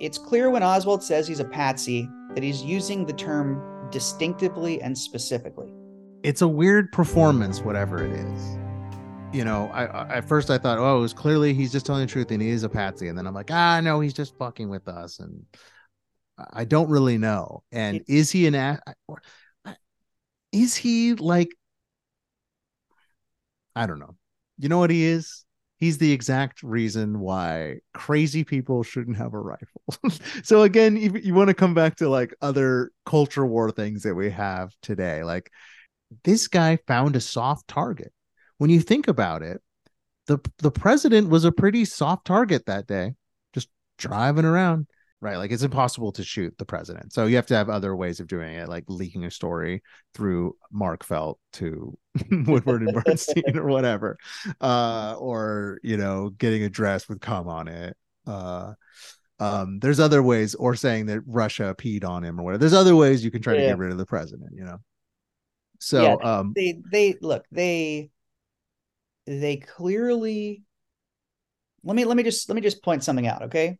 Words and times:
it's 0.00 0.18
clear 0.18 0.50
when 0.50 0.62
Oswald 0.62 1.02
says 1.02 1.28
he's 1.28 1.40
a 1.40 1.44
patsy 1.44 2.08
that 2.34 2.42
he's 2.42 2.62
using 2.62 3.04
the 3.06 3.12
term 3.12 3.88
distinctively 3.90 4.80
and 4.80 4.96
specifically. 4.96 5.72
It's 6.22 6.42
a 6.42 6.48
weird 6.48 6.90
performance, 6.92 7.60
whatever 7.60 8.04
it 8.04 8.12
is. 8.12 8.56
You 9.32 9.44
know, 9.44 9.70
I, 9.72 9.84
I 9.86 10.16
at 10.16 10.28
first 10.28 10.50
I 10.50 10.58
thought, 10.58 10.78
oh, 10.78 10.98
it 10.98 11.00
was 11.00 11.12
clearly 11.12 11.54
he's 11.54 11.70
just 11.72 11.86
telling 11.86 12.04
the 12.06 12.10
truth 12.10 12.30
and 12.30 12.42
he 12.42 12.48
is 12.48 12.62
a 12.64 12.68
patsy, 12.68 13.08
and 13.08 13.16
then 13.16 13.26
I'm 13.26 13.34
like, 13.34 13.50
ah, 13.50 13.80
no, 13.80 14.00
he's 14.00 14.14
just 14.14 14.36
fucking 14.38 14.68
with 14.68 14.88
us, 14.88 15.20
and 15.20 15.44
I 16.52 16.64
don't 16.64 16.88
really 16.88 17.18
know. 17.18 17.62
And 17.70 17.98
It- 17.98 18.04
is 18.08 18.30
he 18.30 18.46
an 18.46 18.54
a- 18.54 18.80
is 20.52 20.74
he 20.74 21.14
like 21.14 21.50
I 23.76 23.86
don't 23.86 24.00
know. 24.00 24.16
You 24.58 24.68
know 24.68 24.78
what 24.78 24.90
he 24.90 25.04
is? 25.04 25.44
He's 25.80 25.96
the 25.96 26.12
exact 26.12 26.62
reason 26.62 27.20
why 27.20 27.78
crazy 27.94 28.44
people 28.44 28.82
shouldn't 28.82 29.16
have 29.16 29.32
a 29.32 29.40
rifle. 29.40 29.82
so 30.42 30.62
again, 30.62 30.94
you, 30.96 31.18
you 31.22 31.34
want 31.34 31.48
to 31.48 31.54
come 31.54 31.72
back 31.72 31.96
to 31.96 32.08
like 32.10 32.34
other 32.42 32.90
culture 33.06 33.46
war 33.46 33.70
things 33.70 34.02
that 34.02 34.14
we 34.14 34.30
have 34.30 34.72
today. 34.82 35.24
Like 35.24 35.50
this 36.22 36.48
guy 36.48 36.78
found 36.86 37.16
a 37.16 37.20
soft 37.20 37.66
target. 37.66 38.12
When 38.58 38.68
you 38.68 38.80
think 38.80 39.08
about 39.08 39.42
it, 39.42 39.62
the 40.26 40.38
the 40.58 40.70
president 40.70 41.30
was 41.30 41.46
a 41.46 41.52
pretty 41.52 41.86
soft 41.86 42.26
target 42.26 42.66
that 42.66 42.86
day, 42.86 43.14
just 43.54 43.68
driving 43.96 44.44
around 44.44 44.86
right 45.20 45.36
like 45.36 45.50
it's 45.50 45.62
impossible 45.62 46.12
to 46.12 46.24
shoot 46.24 46.54
the 46.58 46.64
president 46.64 47.12
so 47.12 47.26
you 47.26 47.36
have 47.36 47.46
to 47.46 47.54
have 47.54 47.68
other 47.68 47.94
ways 47.94 48.20
of 48.20 48.26
doing 48.26 48.54
it 48.54 48.68
like 48.68 48.84
leaking 48.88 49.24
a 49.24 49.30
story 49.30 49.82
through 50.14 50.56
mark 50.72 51.04
felt 51.04 51.38
to 51.52 51.96
woodward 52.46 52.82
and 52.82 52.92
bernstein 52.94 53.56
or 53.56 53.66
whatever 53.66 54.16
uh 54.60 55.14
or 55.18 55.78
you 55.82 55.96
know 55.96 56.30
getting 56.30 56.62
a 56.62 56.70
dress 56.70 57.08
with 57.08 57.20
cum 57.20 57.48
on 57.48 57.68
it 57.68 57.96
uh 58.26 58.72
um 59.40 59.78
there's 59.80 60.00
other 60.00 60.22
ways 60.22 60.54
or 60.54 60.74
saying 60.74 61.06
that 61.06 61.20
russia 61.26 61.74
peed 61.78 62.04
on 62.04 62.24
him 62.24 62.40
or 62.40 62.44
whatever 62.44 62.58
there's 62.58 62.72
other 62.72 62.96
ways 62.96 63.24
you 63.24 63.30
can 63.30 63.42
try 63.42 63.54
to 63.54 63.62
get 63.62 63.76
rid 63.78 63.92
of 63.92 63.98
the 63.98 64.06
president 64.06 64.50
you 64.54 64.64
know 64.64 64.78
so 65.78 66.02
Yeah, 66.02 66.16
um 66.22 66.54
They 66.54 66.80
they 66.90 67.16
look, 67.20 67.44
they 67.50 68.10
they 69.26 69.56
clearly 69.56 70.62
let 71.82 71.96
me 71.96 72.04
let 72.04 72.16
me 72.16 72.22
just 72.22 72.48
let 72.48 72.54
me 72.54 72.60
just 72.60 72.82
point 72.82 73.02
something 73.04 73.26
out, 73.26 73.42
okay? 73.42 73.78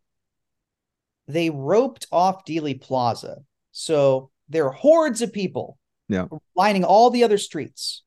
They 1.31 1.49
roped 1.49 2.07
off 2.11 2.45
Dealey 2.45 2.79
Plaza. 2.79 3.37
So 3.71 4.29
there 4.49 4.65
are 4.65 4.71
hordes 4.71 5.21
of 5.21 5.31
people 5.31 5.77
Yeah. 6.09 6.25
lining 6.55 6.83
all 6.83 7.09
the 7.09 7.23
other 7.23 7.37
streets. 7.37 8.03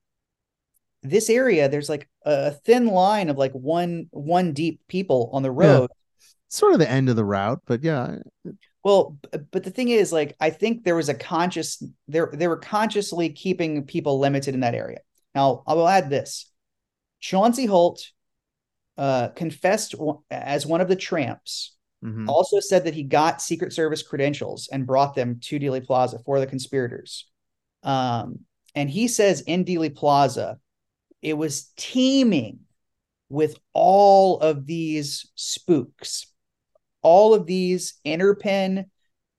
This 1.03 1.29
area, 1.31 1.69
there's 1.69 1.89
like 1.89 2.09
a 2.25 2.51
thin 2.51 2.87
line 2.87 3.29
of 3.31 3.37
like 3.39 3.53
one 3.53 4.09
one 4.11 4.53
deep 4.53 4.81
people 4.89 5.31
on 5.33 5.43
the 5.43 5.51
road. 5.51 5.91
sort 6.49 6.73
of 6.73 6.79
the 6.79 6.89
end 6.91 7.09
of 7.09 7.17
the 7.17 7.25
route 7.25 7.61
but 7.67 7.83
yeah 7.83 8.19
Well, 8.85 9.19
but 9.51 9.65
the 9.65 9.71
thing 9.71 9.89
is, 9.89 10.13
like, 10.13 10.37
I 10.41 10.51
think 10.51 10.85
there 10.85 10.95
was 10.95 11.09
a 11.09 11.15
conscious 11.15 11.83
there 12.07 12.31
they 12.33 12.49
were 12.49 12.59
consciously 12.59 13.31
keeping 13.31 13.85
people 13.87 14.19
limited 14.19 14.55
in 14.55 14.61
that 14.61 14.75
area. 14.75 15.01
Now, 15.35 15.63
I 15.67 15.73
will 15.75 15.89
add 15.89 16.11
this: 16.11 16.51
Chauncey 17.21 17.65
Holt 17.67 17.99
uh, 18.99 19.29
confessed 19.29 19.95
as 20.31 20.67
one 20.67 20.83
of 20.83 20.89
the 20.89 20.97
tramps. 20.97 21.75
Mhm. 22.05 22.29
Also 22.29 22.61
said 22.61 22.85
that 22.85 22.95
he 22.95 23.03
got 23.03 23.43
Secret 23.43 23.73
Service 23.73 24.03
credentials 24.03 24.69
and 24.71 24.87
brought 24.87 25.15
them 25.15 25.41
to 25.45 25.59
Dealey 25.59 25.85
Plaza 25.85 26.19
for 26.25 26.41
the 26.41 26.47
conspirators. 26.47 27.27
Um, 27.83 28.41
and 28.75 28.91
he 28.91 29.09
says 29.09 29.43
in 29.43 29.65
Dealey 29.65 29.95
Plaza, 29.95 30.59
it 31.23 31.35
was 31.35 31.73
teeming 31.77 32.61
with 33.29 33.59
all 33.73 34.41
of 34.41 34.67
these 34.67 35.31
spooks, 35.35 36.27
all 37.03 37.35
of 37.35 37.47
these 37.47 37.95
interpen, 38.05 38.85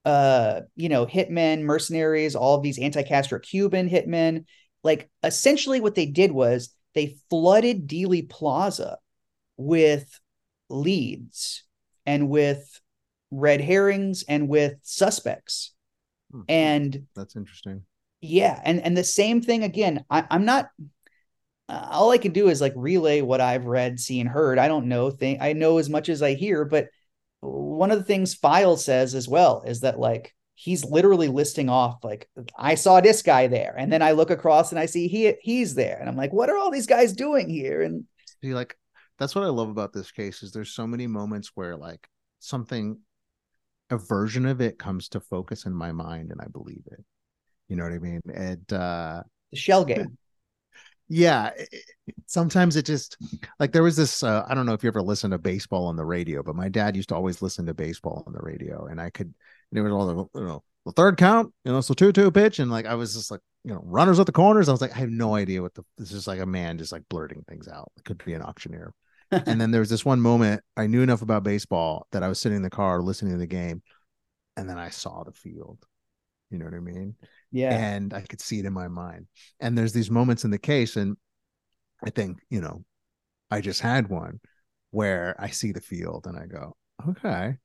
uh, 0.04 0.62
you 0.76 0.90
know, 0.90 1.06
hitmen, 1.06 1.62
mercenaries, 1.62 2.36
all 2.36 2.56
of 2.56 2.64
these 2.64 2.80
anti-Castro 2.80 3.40
Cuban 3.40 3.90
hitmen. 3.90 4.46
Like 4.84 5.10
essentially, 5.24 5.82
what 5.82 5.96
they 5.96 6.06
did 6.06 6.32
was 6.32 6.76
they 6.94 7.18
flooded 7.30 7.88
Dealey 7.88 8.28
Plaza 8.28 8.98
with 9.58 10.20
leads 10.70 11.65
and 12.06 12.30
with 12.30 12.82
red 13.32 13.62
herrings 13.62 14.24
and 14.28 14.48
with 14.48 14.76
suspects. 14.84 15.74
Hmm. 16.32 16.42
And 16.48 17.04
that's 17.16 17.36
interesting 17.36 17.84
yeah, 18.26 18.60
and 18.64 18.82
and 18.82 18.98
the 18.98 19.04
same 19.04 19.42
thing 19.42 19.64
again. 19.64 20.04
I, 20.10 20.26
I'm 20.30 20.46
not. 20.46 20.70
Uh, 21.68 21.88
all 21.92 22.12
I 22.12 22.18
can 22.18 22.32
do 22.32 22.50
is 22.50 22.62
like 22.62 22.74
relay 22.76 23.22
what 23.22 23.42
I've 23.42 23.66
read, 23.66 24.00
seen, 24.00 24.28
heard. 24.28 24.60
I 24.60 24.68
don't 24.68 24.88
know 24.88 25.10
thing. 25.10 25.40
I 25.42 25.54
know 25.54 25.78
as 25.78 25.90
much 25.90 26.10
as 26.10 26.22
I 26.22 26.36
hear, 26.36 26.64
but 26.66 26.90
one 27.42 27.92
of 27.92 27.98
the 27.98 28.04
things 28.04 28.36
File 28.36 28.78
says 28.78 29.16
as 29.16 29.28
well 29.28 29.64
is 29.66 29.82
that 29.82 30.00
like 30.00 30.34
he's 30.54 30.86
literally 30.86 31.28
listing 31.28 31.70
off 31.70 32.04
like 32.04 32.30
I 32.58 32.76
saw 32.76 33.02
this 33.02 33.22
guy 33.22 33.48
there, 33.48 33.76
and 33.78 33.92
then 33.92 34.02
I 34.02 34.12
look 34.12 34.30
across 34.30 34.72
and 34.72 34.80
I 34.80 34.86
see 34.86 35.08
he 35.08 35.34
he's 35.42 35.76
there, 35.76 35.98
and 36.00 36.10
I'm 36.10 36.18
like, 36.18 36.34
what 36.34 36.50
are 36.50 36.58
all 36.58 36.72
these 36.72 36.88
guys 36.88 37.14
doing 37.14 37.50
here? 37.50 37.82
And 37.82 38.06
See, 38.42 38.54
like 38.54 38.78
that's 39.20 39.36
what 39.36 39.44
I 39.44 39.50
love 39.50 39.70
about 39.70 39.94
this 39.94 40.12
case 40.12 40.44
is 40.44 40.52
there's 40.52 40.72
so 40.72 40.88
many 40.88 41.08
moments 41.08 41.52
where 41.56 41.76
like 41.76 42.08
something 42.40 43.00
a 43.90 43.98
version 43.98 44.46
of 44.46 44.62
it 44.62 44.80
comes 44.80 45.10
to 45.10 45.20
focus 45.20 45.66
in 45.66 45.74
my 45.74 45.92
mind 45.92 46.32
and 46.32 46.42
I 46.42 46.48
believe 46.48 46.84
it. 46.92 47.04
You 47.70 47.76
know 47.76 47.84
what 47.84 47.94
I 47.94 48.00
mean? 48.00 48.22
And 48.34 48.74
uh 48.74 49.24
the 49.52 49.58
shell 49.58 49.86
game. 49.86 50.18
yeah, 51.08 51.52
it- 51.58 51.70
sometimes 52.28 52.76
it 52.76 52.86
just 52.86 53.18
like 53.60 53.72
there 53.72 53.84
was 53.84 53.96
this 53.96 54.24
uh, 54.24 54.44
I 54.48 54.56
don't 54.56 54.66
know 54.66 54.74
if 54.74 54.84
you 54.84 54.90
ever 54.90 55.02
listened 55.02 55.32
to 55.32 55.38
baseball 55.38 55.88
on 55.88 55.96
the 55.96 56.06
radio, 56.06 56.44
but 56.44 56.56
my 56.56 56.70
dad 56.70 56.96
used 56.96 57.10
to 57.10 57.16
always 57.16 57.42
listen 57.42 57.66
to 57.68 57.74
baseball 57.74 58.24
on 58.28 58.34
the 58.34 58.40
radio 58.42 58.86
and 58.88 59.00
I 59.02 59.10
could 59.10 59.34
and 59.72 59.80
it 59.80 59.82
was 59.82 59.92
all 59.92 60.08
the 60.08 60.40
you 60.40 60.46
know 60.48 60.64
the 60.86 60.92
third 60.92 61.18
count, 61.18 61.54
you 61.64 61.72
know, 61.72 61.82
so 61.82 61.94
two 61.94 62.12
two 62.12 62.32
pitch 62.32 62.60
and 62.60 62.72
like 62.72 62.86
I 62.86 62.96
was 62.96 63.14
just 63.16 63.32
like, 63.32 63.42
you 63.64 63.74
know, 63.74 63.82
runners 63.84 64.20
at 64.20 64.26
the 64.28 64.32
corners. 64.32 64.70
I 64.70 64.72
was 64.72 64.82
like 64.82 64.94
I 64.96 65.00
have 65.00 65.10
no 65.10 65.36
idea 65.36 65.62
what 65.62 65.74
the 65.76 65.84
this 65.98 66.12
is 66.12 66.28
like 66.28 66.40
a 66.40 66.46
man 66.46 66.78
just 66.78 66.92
like 66.92 67.04
blurting 67.10 67.44
things 67.48 67.68
out. 67.68 67.92
It 67.98 68.06
could 68.06 68.24
be 68.26 68.34
an 68.34 68.42
auctioneer. 68.42 68.94
And 69.32 69.60
then 69.60 69.72
there 69.72 69.82
was 69.82 69.90
this 69.90 70.06
one 70.06 70.22
moment 70.22 70.62
I 70.78 70.88
knew 70.88 71.02
enough 71.02 71.22
about 71.22 71.44
baseball 71.44 72.08
that 72.12 72.24
I 72.24 72.28
was 72.28 72.40
sitting 72.40 72.58
in 72.58 72.62
the 72.64 72.70
car 72.70 73.02
listening 73.02 73.34
to 73.34 73.38
the 73.40 73.48
game, 73.48 73.82
and 74.58 74.70
then 74.70 74.78
I 74.78 74.90
saw 74.90 75.24
the 75.24 75.32
field. 75.32 75.86
You 76.52 76.60
know 76.60 76.66
what 76.66 76.74
I 76.76 76.80
mean? 76.80 77.16
Yeah, 77.52 77.72
And 77.74 78.14
I 78.14 78.22
could 78.22 78.40
see 78.40 78.60
it 78.60 78.66
in 78.66 78.74
my 78.74 78.88
mind. 78.88 79.28
And 79.60 79.78
there's 79.78 79.94
these 79.94 80.12
moments 80.12 80.44
in 80.44 80.52
the 80.52 80.60
case, 80.60 80.96
and 80.96 81.18
I 82.06 82.10
think, 82.12 82.40
you 82.50 82.62
know, 82.62 82.86
I 83.50 83.62
just 83.62 83.82
had 83.82 84.10
one 84.10 84.40
where 84.92 85.36
I 85.40 85.50
see 85.50 85.72
the 85.72 85.82
field 85.82 86.28
and 86.28 86.38
I 86.38 86.46
go, 86.46 86.76
okay, 87.10 87.58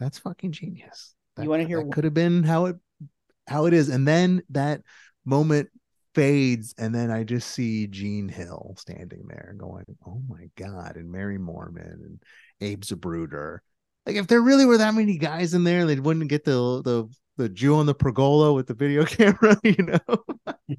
that's 0.00 0.18
fucking 0.18 0.52
genius. 0.52 1.14
That, 1.36 1.44
You 1.44 1.50
wanna 1.50 1.64
hear 1.64 1.78
that 1.78 1.84
one- 1.84 1.92
could 1.92 2.04
have 2.04 2.14
been 2.14 2.42
how 2.42 2.66
it 2.66 2.76
how 3.46 3.66
it 3.66 3.72
is. 3.72 3.88
And 3.88 4.06
then 4.06 4.42
that 4.50 4.82
moment 5.24 5.70
fades, 6.18 6.74
and 6.78 6.92
then 6.92 7.12
I 7.12 7.22
just 7.22 7.52
see 7.52 7.86
Jean 7.86 8.28
Hill 8.28 8.74
standing 8.76 9.22
there 9.28 9.54
going, 9.56 9.84
Oh 10.04 10.20
my 10.28 10.50
God, 10.56 10.96
and 10.96 11.12
Mary 11.12 11.38
Moorman 11.38 11.92
and 11.92 12.22
Abe 12.60 12.80
Zapruder. 12.80 13.58
Like 14.04 14.16
if 14.16 14.26
there 14.26 14.40
really 14.40 14.66
were 14.66 14.78
that 14.78 14.94
many 14.94 15.16
guys 15.16 15.54
in 15.54 15.62
there, 15.62 15.86
they 15.86 16.00
wouldn't 16.00 16.28
get 16.28 16.44
the 16.44 16.82
the 16.82 17.08
the 17.36 17.48
Jew 17.48 17.76
on 17.76 17.86
the 17.86 17.94
pergola 17.94 18.52
with 18.52 18.66
the 18.66 18.74
video 18.74 19.04
camera, 19.06 19.56
you 19.62 19.76
know. 19.78 20.00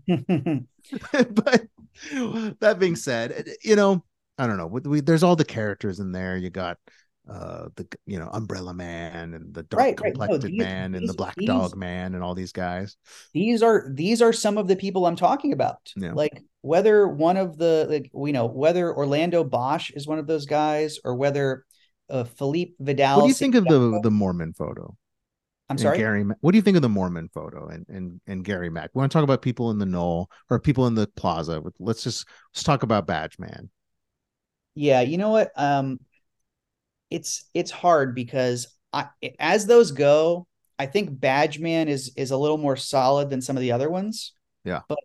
but 1.32 1.68
that 2.60 2.78
being 2.78 2.98
said, 2.98 3.48
you 3.64 3.78
know, 3.78 4.04
I 4.38 4.46
don't 4.46 4.58
know. 4.58 4.68
We, 4.68 5.00
there's 5.00 5.24
all 5.24 5.38
the 5.38 5.46
characters 5.46 6.00
in 6.00 6.12
there. 6.12 6.36
You 6.36 6.50
got 6.50 6.78
uh 7.30 7.70
the 7.76 7.88
you 8.06 8.18
know 8.20 8.30
Umbrella 8.32 8.74
Man 8.74 9.34
and 9.34 9.54
the 9.54 9.64
dark 9.64 9.80
Right, 9.80 10.00
right. 10.18 10.30
No, 10.30 10.38
these- 10.38 10.58
man 10.58 10.96
and 10.96 11.08
the 11.08 11.14
Black 11.14 11.36
these- 11.36 11.48
Dog 11.48 11.76
Man 11.76 12.16
and 12.16 12.24
all 12.24 12.36
these 12.36 12.52
guys. 12.52 12.98
these 13.34 13.62
are 13.62 13.90
these 13.94 14.22
are 14.22 14.34
some 14.34 14.58
of 14.58 14.68
the 14.68 14.76
people 14.76 15.06
I'm 15.06 15.16
talking 15.16 15.54
about. 15.54 15.78
Yeah. 15.96 16.14
Like 16.14 16.42
whether 16.62 17.08
one 17.08 17.38
of 17.38 17.58
the 17.58 17.88
like 17.90 18.12
you 18.14 18.34
know 18.34 18.46
whether 18.46 18.94
Orlando 18.94 19.44
Bosch 19.44 19.92
is 19.92 20.08
one 20.08 20.20
of 20.20 20.28
those 20.28 20.46
guys 20.46 21.00
or 21.04 21.16
whether 21.16 21.66
uh, 22.10 22.24
Philippe 22.24 22.74
Vidal. 22.80 23.18
What 23.18 23.24
do 23.24 23.28
you 23.30 23.34
think 23.36 23.56
of 23.56 23.66
the 23.66 24.00
the 24.02 24.10
Moorman 24.10 24.56
photo? 24.56 24.96
I'm 25.70 25.78
sorry. 25.78 26.00
Gary. 26.00 26.26
What 26.42 26.52
do 26.52 26.58
you 26.58 26.64
think 26.64 26.78
of 26.78 26.82
the 26.82 26.90
Moorman 26.90 27.32
photo 27.32 27.68
and 27.68 27.86
and 27.90 28.20
and 28.26 28.44
Gary 28.44 28.72
Mack? 28.72 28.90
We 28.94 29.00
want 29.00 29.12
to 29.12 29.16
talk 29.16 29.24
about 29.24 29.44
people 29.44 29.70
in 29.70 29.78
the 29.78 29.86
knoll 29.86 30.32
or 30.50 30.60
people 30.60 30.88
in 30.88 30.96
the 30.96 31.06
plaza. 31.16 31.62
Let's 31.78 32.04
just 32.04 32.28
let's 32.54 32.64
talk 32.64 32.82
about 32.82 33.06
Badge 33.06 33.38
Man. 33.38 33.70
Yeah, 34.74 35.02
you 35.02 35.18
know 35.18 35.30
what? 35.30 35.52
Um, 35.56 36.00
it's 37.10 37.46
it's 37.54 37.72
hard 37.72 38.16
because 38.16 38.68
I 38.94 39.08
as 39.40 39.66
those 39.66 39.92
go, 39.92 40.48
I 40.78 40.86
think 40.86 41.20
Badgeman 41.20 41.88
is 41.88 42.12
is 42.16 42.32
a 42.32 42.38
little 42.38 42.58
more 42.58 42.76
solid 42.76 43.30
than 43.30 43.42
some 43.42 43.58
of 43.58 43.62
the 43.62 43.72
other 43.72 43.90
ones. 43.90 44.34
Yeah. 44.66 44.82
but 44.88 45.00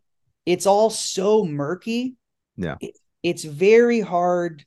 it's 0.46 0.66
all 0.66 0.90
so 0.90 1.44
murky. 1.44 2.16
Yeah. 2.56 2.76
It- 2.80 2.96
it's 3.22 3.44
very 3.44 4.00
hard. 4.00 4.66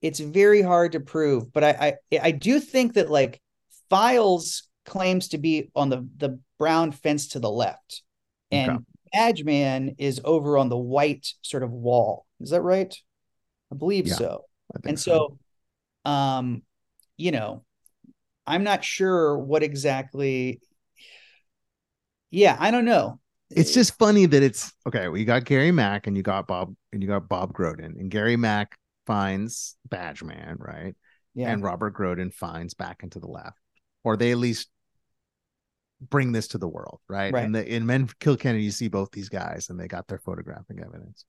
It's 0.00 0.18
very 0.18 0.62
hard 0.62 0.92
to 0.92 1.00
prove, 1.00 1.52
but 1.52 1.62
I 1.62 1.96
I 2.12 2.18
I 2.22 2.30
do 2.30 2.58
think 2.58 2.94
that 2.94 3.10
like 3.10 3.38
Files 3.90 4.62
claims 4.86 5.28
to 5.28 5.38
be 5.38 5.70
on 5.76 5.90
the 5.90 6.08
the 6.16 6.40
brown 6.58 6.92
fence 6.92 7.28
to 7.28 7.38
the 7.40 7.50
left, 7.50 8.02
and 8.50 8.70
Okay. 8.72 8.84
Badgeman 9.14 9.96
is 9.98 10.20
over 10.24 10.56
on 10.56 10.68
the 10.70 10.78
white 10.78 11.26
sort 11.42 11.62
of 11.62 11.70
wall. 11.70 12.24
Is 12.40 12.48
that 12.50 12.62
right? 12.62 12.94
I 13.70 13.74
believe 13.76 14.06
Yeah. 14.06 14.14
so 14.14 14.44
I 14.74 14.88
and 14.88 14.98
so 14.98 15.36
um 16.06 16.62
you 17.18 17.30
know 17.30 17.62
I'm 18.48 18.64
not 18.64 18.82
sure 18.82 19.38
what 19.38 19.62
exactly. 19.62 20.60
Yeah, 22.30 22.56
I 22.58 22.70
don't 22.70 22.86
know. 22.86 23.20
It's 23.50 23.72
just 23.72 23.96
funny 23.98 24.26
that 24.26 24.42
it's 24.42 24.72
okay. 24.86 25.08
We 25.08 25.24
got 25.24 25.44
Gary 25.44 25.70
Mack 25.70 26.06
and 26.06 26.16
you 26.16 26.22
got 26.22 26.46
Bob 26.46 26.74
and 26.92 27.02
you 27.02 27.08
got 27.08 27.28
Bob 27.28 27.52
Groden 27.52 27.98
and 27.98 28.10
Gary 28.10 28.36
Mack 28.36 28.76
finds 29.06 29.76
Badgeman, 29.88 30.56
right? 30.58 30.94
Yeah. 31.34 31.50
And 31.50 31.62
Robert 31.62 31.94
Groden 31.94 32.32
finds 32.32 32.74
Back 32.74 33.02
into 33.02 33.20
the 33.20 33.28
Left, 33.28 33.58
or 34.02 34.16
they 34.16 34.32
at 34.32 34.38
least 34.38 34.68
bring 36.00 36.32
this 36.32 36.48
to 36.48 36.58
the 36.58 36.68
world, 36.68 37.00
right? 37.08 37.32
Right. 37.32 37.44
And 37.44 37.54
the 37.54 37.66
in 37.66 37.86
Men 37.86 38.08
Kill 38.18 38.36
Kennedy, 38.36 38.64
you 38.64 38.70
see 38.70 38.88
both 38.88 39.10
these 39.12 39.28
guys 39.28 39.68
and 39.68 39.78
they 39.78 39.88
got 39.88 40.08
their 40.08 40.18
photographic 40.18 40.78
evidence. 40.80 41.24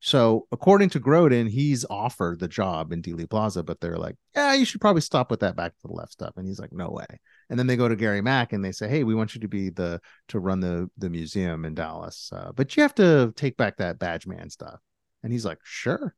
So 0.00 0.46
according 0.50 0.88
to 0.90 1.00
Groden, 1.00 1.48
he's 1.48 1.84
offered 1.90 2.40
the 2.40 2.48
job 2.48 2.92
in 2.92 3.02
Dealey 3.02 3.28
Plaza, 3.28 3.62
but 3.62 3.80
they're 3.80 3.98
like, 3.98 4.16
yeah, 4.34 4.54
you 4.54 4.64
should 4.64 4.80
probably 4.80 5.02
stop 5.02 5.30
with 5.30 5.40
that 5.40 5.56
back 5.56 5.72
to 5.72 5.86
the 5.86 5.92
left 5.92 6.12
stuff. 6.12 6.32
And 6.36 6.46
he's 6.46 6.58
like, 6.58 6.72
no 6.72 6.90
way. 6.90 7.06
And 7.50 7.58
then 7.58 7.66
they 7.66 7.76
go 7.76 7.86
to 7.86 7.96
Gary 7.96 8.22
Mack 8.22 8.52
and 8.52 8.64
they 8.64 8.72
say, 8.72 8.88
hey, 8.88 9.04
we 9.04 9.14
want 9.14 9.34
you 9.34 9.42
to 9.42 9.48
be 9.48 9.68
the 9.68 10.00
to 10.28 10.40
run 10.40 10.60
the 10.60 10.90
the 10.96 11.10
museum 11.10 11.64
in 11.64 11.74
Dallas, 11.74 12.30
uh, 12.32 12.52
but 12.54 12.76
you 12.76 12.82
have 12.82 12.94
to 12.96 13.32
take 13.36 13.56
back 13.58 13.76
that 13.76 13.98
badge 13.98 14.26
man 14.26 14.48
stuff. 14.48 14.80
And 15.22 15.32
he's 15.32 15.44
like, 15.44 15.58
sure. 15.62 16.14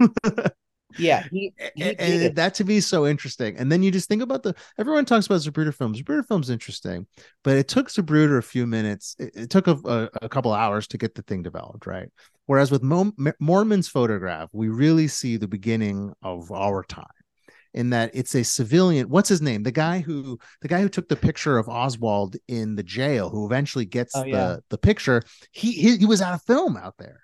yeah, 0.98 1.26
he, 1.30 1.52
he 1.74 1.94
and, 1.98 2.36
that 2.36 2.54
to 2.54 2.64
me 2.64 2.76
is 2.76 2.86
so 2.86 3.06
interesting. 3.06 3.56
And 3.56 3.70
then 3.70 3.82
you 3.82 3.90
just 3.90 4.08
think 4.08 4.22
about 4.22 4.42
the 4.42 4.54
everyone 4.78 5.04
talks 5.04 5.26
about 5.26 5.40
Zapruder 5.40 5.74
films. 5.74 6.00
Zapruder 6.00 6.26
films 6.26 6.50
interesting, 6.50 7.06
but 7.44 7.56
it 7.56 7.68
took 7.68 7.88
Zapruder 7.88 8.38
a 8.38 8.42
few 8.42 8.66
minutes. 8.66 9.16
It, 9.18 9.32
it 9.34 9.50
took 9.50 9.66
a, 9.66 9.78
a, 9.84 10.08
a 10.22 10.28
couple 10.28 10.52
hours 10.52 10.86
to 10.88 10.98
get 10.98 11.14
the 11.14 11.22
thing 11.22 11.42
developed, 11.42 11.86
right? 11.86 12.08
Whereas 12.46 12.70
with 12.70 12.82
Mo- 12.82 13.12
Moorman's 13.40 13.88
photograph, 13.88 14.48
we 14.52 14.68
really 14.68 15.08
see 15.08 15.36
the 15.36 15.48
beginning 15.48 16.12
of 16.22 16.50
our 16.50 16.82
time. 16.82 17.06
In 17.74 17.88
that 17.88 18.10
it's 18.12 18.34
a 18.34 18.44
civilian. 18.44 19.08
What's 19.08 19.30
his 19.30 19.40
name? 19.40 19.62
The 19.62 19.72
guy 19.72 20.00
who 20.00 20.38
the 20.60 20.68
guy 20.68 20.82
who 20.82 20.90
took 20.90 21.08
the 21.08 21.16
picture 21.16 21.56
of 21.56 21.70
Oswald 21.70 22.36
in 22.46 22.76
the 22.76 22.82
jail, 22.82 23.30
who 23.30 23.46
eventually 23.46 23.86
gets 23.86 24.14
Oh, 24.14 24.24
the 24.24 24.62
the 24.68 24.76
picture. 24.76 25.22
He, 25.52 25.72
he 25.72 25.96
he 25.96 26.04
was 26.04 26.20
out 26.20 26.34
of 26.34 26.42
film 26.42 26.76
out 26.76 26.96
there, 26.98 27.22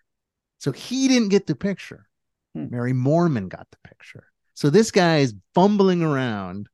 so 0.56 0.72
he 0.72 1.06
didn't 1.06 1.28
get 1.28 1.46
the 1.46 1.54
picture. 1.54 2.08
Hmm. 2.54 2.70
Mary 2.70 2.92
Moorman 2.92 3.48
got 3.48 3.66
the 3.70 3.88
picture. 3.88 4.24
So 4.54 4.70
this 4.70 4.90
guy 4.90 5.18
is 5.18 5.34
fumbling 5.54 6.02
around 6.02 6.68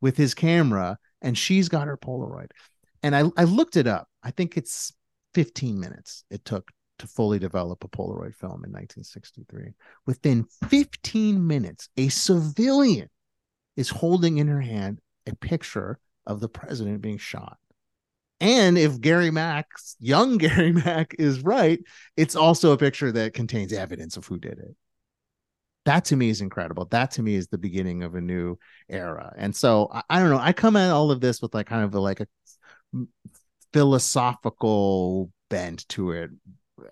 with 0.00 0.16
his 0.16 0.34
camera 0.34 0.98
and 1.22 1.36
she's 1.36 1.68
got 1.68 1.86
her 1.86 1.96
Polaroid. 1.96 2.50
And 3.02 3.16
I, 3.16 3.24
I 3.36 3.44
looked 3.44 3.76
it 3.76 3.86
up. 3.86 4.08
I 4.22 4.30
think 4.30 4.56
it's 4.56 4.92
15 5.34 5.78
minutes 5.78 6.24
it 6.30 6.44
took 6.44 6.70
to 6.98 7.06
fully 7.06 7.38
develop 7.38 7.82
a 7.82 7.88
Polaroid 7.88 8.34
film 8.34 8.62
in 8.64 8.72
1963. 8.72 9.72
Within 10.06 10.46
15 10.68 11.46
minutes, 11.46 11.88
a 11.96 12.08
civilian 12.08 13.08
is 13.76 13.88
holding 13.88 14.38
in 14.38 14.48
her 14.48 14.60
hand 14.60 15.00
a 15.26 15.34
picture 15.34 15.98
of 16.26 16.40
the 16.40 16.48
president 16.48 17.00
being 17.00 17.16
shot. 17.16 17.56
And 18.40 18.76
if 18.76 19.00
Gary 19.00 19.30
Mack's 19.30 19.96
young 19.98 20.36
Gary 20.38 20.72
Mack 20.72 21.14
is 21.18 21.40
right, 21.40 21.80
it's 22.16 22.36
also 22.36 22.72
a 22.72 22.78
picture 22.78 23.12
that 23.12 23.34
contains 23.34 23.72
evidence 23.72 24.16
of 24.16 24.26
who 24.26 24.38
did 24.38 24.58
it 24.58 24.76
that 25.84 26.04
to 26.06 26.16
me 26.16 26.28
is 26.28 26.40
incredible. 26.40 26.86
That 26.86 27.12
to 27.12 27.22
me 27.22 27.34
is 27.34 27.48
the 27.48 27.58
beginning 27.58 28.02
of 28.02 28.14
a 28.14 28.20
new 28.20 28.58
era. 28.88 29.32
And 29.36 29.54
so 29.54 29.88
i, 29.92 30.02
I 30.10 30.20
don't 30.20 30.30
know 30.30 30.38
i 30.38 30.52
come 30.52 30.76
at 30.76 30.90
all 30.90 31.10
of 31.10 31.20
this 31.20 31.40
with 31.40 31.54
like 31.54 31.66
kind 31.66 31.84
of 31.84 31.94
a, 31.94 32.00
like 32.00 32.20
a 32.20 32.26
philosophical 33.72 35.30
bent 35.48 35.88
to 35.90 36.12
it. 36.12 36.30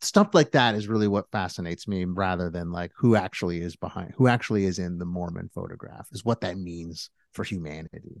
Stuff 0.00 0.34
like 0.34 0.50
that 0.50 0.74
is 0.74 0.88
really 0.88 1.06
what 1.06 1.30
fascinates 1.30 1.86
me 1.86 2.04
rather 2.04 2.50
than 2.50 2.72
like 2.72 2.90
who 2.96 3.14
actually 3.14 3.60
is 3.60 3.76
behind 3.76 4.12
who 4.16 4.26
actually 4.26 4.64
is 4.64 4.80
in 4.80 4.98
the 4.98 5.06
Moorman 5.06 5.52
photograph 5.52 6.08
is 6.10 6.24
what 6.24 6.40
that 6.40 6.58
means 6.58 7.10
for 7.32 7.44
humanity. 7.44 8.20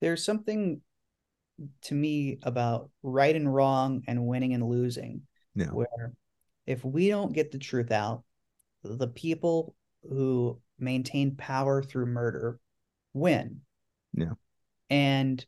There's 0.00 0.24
something 0.24 0.80
to 1.82 1.94
me 1.94 2.38
about 2.42 2.90
right 3.04 3.36
and 3.36 3.54
wrong 3.54 4.02
and 4.08 4.26
winning 4.26 4.54
and 4.54 4.68
losing 4.68 5.22
no 5.54 5.66
where 5.66 6.14
if 6.66 6.84
we 6.84 7.08
don't 7.08 7.32
get 7.32 7.50
the 7.50 7.58
truth 7.58 7.90
out, 7.90 8.22
the 8.82 9.08
people 9.08 9.74
who 10.08 10.60
maintain 10.78 11.36
power 11.36 11.82
through 11.82 12.06
murder 12.06 12.58
win. 13.14 13.60
Yeah. 14.14 14.32
And 14.90 15.44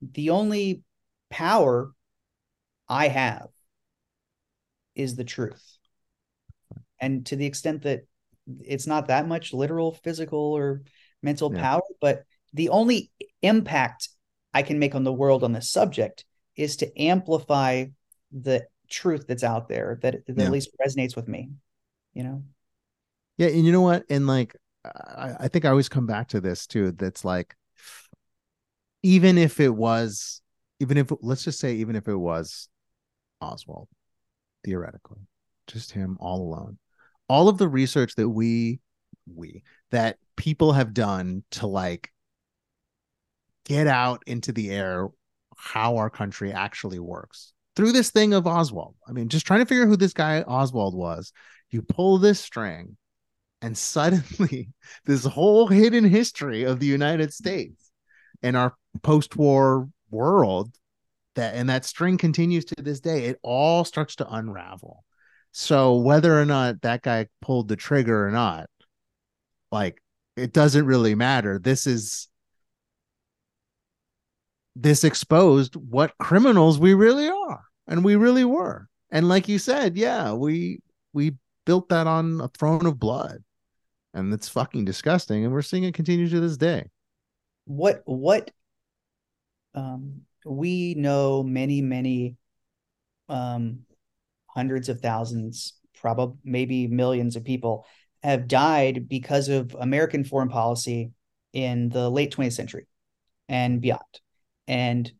the 0.00 0.30
only 0.30 0.82
power 1.30 1.92
I 2.88 3.08
have 3.08 3.48
is 4.94 5.14
the 5.16 5.24
truth. 5.24 5.78
And 7.00 7.24
to 7.26 7.36
the 7.36 7.46
extent 7.46 7.82
that 7.82 8.06
it's 8.60 8.86
not 8.86 9.08
that 9.08 9.28
much 9.28 9.52
literal, 9.52 9.92
physical, 9.92 10.38
or 10.38 10.82
mental 11.22 11.52
Yeah. 11.52 11.60
power, 11.60 11.82
but 12.00 12.24
the 12.54 12.70
only 12.70 13.10
impact 13.42 14.08
I 14.54 14.62
can 14.62 14.78
make 14.78 14.94
on 14.94 15.04
the 15.04 15.12
world 15.12 15.44
on 15.44 15.52
this 15.52 15.70
subject 15.70 16.24
is 16.56 16.76
to 16.78 17.00
amplify 17.00 17.86
the 18.32 18.66
truth 18.88 19.26
that's 19.28 19.44
out 19.44 19.68
there 19.68 19.98
that, 20.02 20.26
that 20.26 20.36
Yeah. 20.36 20.44
at 20.46 20.50
least 20.50 20.70
resonates 20.84 21.14
with 21.14 21.28
me. 21.28 21.50
You 22.14 22.22
know? 22.24 22.44
Yeah, 23.38 23.48
and 23.48 23.64
you 23.64 23.72
know 23.72 23.80
what? 23.80 24.04
And 24.10 24.26
like, 24.26 24.54
I, 24.84 25.34
I 25.40 25.48
think 25.48 25.64
I 25.64 25.70
always 25.70 25.88
come 25.88 26.06
back 26.06 26.28
to 26.28 26.40
this 26.40 26.66
too. 26.66 26.92
That's 26.92 27.24
like, 27.24 27.54
even 29.02 29.38
if 29.38 29.60
it 29.60 29.74
was, 29.74 30.42
even 30.80 30.98
if 30.98 31.10
let's 31.22 31.44
just 31.44 31.60
say, 31.60 31.76
even 31.76 31.96
if 31.96 32.08
it 32.08 32.16
was 32.16 32.68
Oswald, 33.40 33.88
theoretically, 34.64 35.20
just 35.68 35.92
him 35.92 36.18
all 36.20 36.42
alone, 36.42 36.78
all 37.28 37.48
of 37.48 37.58
the 37.58 37.68
research 37.68 38.16
that 38.16 38.28
we, 38.28 38.80
we 39.32 39.62
that 39.92 40.18
people 40.36 40.72
have 40.72 40.92
done 40.92 41.44
to 41.52 41.66
like 41.66 42.12
get 43.64 43.86
out 43.86 44.22
into 44.26 44.50
the 44.50 44.70
air 44.70 45.08
how 45.56 45.96
our 45.96 46.08
country 46.10 46.52
actually 46.52 46.98
works 46.98 47.52
through 47.76 47.92
this 47.92 48.10
thing 48.10 48.32
of 48.32 48.46
Oswald. 48.46 48.94
I 49.06 49.12
mean, 49.12 49.28
just 49.28 49.46
trying 49.46 49.60
to 49.60 49.66
figure 49.66 49.84
out 49.84 49.88
who 49.88 49.96
this 49.96 50.12
guy 50.12 50.42
Oswald 50.42 50.96
was. 50.96 51.32
You 51.70 51.82
pull 51.82 52.18
this 52.18 52.40
string 52.40 52.96
and 53.62 53.76
suddenly 53.76 54.70
this 55.04 55.24
whole 55.24 55.66
hidden 55.66 56.04
history 56.04 56.64
of 56.64 56.80
the 56.80 56.86
United 56.86 57.32
States 57.32 57.90
and 58.42 58.56
our 58.56 58.74
post-war 59.02 59.88
world 60.10 60.74
that 61.34 61.54
and 61.54 61.68
that 61.68 61.84
string 61.84 62.18
continues 62.18 62.64
to 62.64 62.74
this 62.82 63.00
day 63.00 63.26
it 63.26 63.38
all 63.42 63.84
starts 63.84 64.16
to 64.16 64.32
unravel. 64.32 65.04
So 65.52 65.96
whether 65.96 66.40
or 66.40 66.44
not 66.44 66.82
that 66.82 67.02
guy 67.02 67.26
pulled 67.40 67.68
the 67.68 67.76
trigger 67.76 68.26
or 68.26 68.30
not 68.30 68.68
like 69.70 70.02
it 70.36 70.52
doesn't 70.52 70.86
really 70.86 71.14
matter. 71.14 71.58
This 71.58 71.86
is 71.86 72.28
this 74.76 75.02
exposed 75.02 75.74
what 75.74 76.16
criminals 76.18 76.78
we 76.78 76.94
really 76.94 77.28
are 77.28 77.64
and 77.88 78.04
we 78.04 78.14
really 78.16 78.44
were. 78.44 78.88
And 79.10 79.28
like 79.28 79.48
you 79.48 79.58
said 79.58 79.96
yeah 79.96 80.32
we 80.32 80.80
we 81.12 81.34
built 81.66 81.88
that 81.90 82.06
on 82.06 82.40
a 82.40 82.48
throne 82.48 82.86
of 82.86 82.98
blood 82.98 83.42
and 84.14 84.32
it's 84.32 84.48
fucking 84.48 84.84
disgusting 84.84 85.44
and 85.44 85.52
we're 85.52 85.62
seeing 85.62 85.84
it 85.84 85.94
continue 85.94 86.28
to 86.28 86.40
this 86.40 86.56
day. 86.56 86.88
What 87.64 88.02
what 88.04 88.50
um 89.74 90.22
we 90.44 90.94
know 90.94 91.42
many 91.42 91.82
many 91.82 92.36
um 93.28 93.80
hundreds 94.46 94.88
of 94.88 95.00
thousands 95.00 95.74
probably 96.00 96.36
maybe 96.44 96.86
millions 96.86 97.36
of 97.36 97.44
people 97.44 97.84
have 98.22 98.48
died 98.48 99.08
because 99.08 99.48
of 99.48 99.76
american 99.78 100.24
foreign 100.24 100.48
policy 100.48 101.10
in 101.52 101.88
the 101.90 102.08
late 102.08 102.32
20th 102.34 102.52
century 102.54 102.86
and 103.48 103.80
beyond. 103.80 104.00
And 104.66 105.10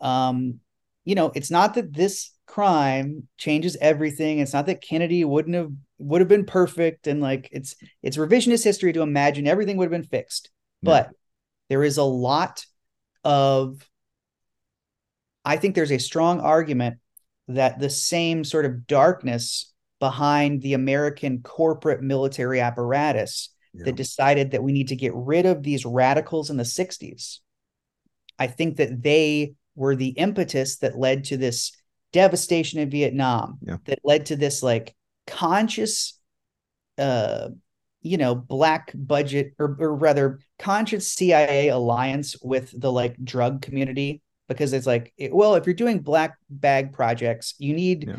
um 0.00 0.60
you 1.04 1.14
know 1.14 1.32
it's 1.34 1.50
not 1.50 1.74
that 1.74 1.92
this 1.92 2.32
crime 2.46 3.28
changes 3.36 3.76
everything. 3.80 4.38
It's 4.38 4.52
not 4.52 4.66
that 4.66 4.82
kennedy 4.82 5.24
wouldn't 5.24 5.56
have 5.56 5.72
would 5.98 6.20
have 6.20 6.28
been 6.28 6.44
perfect 6.44 7.06
and 7.06 7.20
like 7.20 7.48
it's 7.52 7.74
it's 8.02 8.16
revisionist 8.16 8.64
history 8.64 8.92
to 8.92 9.00
imagine 9.02 9.46
everything 9.46 9.76
would 9.76 9.86
have 9.86 9.90
been 10.02 10.02
fixed 10.02 10.50
Yeah. 10.82 10.90
but 10.90 11.10
there 11.68 11.82
is 11.82 11.96
a 11.96 12.02
lot 12.04 12.64
of 13.24 13.88
i 15.44 15.56
think 15.56 15.74
there's 15.74 15.92
a 15.92 15.98
strong 15.98 16.40
argument 16.40 16.98
that 17.48 17.78
the 17.78 17.90
same 17.90 18.44
sort 18.44 18.64
of 18.66 18.86
darkness 18.86 19.72
behind 20.00 20.60
the 20.62 20.74
american 20.74 21.40
corporate 21.42 22.02
military 22.02 22.60
apparatus 22.60 23.50
Yeah. 23.72 23.84
that 23.86 23.96
decided 23.96 24.50
that 24.50 24.62
we 24.62 24.72
need 24.72 24.88
to 24.88 24.96
get 24.96 25.12
rid 25.14 25.46
of 25.46 25.62
these 25.62 25.86
radicals 25.86 26.50
in 26.50 26.56
the 26.58 26.64
60s 26.64 27.38
i 28.38 28.46
think 28.46 28.76
that 28.76 29.02
they 29.02 29.54
were 29.74 29.96
the 29.96 30.08
impetus 30.08 30.76
that 30.78 30.98
led 30.98 31.24
to 31.24 31.36
this 31.38 31.72
devastation 32.12 32.80
in 32.80 32.90
vietnam 32.90 33.58
Yeah. 33.62 33.78
that 33.86 34.00
led 34.04 34.26
to 34.26 34.36
this 34.36 34.62
like 34.62 34.94
conscious 35.26 36.18
uh 36.98 37.48
you 38.02 38.16
know 38.16 38.34
black 38.34 38.92
budget 38.94 39.54
or, 39.58 39.76
or 39.80 39.94
rather 39.94 40.40
conscious 40.58 41.08
cia 41.10 41.68
alliance 41.68 42.36
with 42.42 42.78
the 42.80 42.90
like 42.90 43.16
drug 43.24 43.62
community 43.62 44.22
because 44.48 44.72
it's 44.72 44.86
like 44.86 45.12
it, 45.16 45.34
well 45.34 45.54
if 45.56 45.66
you're 45.66 45.74
doing 45.74 45.98
black 46.00 46.36
bag 46.48 46.92
projects 46.92 47.54
you 47.58 47.74
need 47.74 48.06
Yeah. 48.08 48.16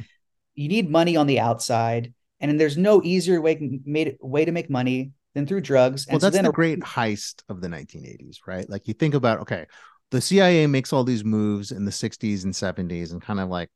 you 0.56 0.68
need 0.68 0.90
money 0.90 1.16
on 1.16 1.28
the 1.28 1.40
outside 1.40 2.14
and 2.40 2.60
there's 2.60 2.78
no 2.78 3.02
easier 3.04 3.42
way 3.42 3.80
made 3.86 4.18
way 4.22 4.46
to 4.46 4.52
make 4.52 4.70
money 4.70 5.12
than 5.34 5.46
through 5.48 5.62
drugs. 5.62 6.08
well, 6.08 6.16
And 6.16 6.22
so 6.22 6.28
that's 6.28 6.36
then 6.36 6.46
the 6.46 6.52
great 6.52 6.80
heist 6.80 7.44
of 7.50 7.62
the 7.62 7.70
1980s, 7.70 8.40
right? 8.48 8.68
Like 8.70 8.88
you 8.88 8.94
think 8.94 9.14
about, 9.14 9.40
okay, 9.42 9.66
the 10.12 10.22
CIA 10.22 10.68
makes 10.68 10.94
all 10.94 11.04
these 11.04 11.24
moves 11.24 11.72
in 11.72 11.86
the 11.86 11.92
60s 11.92 12.44
and 12.44 12.56
70s 12.56 13.12
and 13.12 13.22
kind 13.22 13.40
of 13.40 13.50
like 13.50 13.70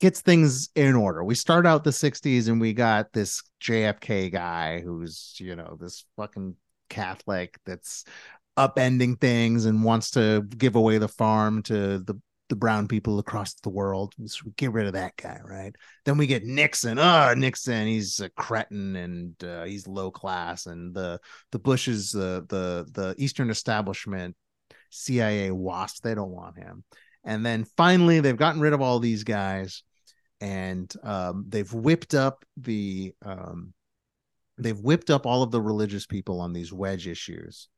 gets 0.00 0.20
things 0.20 0.68
in 0.74 0.94
order. 0.94 1.24
We 1.24 1.34
start 1.34 1.66
out 1.66 1.84
the 1.84 1.90
60s 1.90 2.48
and 2.48 2.60
we 2.60 2.72
got 2.72 3.12
this 3.12 3.42
JFK 3.62 4.32
guy 4.32 4.80
who's, 4.80 5.34
you 5.38 5.56
know, 5.56 5.76
this 5.80 6.04
fucking 6.16 6.56
Catholic 6.88 7.58
that's 7.64 8.04
upending 8.56 9.20
things 9.20 9.64
and 9.66 9.84
wants 9.84 10.10
to 10.12 10.42
give 10.56 10.76
away 10.76 10.98
the 10.98 11.08
farm 11.08 11.62
to 11.64 11.98
the 11.98 12.20
the 12.48 12.56
brown 12.56 12.86
people 12.86 13.18
across 13.18 13.54
the 13.54 13.70
world. 13.70 14.14
So 14.24 14.42
we 14.44 14.52
get 14.52 14.72
rid 14.72 14.86
of 14.86 14.92
that 14.92 15.16
guy, 15.16 15.40
right? 15.42 15.74
Then 16.04 16.16
we 16.16 16.26
get 16.26 16.44
Nixon. 16.44 16.98
Oh, 16.98 17.34
Nixon, 17.34 17.88
he's 17.88 18.20
a 18.20 18.28
cretin 18.30 18.94
and 18.96 19.44
uh, 19.44 19.64
he's 19.64 19.88
low 19.88 20.10
class. 20.10 20.66
And 20.66 20.94
the 20.94 21.18
the 21.50 21.58
Bushes, 21.58 22.12
the 22.12 22.46
the 22.48 22.86
the 22.92 23.14
Eastern 23.18 23.50
establishment, 23.50 24.36
CIA 24.90 25.50
WASP, 25.50 26.02
they 26.02 26.14
don't 26.14 26.30
want 26.30 26.56
him. 26.56 26.84
And 27.26 27.44
then 27.44 27.64
finally, 27.64 28.20
they've 28.20 28.36
gotten 28.36 28.60
rid 28.60 28.72
of 28.72 28.80
all 28.80 29.00
these 29.00 29.24
guys, 29.24 29.82
and 30.40 30.90
um, 31.02 31.44
they've 31.48 31.72
whipped 31.72 32.14
up 32.14 32.44
the 32.56 33.12
um, 33.22 33.74
they've 34.56 34.78
whipped 34.78 35.10
up 35.10 35.26
all 35.26 35.42
of 35.42 35.50
the 35.50 35.60
religious 35.60 36.06
people 36.06 36.40
on 36.40 36.52
these 36.52 36.72
wedge 36.72 37.08
issues, 37.08 37.68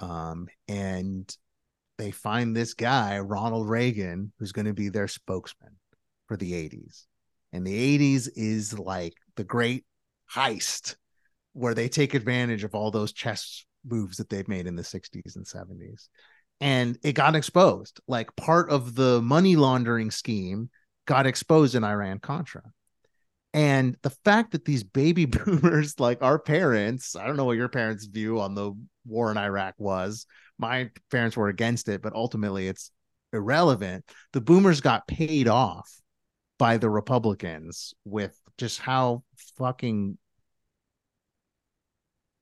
um, 0.00 0.48
and 0.66 1.36
they 1.98 2.10
find 2.10 2.56
this 2.56 2.74
guy 2.74 3.18
Ronald 3.18 3.68
Reagan 3.68 4.32
who's 4.38 4.52
going 4.52 4.66
to 4.66 4.74
be 4.74 4.88
their 4.88 5.08
spokesman 5.08 5.76
for 6.26 6.36
the 6.36 6.52
80s. 6.52 7.04
And 7.52 7.66
the 7.66 7.98
80s 7.98 8.28
is 8.34 8.78
like 8.78 9.14
the 9.36 9.44
great 9.44 9.84
heist 10.34 10.96
where 11.52 11.74
they 11.74 11.88
take 11.88 12.14
advantage 12.14 12.64
of 12.64 12.74
all 12.74 12.90
those 12.90 13.12
chess 13.12 13.64
moves 13.84 14.18
that 14.18 14.28
they've 14.28 14.48
made 14.48 14.66
in 14.66 14.76
the 14.76 14.82
60s 14.82 15.36
and 15.36 15.46
70s. 15.46 16.08
And 16.60 16.98
it 17.02 17.12
got 17.12 17.36
exposed. 17.36 18.00
Like 18.08 18.34
part 18.36 18.70
of 18.70 18.94
the 18.94 19.20
money 19.22 19.56
laundering 19.56 20.10
scheme 20.10 20.70
got 21.06 21.26
exposed 21.26 21.74
in 21.74 21.84
Iran 21.84 22.18
Contra. 22.18 22.62
And 23.52 23.96
the 24.02 24.10
fact 24.10 24.52
that 24.52 24.64
these 24.64 24.84
baby 24.84 25.24
boomers, 25.26 25.98
like 25.98 26.22
our 26.22 26.38
parents, 26.38 27.16
I 27.16 27.26
don't 27.26 27.36
know 27.36 27.44
what 27.44 27.56
your 27.56 27.68
parents' 27.68 28.06
view 28.06 28.40
on 28.40 28.54
the 28.54 28.72
war 29.06 29.30
in 29.30 29.38
Iraq 29.38 29.74
was. 29.78 30.26
My 30.58 30.90
parents 31.10 31.36
were 31.36 31.48
against 31.48 31.88
it, 31.88 32.02
but 32.02 32.14
ultimately 32.14 32.68
it's 32.68 32.90
irrelevant. 33.32 34.04
The 34.32 34.40
boomers 34.40 34.80
got 34.80 35.06
paid 35.06 35.48
off 35.48 35.90
by 36.58 36.78
the 36.78 36.90
Republicans 36.90 37.94
with 38.04 38.38
just 38.58 38.80
how 38.80 39.22
fucking 39.58 40.18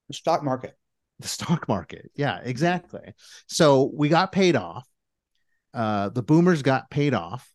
the 0.09 0.15
stock 0.15 0.43
market. 0.43 0.77
The 1.25 1.29
stock 1.29 1.67
market. 1.69 2.13
Yeah, 2.15 2.39
exactly. 2.45 3.15
So 3.49 3.91
we 3.93 4.09
got 4.09 4.31
paid 4.31 4.55
off. 4.55 4.87
Uh, 5.73 6.11
the 6.11 6.23
boomers 6.23 6.63
got 6.63 6.89
paid 6.89 7.15
off 7.15 7.51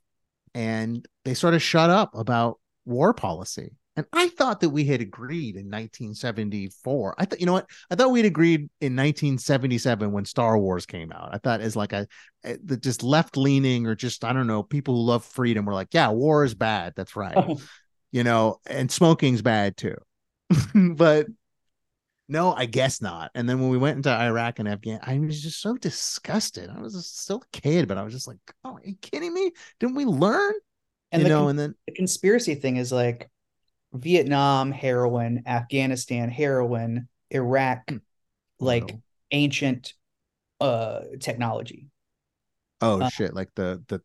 and 0.54 1.08
they 1.24 1.34
sort 1.34 1.54
of 1.54 1.62
shut 1.62 1.90
up 1.90 2.14
about 2.16 2.60
war 2.84 3.14
policy. 3.14 3.72
And 3.96 4.06
I 4.14 4.30
thought 4.30 4.62
that 4.62 4.70
we 4.70 4.86
had 4.86 5.02
agreed 5.02 5.56
in 5.56 5.66
1974. 5.66 7.16
I 7.18 7.26
thought, 7.26 7.40
you 7.40 7.46
know 7.46 7.54
what? 7.54 7.70
I 7.90 7.96
thought 7.96 8.12
we'd 8.12 8.26
agreed 8.26 8.62
in 8.82 8.96
1977 8.96 10.12
when 10.12 10.26
Star 10.26 10.58
Wars 10.58 10.86
came 10.86 11.12
out. 11.12 11.30
I 11.34 11.38
thought 11.38 11.62
as 11.62 11.76
like 11.76 11.94
a, 11.94 12.08
a 12.44 12.58
the 12.64 12.78
just 12.78 13.04
left 13.04 13.38
leaning 13.38 13.88
or 13.88 13.96
just 13.96 14.24
I 14.24 14.34
don't 14.34 14.48
know 14.48 14.64
people 14.64 14.96
who 14.96 15.02
love 15.02 15.24
freedom 15.24 15.66
were 15.66 15.74
like, 15.74 15.94
yeah, 15.94 16.10
war 16.10 16.44
is 16.44 16.56
bad. 16.56 16.94
That's 16.96 17.16
right. 17.16 17.60
you 18.12 18.24
know, 18.24 18.60
and 18.66 18.92
smoking's 18.92 19.42
bad 19.42 19.78
too. 19.78 19.96
but 20.74 21.28
no, 22.30 22.54
I 22.54 22.66
guess 22.68 23.02
not. 23.02 23.32
And 23.34 23.50
then 23.50 23.60
when 23.60 23.70
we 23.70 23.78
went 23.78 23.98
into 23.98 24.10
Iraq 24.12 24.60
and 24.60 24.68
Afghan, 24.68 25.00
I 25.02 25.18
was 25.20 25.42
just 25.42 25.60
so 25.62 25.76
disgusted. 25.76 26.70
I 26.70 26.80
was 26.80 27.06
still 27.08 27.38
a 27.44 27.58
kid, 27.60 27.88
but 27.88 27.98
I 27.98 28.04
was 28.04 28.14
just 28.14 28.28
like, 28.28 28.38
"Oh, 28.64 28.76
are 28.76 28.82
you 28.84 28.96
kidding 29.02 29.34
me? 29.34 29.52
Didn't 29.80 29.96
we 29.96 30.06
learn?" 30.06 30.54
And 31.12 31.24
you 31.24 31.28
know, 31.30 31.42
con- 31.42 31.50
and 31.50 31.60
then 31.60 31.76
the 31.88 31.94
conspiracy 31.94 32.54
thing 32.56 32.78
is 32.78 32.92
like 32.92 33.30
Vietnam 33.94 34.72
heroin, 34.72 35.44
Afghanistan 35.48 36.30
heroin, 36.30 37.10
Iraq 37.32 37.92
like 38.60 38.92
Oh. 38.94 39.02
ancient 39.32 39.94
uh 40.62 41.02
technology. 41.20 41.88
oh 42.82 43.02
uh, 43.02 43.10
shit, 43.10 43.34
like 43.34 43.50
the 43.56 43.84
the 43.88 44.02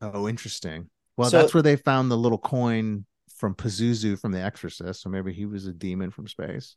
oh, 0.00 0.28
interesting. 0.28 0.88
Well, 1.18 1.28
So- 1.28 1.40
that's 1.42 1.52
where 1.52 1.62
they 1.62 1.76
found 1.76 2.10
the 2.10 2.16
little 2.16 2.38
coin 2.38 3.04
from 3.36 3.54
Pazuzu 3.54 4.18
from 4.18 4.32
The 4.32 4.40
Exorcist. 4.40 5.02
So 5.02 5.10
maybe 5.10 5.32
he 5.32 5.44
was 5.46 5.66
a 5.66 5.72
demon 5.72 6.10
from 6.10 6.26
space. 6.28 6.76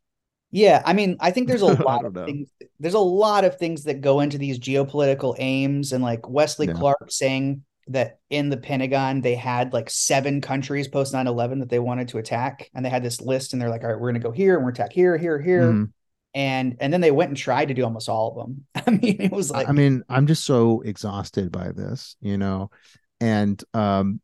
Yeah, 0.51 0.81
I 0.85 0.93
mean, 0.93 1.17
I 1.19 1.31
think 1.31 1.47
there's 1.47 1.61
a 1.61 1.65
lot 1.83 2.05
of 2.05 2.13
know. 2.13 2.25
things. 2.25 2.49
There's 2.79 2.93
a 2.93 2.99
lot 2.99 3.43
of 3.45 3.57
things 3.57 3.83
that 3.85 4.01
go 4.01 4.21
into 4.21 4.37
these 4.37 4.59
geopolitical 4.59 5.35
aims, 5.39 5.91
and 5.91 6.03
like 6.03 6.27
Wesley 6.29 6.67
Yeah. 6.67 6.73
Clark 6.73 7.11
saying 7.11 7.63
that 7.87 8.19
in 8.31 8.49
the 8.49 8.57
Pentagon 8.57 9.21
they 9.21 9.35
had 9.35 9.71
like 9.71 9.89
seven 9.89 10.41
countries 10.41 10.87
post 10.87 11.13
9/11 11.13 11.59
that 11.59 11.69
they 11.69 11.79
wanted 11.79 12.07
to 12.09 12.17
attack, 12.19 12.69
and 12.73 12.85
they 12.85 12.89
had 12.89 13.03
this 13.03 13.21
list, 13.21 13.53
and 13.53 13.61
they're 13.61 13.69
like, 13.69 13.83
all 13.83 13.89
right, 13.89 13.99
we're 13.99 14.09
gonna 14.11 14.19
go 14.19 14.31
here, 14.31 14.55
and 14.55 14.63
we're 14.63 14.71
attack 14.71 14.93
here, 14.93 15.17
here, 15.17 15.41
here, 15.41 15.71
Mhm. 15.73 15.91
and 16.33 16.77
and 16.79 16.93
then 16.93 17.01
they 17.01 17.11
went 17.11 17.29
and 17.29 17.37
tried 17.37 17.67
to 17.67 17.73
do 17.73 17.83
almost 17.83 18.07
all 18.09 18.29
of 18.29 18.35
them. 18.47 18.65
I 18.87 18.91
mean, 18.91 19.21
it 19.21 19.31
was 19.31 19.51
like 19.51 19.67
I 19.67 19.71
mean, 19.73 20.03
I'm 20.09 20.27
just 20.27 20.45
so 20.45 20.81
exhausted 20.81 21.51
by 21.51 21.71
this, 21.71 22.15
you 22.21 22.37
know, 22.37 22.71
and 23.19 23.61
um, 23.73 24.21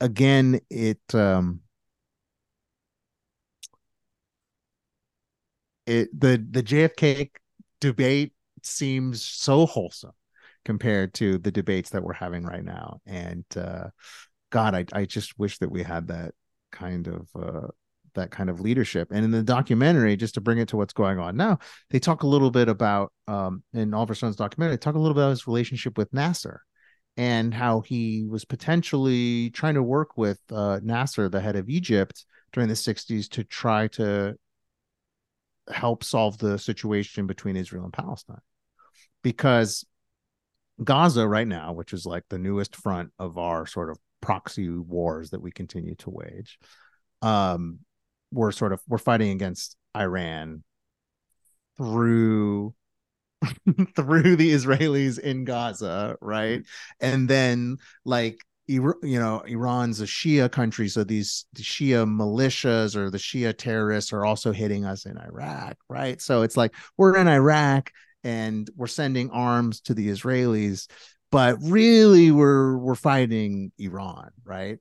again, 0.00 0.60
it 0.70 1.00
um, 1.14 1.60
it 5.86 6.08
the 6.18 6.44
the 6.50 6.62
JFK 6.62 7.30
debate 7.80 8.32
seems 8.62 9.24
so 9.24 9.66
wholesome 9.66 10.12
compared 10.64 11.12
to 11.14 11.38
the 11.38 11.50
debates 11.50 11.90
that 11.90 12.02
we're 12.02 12.14
having 12.14 12.44
right 12.44 12.64
now, 12.64 13.00
and 13.06 13.44
uh, 13.56 13.88
God, 14.50 14.74
I 14.74 14.86
I 14.92 15.04
just 15.04 15.38
wish 15.38 15.58
that 15.58 15.70
we 15.70 15.82
had 15.82 16.08
that 16.08 16.32
kind 16.70 17.08
of 17.08 17.28
uh 17.36 17.68
that 18.14 18.30
kind 18.30 18.48
of 18.48 18.60
leadership. 18.60 19.08
And 19.10 19.24
in 19.24 19.32
the 19.32 19.42
documentary, 19.42 20.16
just 20.16 20.34
to 20.34 20.40
bring 20.40 20.58
it 20.58 20.68
to 20.68 20.76
what's 20.76 20.92
going 20.92 21.18
on 21.18 21.36
now, 21.36 21.58
they 21.90 21.98
talk 21.98 22.22
a 22.22 22.26
little 22.28 22.50
bit 22.50 22.68
about 22.68 23.12
um 23.26 23.62
in 23.72 23.92
Oliver 23.92 24.14
Stone's 24.14 24.36
documentary, 24.36 24.76
they 24.76 24.80
talk 24.80 24.94
a 24.94 24.98
little 24.98 25.14
bit 25.14 25.22
about 25.22 25.30
his 25.30 25.46
relationship 25.46 25.98
with 25.98 26.12
Nasser 26.12 26.62
and 27.16 27.52
how 27.52 27.80
he 27.80 28.24
was 28.28 28.44
potentially 28.44 29.50
trying 29.50 29.74
to 29.74 29.82
work 29.82 30.16
with 30.16 30.40
uh 30.52 30.80
Nasser, 30.82 31.28
the 31.28 31.40
head 31.40 31.56
of 31.56 31.68
Egypt 31.68 32.24
during 32.52 32.68
the 32.68 32.76
60s 32.76 33.28
to 33.30 33.42
try 33.42 33.88
to 33.88 34.36
help 35.72 36.04
solve 36.04 36.38
the 36.38 36.58
situation 36.58 37.26
between 37.26 37.56
Israel 37.56 37.84
and 37.84 37.92
Palestine. 37.92 38.40
Because 39.22 39.84
Gaza 40.82 41.26
right 41.26 41.46
now, 41.46 41.72
which 41.72 41.92
is 41.92 42.04
like 42.04 42.24
the 42.28 42.38
newest 42.38 42.76
front 42.76 43.10
of 43.18 43.38
our 43.38 43.66
sort 43.66 43.90
of 43.90 43.98
proxy 44.20 44.68
wars 44.68 45.30
that 45.30 45.40
we 45.40 45.50
continue 45.50 45.94
to 45.96 46.10
wage, 46.10 46.58
um, 47.22 47.80
we're 48.32 48.52
sort 48.52 48.72
of 48.72 48.80
we're 48.88 48.98
fighting 48.98 49.30
against 49.30 49.76
Iran 49.96 50.64
through 51.76 52.74
through 53.96 54.36
the 54.36 54.52
Israelis 54.52 55.18
in 55.18 55.44
Gaza, 55.44 56.16
right? 56.20 56.64
And 57.00 57.28
then 57.28 57.78
like 58.04 58.38
you 58.66 58.94
know 59.02 59.40
Iran's 59.40 60.00
a 60.00 60.04
Shia 60.04 60.50
country, 60.50 60.88
so 60.88 61.04
these 61.04 61.46
the 61.52 61.62
Shia 61.62 62.06
militias 62.06 62.96
or 62.96 63.10
the 63.10 63.18
Shia 63.18 63.56
terrorists 63.56 64.12
are 64.12 64.24
also 64.24 64.52
hitting 64.52 64.84
us 64.84 65.06
in 65.06 65.18
Iraq, 65.18 65.76
right? 65.88 66.20
So 66.20 66.42
it's 66.42 66.56
like 66.56 66.74
we're 66.96 67.16
in 67.16 67.28
Iraq 67.28 67.90
and 68.22 68.68
we're 68.74 68.86
sending 68.86 69.30
arms 69.30 69.82
to 69.82 69.94
the 69.94 70.08
Israelis, 70.08 70.88
but 71.30 71.58
really 71.60 72.30
we're 72.30 72.78
we're 72.78 72.94
fighting 72.94 73.72
Iran, 73.78 74.30
right? 74.44 74.78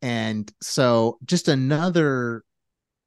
And 0.00 0.50
so 0.62 1.18
just 1.24 1.48
another 1.48 2.44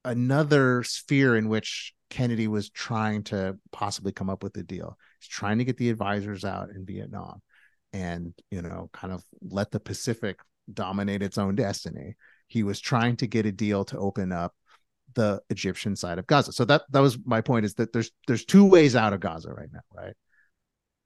another 0.06 0.84
sphere 0.84 1.36
in 1.36 1.50
which 1.50 1.94
Kennedy 2.10 2.48
was 2.48 2.70
trying 2.70 3.24
to 3.24 3.58
possibly 3.72 4.12
come 4.12 4.30
up 4.30 4.44
with 4.44 4.56
a 4.58 4.64
deal. 4.64 4.98
He's 5.20 5.30
trying 5.30 5.60
to 5.60 5.66
get 5.66 5.78
the 5.78 5.90
advisors 5.90 6.46
out 6.46 6.70
in 6.70 6.86
Vietnam 6.86 7.42
and, 7.94 8.34
you 8.50 8.62
know, 8.62 8.90
kind 8.94 9.14
of 9.14 9.24
let 9.42 9.72
the 9.72 9.80
Pacific 9.80 10.40
dominate 10.72 11.22
its 11.22 11.38
own 11.38 11.56
destiny. 11.56 12.16
He 12.48 12.64
was 12.64 12.80
trying 12.80 13.18
to 13.18 13.28
get 13.28 13.46
a 13.46 13.52
deal 13.52 13.86
to 13.86 13.98
open 13.98 14.32
up 14.32 14.54
the 15.14 15.42
Egyptian 15.50 15.96
side 15.96 16.20
of 16.20 16.28
Gaza. 16.28 16.54
So 16.54 16.66
that 16.66 16.84
that 16.92 17.02
was 17.02 17.18
my 17.26 17.42
point 17.42 17.66
is 17.66 17.76
that 17.76 17.92
there's 17.94 18.12
there's 18.28 18.46
two 18.46 18.66
ways 18.66 18.96
out 18.96 19.14
of 19.14 19.20
Gaza 19.20 19.52
right 19.52 19.70
now, 19.72 19.82
right? 19.94 20.14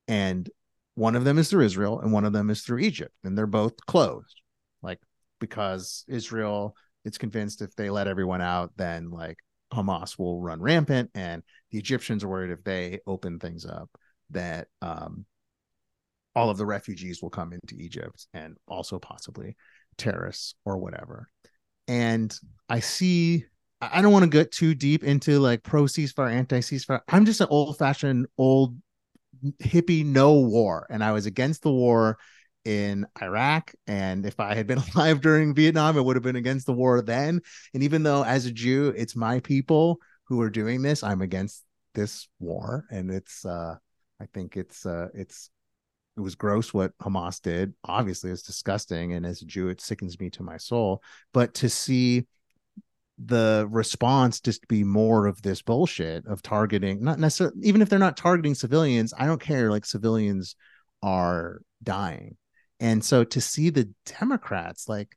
And 0.07 0.49
one 0.95 1.15
of 1.15 1.23
them 1.23 1.37
is 1.37 1.49
through 1.49 1.65
Israel 1.65 1.99
and 1.99 2.11
one 2.11 2.25
of 2.25 2.33
them 2.33 2.49
is 2.49 2.61
through 2.61 2.79
Egypt, 2.79 3.13
and 3.23 3.37
they're 3.37 3.47
both 3.47 3.73
closed. 3.85 4.41
Like 4.81 4.99
because 5.39 6.05
Israel 6.07 6.75
it's 7.03 7.17
convinced 7.17 7.61
if 7.61 7.75
they 7.75 7.89
let 7.89 8.07
everyone 8.07 8.41
out, 8.41 8.71
then 8.77 9.11
like 9.11 9.37
Hamas 9.73 10.17
will 10.17 10.41
run 10.41 10.61
rampant, 10.61 11.11
and 11.13 11.43
the 11.71 11.77
Egyptians 11.77 12.23
are 12.23 12.27
worried 12.27 12.51
if 12.51 12.63
they 12.63 12.99
open 13.05 13.39
things 13.39 13.65
up 13.65 13.89
that 14.31 14.67
um, 14.81 15.25
all 16.35 16.49
of 16.49 16.57
the 16.57 16.65
refugees 16.65 17.21
will 17.21 17.29
come 17.29 17.53
into 17.53 17.75
Egypt 17.75 18.27
and 18.33 18.57
also 18.67 18.99
possibly 18.99 19.55
terrorists 19.97 20.55
or 20.65 20.77
whatever. 20.77 21.29
And 21.87 22.37
I 22.67 22.79
see, 22.79 23.45
I 23.81 24.01
don't 24.01 24.11
want 24.11 24.23
to 24.23 24.29
get 24.29 24.51
too 24.51 24.75
deep 24.75 25.03
into 25.03 25.39
like 25.39 25.63
pro 25.63 25.83
ceasefire, 25.83 26.31
anti 26.31 26.59
ceasefire. 26.59 27.01
I'm 27.07 27.25
just 27.25 27.41
an 27.41 27.47
old 27.49 27.77
fashioned, 27.77 28.27
old 28.37 28.75
hippie, 29.61 30.05
no 30.05 30.33
war. 30.33 30.87
And 30.89 31.03
I 31.03 31.11
was 31.11 31.25
against 31.25 31.61
the 31.61 31.71
war 31.71 32.17
in 32.63 33.05
Iraq. 33.21 33.73
And 33.87 34.25
if 34.25 34.39
I 34.39 34.55
had 34.55 34.67
been 34.67 34.81
alive 34.95 35.21
during 35.21 35.53
Vietnam, 35.53 35.97
it 35.97 36.03
would 36.03 36.15
have 36.15 36.23
been 36.23 36.35
against 36.35 36.65
the 36.65 36.73
war 36.73 37.01
then. 37.01 37.41
And 37.73 37.83
even 37.83 38.03
though 38.03 38.23
as 38.23 38.45
a 38.45 38.51
Jew, 38.51 38.93
it's 38.97 39.15
my 39.15 39.39
people 39.39 39.99
who 40.25 40.41
are 40.41 40.49
doing 40.49 40.81
this, 40.81 41.03
I'm 41.03 41.21
against 41.21 41.63
this 41.93 42.27
war. 42.39 42.85
And 42.89 43.11
it's, 43.11 43.45
uh, 43.45 43.75
I 44.19 44.25
think 44.33 44.57
it's, 44.57 44.85
uh, 44.85 45.09
it's, 45.13 45.49
it 46.17 46.21
was 46.21 46.35
gross 46.35 46.73
what 46.73 46.97
Hamas 46.99 47.41
did. 47.41 47.73
Obviously, 47.83 48.31
it's 48.31 48.41
disgusting. 48.41 49.13
And 49.13 49.25
as 49.25 49.41
a 49.41 49.45
Jew, 49.45 49.67
it 49.67 49.81
sickens 49.81 50.19
me 50.19 50.29
to 50.31 50.43
my 50.43 50.57
soul. 50.57 51.03
But 51.33 51.53
to 51.55 51.69
see 51.69 52.25
the 53.17 53.67
response 53.69 54.41
just 54.41 54.67
be 54.67 54.83
more 54.83 55.25
of 55.25 55.41
this 55.41 55.61
bullshit 55.61 56.25
of 56.27 56.41
targeting 56.41 57.01
not 57.01 57.17
necessarily 57.17 57.55
even 57.63 57.81
if 57.81 57.87
they're 57.87 57.97
not 57.97 58.17
targeting 58.17 58.53
civilians 58.53 59.13
i 59.17 59.25
don't 59.25 59.39
care 59.39 59.71
like 59.71 59.85
civilians 59.85 60.57
are 61.01 61.61
dying 61.81 62.35
and 62.81 63.05
so 63.05 63.23
to 63.23 63.39
see 63.39 63.69
the 63.69 63.89
democrats 64.19 64.89
like 64.89 65.15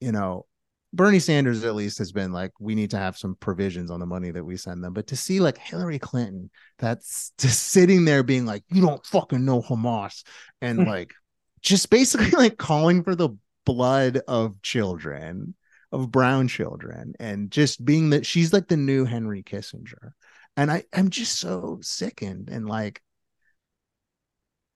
you 0.00 0.10
know 0.10 0.46
bernie 0.92 1.18
sanders 1.18 1.64
at 1.64 1.74
least 1.74 1.98
has 1.98 2.12
been 2.12 2.32
like 2.32 2.52
we 2.60 2.74
need 2.74 2.90
to 2.90 2.98
have 2.98 3.16
some 3.16 3.34
provisions 3.36 3.90
on 3.90 4.00
the 4.00 4.06
money 4.06 4.30
that 4.30 4.44
we 4.44 4.56
send 4.56 4.82
them 4.82 4.92
but 4.92 5.06
to 5.06 5.16
see 5.16 5.40
like 5.40 5.58
hillary 5.58 5.98
clinton 5.98 6.50
that's 6.78 7.32
just 7.38 7.68
sitting 7.68 8.04
there 8.04 8.22
being 8.22 8.46
like 8.46 8.64
you 8.68 8.82
don't 8.82 9.04
fucking 9.06 9.44
know 9.44 9.62
hamas 9.62 10.22
and 10.60 10.80
hmm. 10.80 10.88
like 10.88 11.14
just 11.62 11.90
basically 11.90 12.30
like 12.32 12.58
calling 12.58 13.02
for 13.02 13.14
the 13.14 13.30
blood 13.64 14.20
of 14.28 14.60
children 14.62 15.54
of 15.92 16.10
brown 16.10 16.48
children 16.48 17.14
and 17.20 17.50
just 17.50 17.84
being 17.84 18.10
that 18.10 18.26
she's 18.26 18.52
like 18.52 18.66
the 18.66 18.76
new 18.76 19.04
Henry 19.04 19.42
Kissinger. 19.42 20.12
And 20.56 20.70
I, 20.70 20.84
I'm 20.92 21.10
just 21.10 21.38
so 21.38 21.78
sickened 21.82 22.48
and 22.50 22.66
like, 22.66 23.02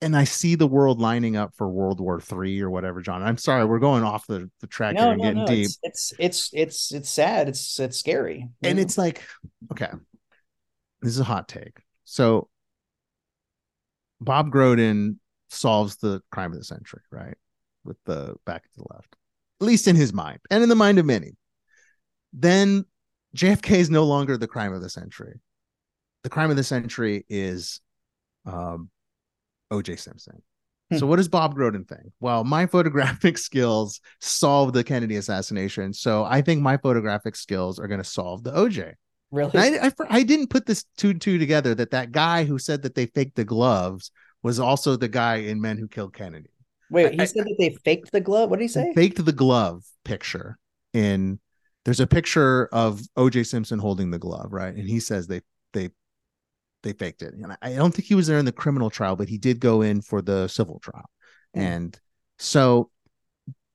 and 0.03 0.17
I 0.17 0.25
see 0.25 0.55
the 0.55 0.67
world 0.67 1.00
lining 1.00 1.37
up 1.37 1.55
for 1.55 1.69
World 1.69 2.00
War 2.00 2.21
Three 2.21 2.61
or 2.61 2.71
whatever, 2.71 3.00
John. 3.00 3.23
I'm 3.23 3.38
sorry, 3.38 3.65
we're 3.65 3.79
going 3.79 4.03
off 4.03 4.26
the, 4.26 4.50
the 4.61 4.67
track 4.67 4.95
no, 4.95 5.11
and 5.11 5.19
no, 5.19 5.25
getting 5.25 5.41
no. 5.41 5.47
deep. 5.47 5.67
It's, 5.67 5.79
it's 5.83 6.15
it's 6.19 6.50
it's 6.53 6.93
it's 6.93 7.11
sad. 7.11 7.49
It's 7.49 7.81
it's 7.81 7.99
scary. 7.99 8.49
And 8.62 8.76
know? 8.76 8.83
it's 8.83 8.99
like, 8.99 9.23
okay, 9.73 9.91
this 11.00 11.12
is 11.12 11.21
a 11.21 11.25
hot 11.25 11.49
take. 11.49 11.81
So 12.05 12.49
Bob 14.21 14.50
Groden 14.50 15.17
solves 15.49 15.97
the 15.97 16.23
crime 16.31 16.53
of 16.53 16.59
the 16.59 16.65
century, 16.65 17.03
right? 17.11 17.37
With 17.85 17.97
the 18.05 18.37
back 18.45 18.65
to 18.65 18.71
the 18.76 18.85
left 18.93 19.17
at 19.61 19.67
least 19.67 19.88
in 19.88 19.97
his 19.97 20.12
mind 20.12 20.38
and 20.50 20.62
in 20.62 20.69
the 20.69 20.75
mind 20.75 20.99
of 20.99 21.07
many, 21.07 21.33
then 22.33 22.85
JFK 23.37 23.71
is 23.73 23.91
no 23.91 24.05
longer 24.05 24.37
the 24.37 24.47
crime 24.47 24.73
of 24.73 24.83
the 24.83 24.91
century. 24.91 25.41
The 26.23 26.31
crime 26.31 26.50
of 26.50 26.57
the 26.57 26.65
century 26.65 27.25
is 27.29 27.81
um, 28.45 28.91
OJ 29.73 29.99
Simpson. 29.99 30.43
Hmm. 30.91 30.99
So, 30.99 31.07
what 31.07 31.17
does 31.17 31.29
Bob 31.29 31.55
Groden 31.55 31.87
think? 31.89 32.13
Well, 32.21 32.45
my 32.45 32.67
photographic 32.77 33.39
skills 33.39 34.01
solved 34.21 34.75
the 34.75 34.85
Kennedy 34.85 35.17
assassination. 35.17 35.93
So, 35.93 36.25
I 36.25 36.43
think 36.43 36.63
my 36.63 36.77
photographic 36.77 37.37
skills 37.37 37.79
are 37.79 37.89
going 37.89 38.03
to 38.03 38.05
solve 38.05 38.45
the 38.45 38.53
OJ. 38.53 38.95
Really? 39.33 39.59
I, 39.59 39.87
I, 39.87 39.93
I, 40.09 40.23
didn't 40.23 40.51
put 40.51 40.67
this 40.67 40.85
two 40.97 41.13
two 41.15 41.39
together 41.39 41.75
that 41.75 41.91
that 41.91 42.13
guy 42.13 42.45
who 42.45 42.59
said 42.59 42.83
that 42.83 42.95
they 42.95 43.07
faked 43.07 43.35
the 43.35 43.45
gloves 43.45 44.13
was 44.43 44.61
also 44.61 44.95
the 44.95 45.09
guy 45.09 45.37
in 45.37 45.61
Men 45.61 45.79
Who 45.79 45.89
Killed 45.89 46.15
Kennedy. 46.15 46.51
Wait, 46.91 47.15
he 47.15 47.21
I, 47.21 47.25
said 47.25 47.45
that 47.45 47.57
they 47.59 47.77
faked 47.85 48.13
the 48.13 48.21
glove. 48.21 48.51
What 48.51 48.61
did 48.61 48.65
he 48.65 48.69
say? 48.69 48.93
Faked 48.95 49.25
the 49.25 49.33
glove 49.33 49.83
picture 50.05 50.59
in 50.95 51.41
there's 51.85 52.01
a 52.01 52.07
picture 52.07 52.67
of 52.67 53.01
OJ 53.17 53.47
Simpson 53.47 53.79
holding 53.79 54.11
the 54.11 54.19
glove, 54.19 54.53
right? 54.53 54.75
And 54.75 54.89
he 54.89 55.01
says 55.01 55.27
they 55.27 55.41
they 55.73 55.91
they 56.87 56.93
faked 56.93 57.23
it. 57.23 57.35
And 57.35 57.57
I 57.61 57.75
don't 57.75 57.93
think 57.93 58.07
he 58.07 58.14
was 58.14 58.26
there 58.26 58.38
in 58.38 58.45
the 58.45 58.52
criminal 58.52 58.91
trial, 58.91 59.17
but 59.17 59.28
he 59.28 59.39
did 59.39 59.61
go 59.61 59.82
in 59.82 60.00
for 60.00 60.23
the 60.23 60.47
civil 60.49 60.78
trial. 60.78 61.11
Mm. 61.56 61.61
And 61.61 62.00
so 62.39 62.91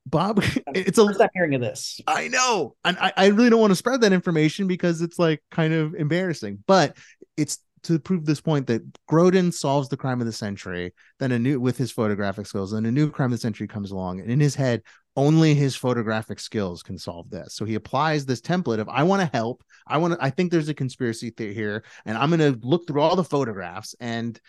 Bob, 0.05 0.43
it's 0.73 0.97
a 0.97 1.05
first 1.05 1.21
hearing 1.33 1.55
of 1.55 1.62
this. 1.62 1.99
I 2.07 2.27
know, 2.29 2.75
and 2.83 2.97
I, 2.99 3.13
I 3.17 3.27
really 3.27 3.49
don't 3.49 3.62
want 3.62 3.71
to 3.71 3.75
spread 3.75 4.01
that 4.01 4.13
information 4.13 4.67
because 4.67 5.01
it's 5.01 5.19
like 5.19 5.43
kind 5.51 5.73
of 5.73 5.93
embarrassing. 5.95 6.63
But 6.65 6.97
it's 7.38 7.59
to 7.83 7.99
prove 7.99 8.25
this 8.25 8.41
point 8.41 8.67
that 8.67 8.83
Groden 9.09 9.51
solves 9.51 9.89
the 9.89 9.97
crime 9.97 10.19
of 10.21 10.27
the 10.27 10.33
century, 10.33 10.93
then 11.19 11.31
a 11.31 11.39
new 11.39 11.59
with 11.59 11.77
his 11.77 11.91
photographic 11.91 12.45
skills, 12.45 12.71
then 12.71 12.86
a 12.86 12.91
new 12.91 13.09
crime 13.09 13.27
of 13.27 13.31
the 13.31 13.38
century 13.38 13.67
comes 13.67 13.91
along, 13.91 14.19
and 14.19 14.31
in 14.31 14.39
his 14.39 14.55
head, 14.55 14.83
only 15.21 15.53
his 15.53 15.75
photographic 15.75 16.39
skills 16.39 16.81
can 16.81 16.97
solve 16.97 17.29
this. 17.29 17.53
So 17.53 17.63
he 17.63 17.75
applies 17.75 18.25
this 18.25 18.41
template 18.41 18.79
of 18.79 18.89
I 18.89 19.03
want 19.03 19.21
to 19.21 19.38
help. 19.38 19.63
I 19.86 19.99
want 19.99 20.15
to. 20.15 20.23
I 20.23 20.31
think 20.31 20.51
there's 20.51 20.67
a 20.67 20.73
conspiracy 20.73 21.29
theory 21.29 21.53
here, 21.53 21.84
and 22.05 22.17
I'm 22.17 22.31
going 22.31 22.39
to 22.39 22.60
look 22.67 22.88
through 22.88 23.01
all 23.01 23.15
the 23.15 23.23
photographs. 23.23 23.93
And 23.99 24.39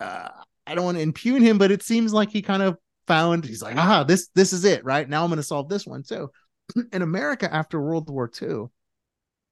uh, 0.00 0.28
I 0.66 0.74
don't 0.74 0.84
want 0.84 0.96
to 0.96 1.02
impugn 1.04 1.40
him, 1.40 1.56
but 1.56 1.70
it 1.70 1.84
seems 1.84 2.12
like 2.12 2.30
he 2.30 2.42
kind 2.42 2.64
of 2.64 2.76
found. 3.06 3.44
He's 3.44 3.62
like, 3.62 3.76
ah, 3.76 4.02
this 4.02 4.28
this 4.34 4.52
is 4.52 4.64
it, 4.64 4.84
right? 4.84 5.08
Now 5.08 5.22
I'm 5.22 5.30
going 5.30 5.36
to 5.36 5.44
solve 5.44 5.68
this 5.68 5.86
one 5.86 6.02
too. 6.02 6.30
in 6.92 7.02
America 7.02 7.52
after 7.54 7.80
World 7.80 8.10
War 8.10 8.28
II 8.42 8.66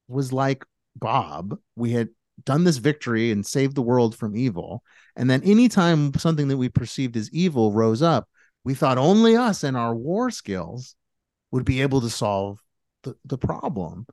was 0.09 0.33
like 0.33 0.65
Bob. 0.97 1.57
We 1.77 1.91
had 1.91 2.09
done 2.43 2.65
this 2.65 2.77
victory 2.77 3.31
and 3.31 3.45
saved 3.45 3.75
the 3.75 3.81
world 3.81 4.17
from 4.17 4.35
evil. 4.35 4.83
And 5.15 5.29
then 5.29 5.43
anytime 5.43 6.13
something 6.15 6.49
that 6.49 6.57
we 6.57 6.67
perceived 6.67 7.15
as 7.15 7.31
evil 7.31 7.71
rose 7.71 8.01
up, 8.01 8.27
we 8.67 8.73
thought 8.73 8.97
only 8.97 9.33
us 9.37 9.63
and 9.63 9.77
our 9.77 9.95
war 9.95 10.29
skills 10.29 10.97
would 11.51 11.63
be 11.63 11.81
able 11.81 12.01
to 12.01 12.09
solve 12.09 12.61
the, 13.03 13.15
the 13.23 13.37
problem. 13.37 14.05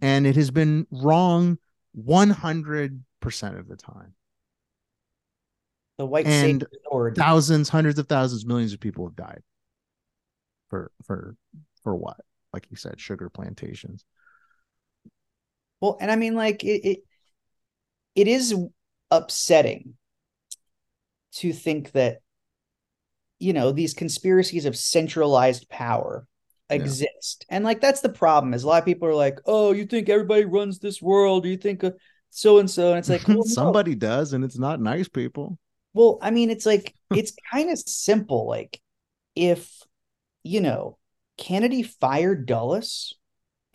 And 0.00 0.26
it 0.26 0.34
has 0.34 0.50
been 0.50 0.88
wrong 0.90 1.58
100% 1.96 2.98
of 3.56 3.68
the 3.68 3.76
time. 3.76 4.14
The 5.96 6.06
white 6.06 6.26
and 6.26 6.66
thousands, 7.14 7.68
hundreds 7.68 8.00
of 8.00 8.08
thousands, 8.08 8.44
millions 8.44 8.72
of 8.72 8.80
people 8.80 9.06
have 9.06 9.14
died 9.14 9.42
for 10.70 10.90
for 11.04 11.36
for 11.84 11.94
what? 11.94 12.18
Like 12.52 12.66
you 12.68 12.76
said, 12.76 13.00
sugar 13.00 13.28
plantations. 13.28 14.04
Well, 15.80 15.98
and 16.00 16.10
I 16.10 16.16
mean, 16.16 16.34
like 16.34 16.64
it, 16.64 16.84
it 16.84 16.98
it 18.16 18.26
is 18.26 18.56
upsetting 19.12 19.94
to 21.34 21.52
think 21.52 21.92
that 21.92 22.22
you 23.40 23.52
know 23.52 23.72
these 23.72 23.94
conspiracies 23.94 24.64
of 24.64 24.76
centralized 24.76 25.68
power 25.68 26.26
exist 26.68 27.46
yeah. 27.48 27.56
and 27.56 27.64
like 27.64 27.80
that's 27.80 28.00
the 28.00 28.08
problem 28.08 28.54
is 28.54 28.62
a 28.62 28.66
lot 28.68 28.78
of 28.78 28.84
people 28.84 29.08
are 29.08 29.14
like 29.14 29.40
oh 29.46 29.72
you 29.72 29.84
think 29.84 30.08
everybody 30.08 30.44
runs 30.44 30.78
this 30.78 31.02
world 31.02 31.44
you 31.44 31.56
think 31.56 31.82
so 32.30 32.58
and 32.58 32.70
so 32.70 32.90
and 32.90 32.98
it's 32.98 33.08
like 33.08 33.26
well, 33.28 33.42
somebody 33.42 33.92
no. 33.92 33.98
does 33.98 34.32
and 34.32 34.44
it's 34.44 34.58
not 34.58 34.80
nice 34.80 35.08
people 35.08 35.58
well 35.94 36.18
i 36.22 36.30
mean 36.30 36.48
it's 36.48 36.66
like 36.66 36.94
it's 37.10 37.32
kind 37.50 37.70
of 37.70 37.78
simple 37.78 38.46
like 38.46 38.80
if 39.34 39.82
you 40.44 40.60
know 40.60 40.96
kennedy 41.36 41.82
fired 41.82 42.46
dulles 42.46 43.16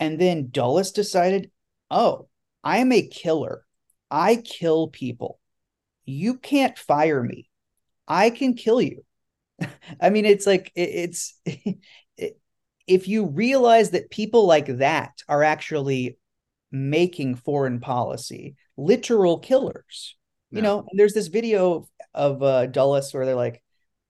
and 0.00 0.18
then 0.18 0.48
dulles 0.50 0.92
decided 0.92 1.50
oh 1.90 2.28
i 2.64 2.78
am 2.78 2.92
a 2.92 3.06
killer 3.06 3.66
I 4.10 4.36
kill 4.36 4.88
people. 4.88 5.40
You 6.04 6.34
can't 6.34 6.78
fire 6.78 7.22
me. 7.22 7.48
I 8.06 8.30
can 8.30 8.54
kill 8.54 8.80
you. 8.80 9.04
I 10.00 10.10
mean, 10.10 10.24
it's 10.24 10.46
like, 10.46 10.72
it, 10.74 10.80
it's, 10.80 11.40
it, 11.44 12.38
if 12.86 13.08
you 13.08 13.26
realize 13.26 13.90
that 13.90 14.10
people 14.10 14.46
like 14.46 14.78
that 14.78 15.22
are 15.28 15.42
actually 15.42 16.18
making 16.70 17.34
foreign 17.36 17.80
policy, 17.80 18.56
literal 18.76 19.38
killers, 19.38 20.16
you 20.52 20.62
know, 20.62 20.86
there's 20.94 21.12
this 21.12 21.26
video 21.26 21.86
of 22.14 22.42
uh, 22.42 22.66
Dulles 22.66 23.12
where 23.12 23.26
they're 23.26 23.34
like, 23.34 23.62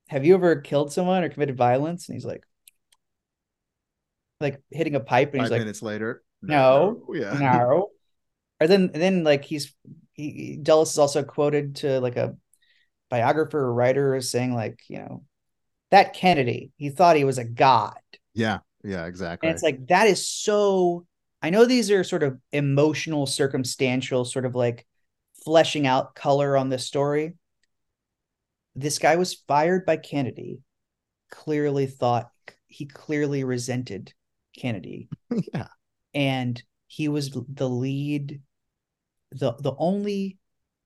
have 0.08 0.24
you 0.24 0.34
ever 0.34 0.60
killed 0.60 0.92
someone 0.92 1.24
or 1.24 1.28
committed 1.28 1.56
violence? 1.56 2.08
And 2.08 2.14
he's 2.14 2.24
like, 2.24 2.44
like 4.40 4.62
hitting 4.70 4.94
a 4.94 5.00
pipe 5.00 5.32
and 5.32 5.40
Five 5.40 5.46
he's 5.46 5.50
like 5.50 5.60
minutes 5.60 5.82
later 5.82 6.22
no 6.42 7.02
no, 7.08 7.14
yeah. 7.14 7.38
no 7.38 7.88
or 8.60 8.66
then 8.66 8.90
then 8.92 9.24
like 9.24 9.44
he's 9.44 9.74
he 10.12 10.58
Dulles 10.62 10.92
is 10.92 10.98
also 10.98 11.22
quoted 11.22 11.76
to 11.76 12.00
like 12.00 12.16
a 12.16 12.36
biographer 13.10 13.58
or 13.58 13.72
writer 13.72 14.14
as 14.14 14.30
saying 14.30 14.54
like 14.54 14.80
you 14.88 14.98
know 14.98 15.24
that 15.90 16.14
Kennedy 16.14 16.72
he 16.76 16.90
thought 16.90 17.16
he 17.16 17.24
was 17.24 17.38
a 17.38 17.44
god. 17.44 17.98
Yeah, 18.34 18.58
yeah, 18.84 19.06
exactly. 19.06 19.48
And 19.48 19.54
it's 19.54 19.62
like 19.62 19.86
that 19.88 20.08
is 20.08 20.26
so. 20.26 21.06
I 21.42 21.50
know 21.50 21.64
these 21.64 21.90
are 21.90 22.02
sort 22.02 22.22
of 22.22 22.38
emotional, 22.52 23.26
circumstantial, 23.26 24.24
sort 24.24 24.46
of 24.46 24.54
like 24.54 24.86
fleshing 25.44 25.86
out 25.86 26.14
color 26.14 26.56
on 26.56 26.70
this 26.70 26.86
story. 26.86 27.34
This 28.74 28.98
guy 28.98 29.16
was 29.16 29.34
fired 29.46 29.86
by 29.86 29.96
Kennedy. 29.96 30.60
Clearly 31.30 31.86
thought 31.86 32.30
he 32.66 32.86
clearly 32.86 33.44
resented 33.44 34.12
Kennedy. 34.56 35.08
yeah. 35.54 35.68
And 36.14 36.62
he 36.86 37.08
was 37.08 37.30
the 37.30 37.68
lead 37.68 38.40
the 39.32 39.52
the 39.60 39.74
only 39.78 40.38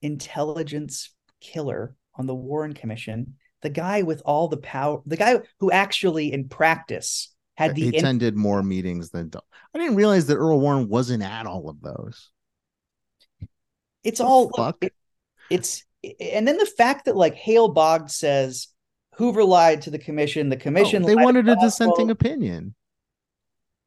intelligence 0.02 1.14
killer 1.40 1.94
on 2.14 2.26
the 2.26 2.34
Warren 2.34 2.72
Commission, 2.72 3.36
the 3.62 3.70
guy 3.70 4.02
with 4.02 4.22
all 4.24 4.48
the 4.48 4.56
power, 4.56 5.02
the 5.06 5.16
guy 5.16 5.40
who 5.58 5.70
actually 5.70 6.32
in 6.32 6.48
practice 6.48 7.32
had 7.56 7.74
the 7.74 7.82
he 7.82 7.88
in- 7.88 7.94
attended 7.96 8.36
more 8.36 8.62
meetings 8.62 9.10
than 9.10 9.30
I 9.74 9.78
didn't 9.78 9.96
realize 9.96 10.26
that 10.26 10.36
Earl 10.36 10.60
Warren 10.60 10.88
wasn't 10.88 11.22
at 11.22 11.46
all 11.46 11.68
of 11.68 11.80
those. 11.80 12.30
it's 14.04 14.20
all 14.20 14.50
fuck? 14.56 14.78
it- 14.82 14.94
it's 15.50 15.84
and 16.20 16.48
then 16.48 16.56
the 16.56 16.64
fact 16.66 17.04
that 17.04 17.16
like 17.16 17.34
Hale 17.34 17.68
Boggs 17.68 18.14
says 18.14 18.68
Hoover 19.16 19.44
lied 19.44 19.82
to 19.82 19.90
the 19.90 19.98
commission, 19.98 20.48
the 20.48 20.56
commission 20.56 21.02
Oh, 21.02 21.06
they 21.06 21.14
wanted 21.16 21.48
a 21.48 21.56
dissenting 21.56 22.10
opinion. 22.10 22.74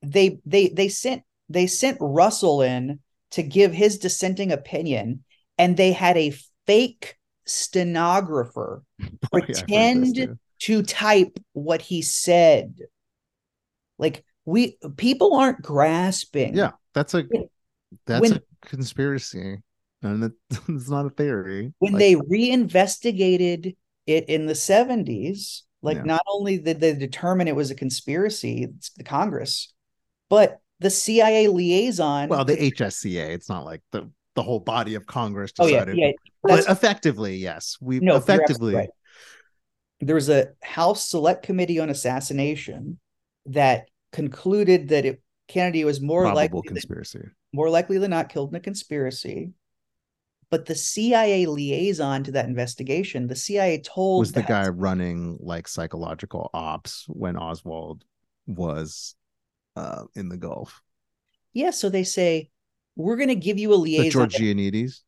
they 0.03 0.39
they 0.45 0.67
they 0.67 0.89
sent 0.89 1.23
they 1.49 1.65
sent 1.65 1.97
Russell 1.99 2.61
in 2.61 2.99
to 3.31 3.41
give 3.41 3.73
his 3.73 3.97
dissenting 3.97 4.51
opinion, 4.51 5.23
and 5.57 5.75
they 5.75 5.91
had 5.91 6.17
a 6.17 6.35
fake 6.67 7.17
stenographer 7.45 8.83
Oh, 9.01 9.37
yeah, 9.37 9.41
I've 9.41 9.45
heard 9.47 9.47
this 9.47 9.65
pretend 9.67 10.39
to 10.61 10.83
type 10.83 11.39
what 11.53 11.81
he 11.81 12.01
said. 12.01 12.79
Like 13.99 14.23
we 14.45 14.77
people 14.97 15.35
aren't 15.35 15.61
grasping. 15.61 16.55
Yeah, 16.55 16.71
that's 16.93 17.13
a 17.13 17.25
that's 18.05 18.21
when- 18.21 18.33
a 18.33 18.41
conspiracy, 18.67 19.57
and 20.01 20.23
it, 20.25 20.31
it's 20.69 20.89
not 20.89 21.05
a 21.05 21.09
theory. 21.09 21.73
when 21.79 21.93
Like, 21.93 21.99
they 21.99 22.15
reinvestigated 22.15 23.75
it 24.07 24.25
in 24.29 24.45
the 24.47 24.53
70s 24.53 25.61
like 25.81 25.97
Yeah. 25.97 26.03
not 26.03 26.21
only 26.27 26.57
did 26.57 26.81
they 26.81 26.93
determine 26.93 27.47
it 27.47 27.55
was 27.55 27.71
a 27.71 27.75
conspiracy 27.75 28.63
it's 28.63 28.89
the 28.91 29.03
congress 29.03 29.73
but 30.29 30.59
the 30.79 30.89
cia 30.89 31.47
liaison 31.47 32.27
well, 32.27 32.43
the 32.43 32.57
HSCA, 32.57 33.29
it's 33.29 33.47
not 33.47 33.63
like 33.63 33.81
the 33.91 34.09
the 34.35 34.43
whole 34.43 34.59
body 34.59 34.95
of 34.95 35.05
Congress 35.05 35.53
oh 35.59 35.67
yeah 35.67 35.85
decided. 35.85 36.15
Yeah 36.47 36.55
but 36.57 36.69
effectively, 36.69 37.37
yes, 37.37 37.77
we 37.81 37.99
no 37.99 38.15
effectively 38.17 38.75
right. 38.75 38.89
there 40.01 40.15
was 40.15 40.29
a 40.29 40.49
house 40.61 41.07
select 41.07 41.43
committee 41.45 41.79
on 41.79 41.89
assassination 41.89 42.99
that 43.45 43.89
concluded 44.11 44.89
that 44.89 45.05
it 45.05 45.21
kennedy 45.47 45.83
was 45.85 46.01
more 46.01 46.21
probable 46.23 46.35
likely 46.37 46.61
than, 46.65 46.75
conspiracy. 46.75 47.19
more 47.53 47.69
likely 47.69 47.97
than 47.97 48.09
not 48.11 48.29
killed 48.29 48.49
in 48.49 48.55
a 48.55 48.59
conspiracy 48.59 49.51
but 50.49 50.65
the 50.65 50.75
cia 50.75 51.45
liaison 51.45 52.23
to 52.23 52.31
that 52.31 52.45
investigation 52.45 53.27
the 53.27 53.35
cia 53.35 53.79
told 53.79 54.19
Was 54.21 54.31
the 54.31 54.41
that- 54.41 54.47
guy 54.49 54.67
running 54.69 55.37
like 55.41 55.67
psychological 55.67 56.49
ops 56.53 57.05
when 57.07 57.35
Oswald 57.37 58.03
was 58.47 59.15
uh 59.75 60.03
in 60.15 60.29
the 60.29 60.37
Gulf? 60.37 60.81
Yeah, 61.53 61.71
so 61.71 61.89
they 61.89 62.03
say 62.03 62.49
we're 62.95 63.15
going 63.17 63.29
to 63.29 63.35
give 63.35 63.57
you 63.57 63.69
a 63.73 63.75
The 63.75 63.81
liaison. 63.81 64.11
George 64.11 64.35
Joannides. 64.35 65.01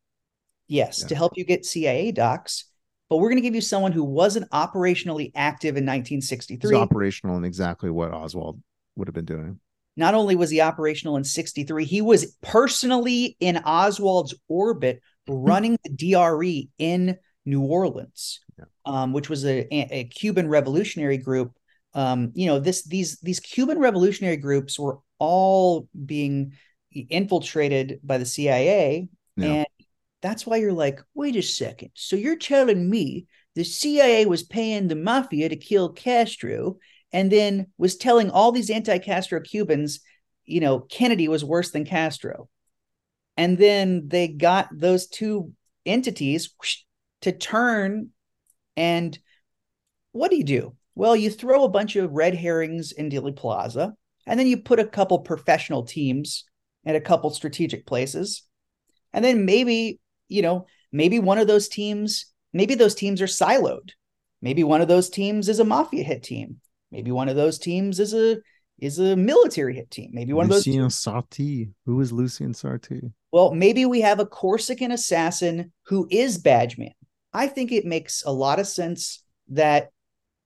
Yes, 0.68 1.00
Yeah. 1.02 1.08
to 1.08 1.14
help 1.14 1.32
you 1.36 1.44
get 1.44 1.64
CIA 1.64 2.12
docs, 2.12 2.64
but 3.08 3.18
we're 3.18 3.28
going 3.28 3.36
to 3.42 3.46
give 3.46 3.54
you 3.54 3.60
someone 3.60 3.92
who 3.92 4.04
wasn't 4.04 4.50
operationally 4.50 5.30
active 5.34 5.76
in 5.76 5.84
He's 5.84 5.88
1963. 5.88 6.76
operational 6.76 7.36
in 7.36 7.44
exactly 7.44 7.90
what 7.90 8.12
Oswald 8.12 8.60
would 8.96 9.08
have 9.08 9.14
been 9.14 9.24
doing. 9.24 9.60
Not 9.96 10.14
only 10.14 10.36
was 10.36 10.50
he 10.50 10.60
operational 10.60 11.16
in 11.16 11.24
63, 11.24 11.84
he 11.84 12.02
was 12.02 12.36
personally 12.42 13.36
in 13.40 13.56
Oswald's 13.64 14.34
orbit 14.48 15.00
running 15.28 15.78
the 15.84 15.90
DRE 15.90 16.68
in 16.78 17.16
New 17.44 17.62
Orleans, 17.62 18.40
Yeah. 18.58 18.64
um, 18.84 19.12
which 19.12 19.28
was 19.30 19.44
a, 19.46 19.66
a 19.72 20.04
Cuban 20.04 20.48
revolutionary 20.48 21.16
group. 21.16 21.52
Um, 21.94 22.32
you 22.34 22.46
know, 22.46 22.58
this 22.58 22.84
these 22.84 23.18
these 23.20 23.40
Cuban 23.40 23.78
revolutionary 23.78 24.36
groups 24.36 24.78
were 24.78 24.98
all 25.18 25.88
being 26.04 26.52
infiltrated 26.92 28.00
by 28.02 28.18
the 28.18 28.26
CIA, 28.26 29.08
Yeah. 29.36 29.46
and 29.46 29.66
that's 30.22 30.46
why 30.46 30.56
you're 30.56 30.72
like, 30.72 31.00
wait 31.14 31.36
a 31.36 31.42
second. 31.42 31.90
So 31.94 32.16
you're 32.16 32.36
telling 32.36 32.88
me 32.88 33.26
the 33.54 33.64
CIA 33.64 34.26
was 34.26 34.42
paying 34.42 34.88
the 34.88 34.96
mafia 34.96 35.48
to 35.48 35.56
kill 35.56 35.92
Castro, 35.92 36.78
and 37.12 37.30
then 37.30 37.68
was 37.78 37.96
telling 37.96 38.30
all 38.30 38.52
these 38.52 38.70
anti-Castro 38.70 39.40
Cubans, 39.40 40.00
you 40.44 40.60
know, 40.60 40.80
Kennedy 40.80 41.28
was 41.28 41.44
worse 41.44 41.70
than 41.70 41.84
Castro. 41.84 42.48
And 43.36 43.56
then 43.56 44.08
they 44.08 44.28
got 44.28 44.68
those 44.72 45.06
two 45.06 45.52
entities 45.84 46.54
to 47.22 47.32
turn 47.32 48.10
and 48.76 49.18
what 50.12 50.30
do 50.30 50.36
you 50.36 50.44
do? 50.44 50.74
Well, 50.94 51.14
you 51.14 51.30
throw 51.30 51.64
a 51.64 51.68
bunch 51.68 51.96
of 51.96 52.12
red 52.12 52.34
herrings 52.34 52.92
in 52.92 53.10
Dealey 53.10 53.36
Plaza, 53.36 53.94
and 54.26 54.40
then 54.40 54.46
you 54.46 54.58
put 54.58 54.80
a 54.80 54.86
couple 54.86 55.18
professional 55.20 55.84
teams 55.84 56.44
at 56.84 56.96
a 56.96 57.00
couple 57.00 57.30
strategic 57.30 57.86
places. 57.86 58.42
And 59.12 59.24
then 59.24 59.44
maybe, 59.44 60.00
you 60.28 60.42
know, 60.42 60.66
maybe 60.92 61.18
one 61.18 61.38
of 61.38 61.46
those 61.46 61.68
teams, 61.68 62.26
maybe 62.52 62.74
those 62.74 62.94
teams 62.94 63.20
are 63.22 63.26
siloed. 63.26 63.90
Maybe 64.42 64.64
one 64.64 64.80
of 64.80 64.88
those 64.88 65.08
teams 65.08 65.48
is 65.48 65.58
a 65.58 65.64
mafia 65.64 66.04
hit 66.04 66.22
team. 66.22 66.60
Maybe 66.90 67.10
one 67.10 67.28
of 67.28 67.36
those 67.36 67.58
teams 67.58 68.00
is 68.00 68.14
a 68.14 68.38
is 68.78 68.98
a 68.98 69.16
military 69.16 69.74
hit 69.74 69.90
team. 69.90 70.10
Maybe 70.12 70.32
one 70.32 70.44
of 70.44 70.50
those 70.50 70.66
Lucien 70.66 70.88
Sarti. 70.88 71.70
Who 71.86 72.00
is 72.00 72.12
Lucien 72.12 72.52
Sarti? 72.52 73.12
well, 73.32 73.54
maybe 73.54 73.84
we 73.84 74.00
have 74.00 74.20
a 74.20 74.26
Corsican 74.26 74.92
assassin 74.92 75.72
who 75.86 76.06
is 76.10 76.38
Badgeman. 76.38 76.92
I 77.32 77.48
think 77.48 77.72
it 77.72 77.84
makes 77.84 78.22
a 78.24 78.32
lot 78.32 78.58
of 78.58 78.66
sense 78.66 79.22
that, 79.48 79.90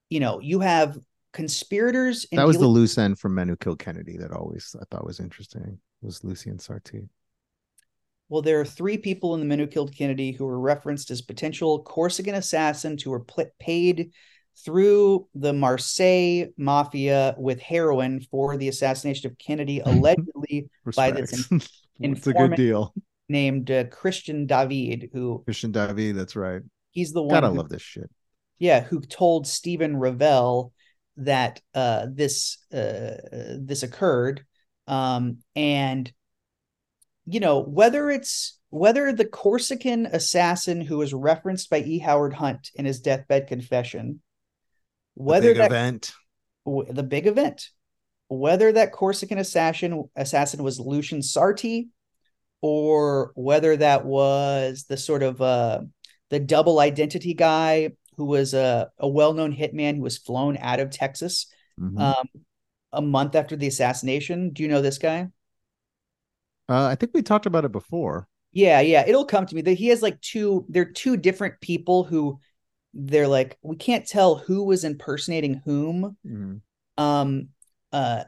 you 0.09 0.19
know, 0.19 0.41
you 0.41 0.61
have 0.61 0.99
conspirators. 1.33 2.27
That 2.33 2.47
was 2.47 2.59
the 2.59 2.67
loose 2.67 2.99
end 2.99 3.19
from 3.19 3.35
Men 3.35 3.49
Who 3.49 3.57
Killed 3.57 3.79
Kennedy 3.79 4.17
that 4.17 4.33
always 4.33 4.75
I 4.81 4.85
thought 4.91 5.07
was 5.07 5.21
interesting. 5.21 5.79
Was 6.03 6.25
Lucien 6.25 6.59
Sarti. 6.59 7.09
Well, 8.31 8.43
there 8.43 8.61
are 8.61 8.65
three 8.65 8.97
people 8.97 9.35
in 9.35 9.41
the 9.41 9.47
men 9.47 9.59
who 9.59 9.67
killed 9.67 9.95
Kennedy 9.95 10.31
who 10.31 10.47
were 10.47 10.61
referenced 10.61 11.11
as 11.11 11.21
potential 11.21 11.83
Corsican 11.83 12.37
assassins 12.37 13.03
who 13.03 13.11
were 13.11 13.25
pl- 13.25 13.51
paid 13.59 14.13
through 14.65 15.27
the 15.35 15.53
Marseille 15.53 16.47
mafia 16.57 17.35
with 17.37 17.61
heroin 17.61 18.21
for 18.21 18.57
the 18.57 18.69
assassination 18.69 19.29
of 19.29 19.37
Kennedy, 19.39 19.81
allegedly 19.85 20.71
by 20.95 21.11
this 21.11 21.49
it's 21.51 22.27
a 22.27 22.33
good 22.33 22.55
informant 22.55 22.57
deal. 22.57 22.95
named 23.29 23.71
uh, 23.71 23.85
Christian 23.85 24.47
David, 24.47 25.11
who 25.13 25.43
Christian 25.45 25.73
David, 25.73 26.17
that's 26.17 26.37
right. 26.37 26.63
he's 26.93 27.13
the 27.13 27.23
one 27.23 27.35
Gotta 27.35 27.49
who 27.49 27.57
love 27.57 27.69
this 27.69 27.83
shit. 27.83 28.09
yeah, 28.61 28.81
who 28.81 29.01
told 29.01 29.49
Stephen 29.49 29.97
Rivele 29.97 30.71
that 31.17 31.61
uh, 31.75 32.07
this 32.13 32.59
uh, 32.73 33.17
this 33.59 33.83
occurred, 33.83 34.45
um, 34.87 35.39
and 35.57 36.13
you 37.31 37.41
know 37.41 37.61
whether 37.61 38.11
it's 38.11 38.59
whether 38.71 39.13
the 39.13 39.25
Corsican 39.25 40.07
assassin 40.07 40.81
who 40.81 40.99
was 40.99 41.13
referenced 41.13 41.71
by 41.71 41.79
E. 41.81 41.99
Howard 41.99 42.35
Hunt 42.35 42.71
in 42.75 42.85
his 42.85 43.01
deathbed 43.01 43.49
confession, 43.49 44.21
whether 45.15 45.49
The 45.49 45.55
big 45.55 45.59
that 45.59 45.71
event. 45.73 46.13
w- 46.65 46.93
the 46.93 47.03
big 47.03 47.27
event, 47.27 47.71
whether 48.29 48.71
that 48.73 48.93
Corsican 48.93 49.39
assassin 49.39 50.05
assassin 50.17 50.63
was 50.63 50.79
Lucien 50.79 51.21
Sarti, 51.21 51.89
or 52.61 53.33
whether 53.35 53.77
that 53.77 54.05
was 54.05 54.85
the 54.89 54.97
sort 54.97 55.23
of 55.23 55.41
uh, 55.41 55.81
the 56.31 56.39
double 56.41 56.79
identity 56.79 57.35
guy 57.35 57.91
who 58.17 58.27
was 58.27 58.55
a, 58.55 58.91
a 58.99 59.09
well-known 59.09 59.55
hitman 59.57 59.97
who 59.97 60.03
was 60.03 60.19
flown 60.19 60.57
out 60.59 60.79
of 60.81 60.91
Texas 60.91 61.47
Mhm. 61.81 61.99
um, 61.99 62.29
a 62.93 63.01
month 63.01 63.35
after 63.35 63.57
the 63.57 63.67
assassination. 63.67 64.51
Do 64.51 64.63
you 64.63 64.69
know 64.69 64.83
this 64.83 64.99
guy? 64.99 65.29
Uh, 66.71 66.87
I 66.87 66.95
think 66.95 67.13
we 67.13 67.23
talked 67.23 67.47
about 67.47 67.65
it 67.65 67.73
before. 67.73 68.29
Yeah, 68.53 68.81
yeah, 68.81 69.05
it'll 69.07 69.25
come 69.27 69.45
to 69.47 69.55
me. 69.55 69.63
That 69.63 69.75
he 69.75 69.89
has 69.89 70.03
like 70.03 70.21
two. 70.21 70.65
They're 70.69 70.85
two 70.85 71.17
different 71.17 71.61
people 71.61 72.05
who 72.05 72.39
they're 72.95 73.29
like 73.29 73.57
we 73.63 73.77
can't 73.77 74.07
tell 74.07 74.37
who 74.37 74.65
was 74.65 74.85
impersonating 74.85 75.63
whom. 75.65 76.17
Mhm. 76.27 76.61
um 76.99 77.49
uh 77.93 78.25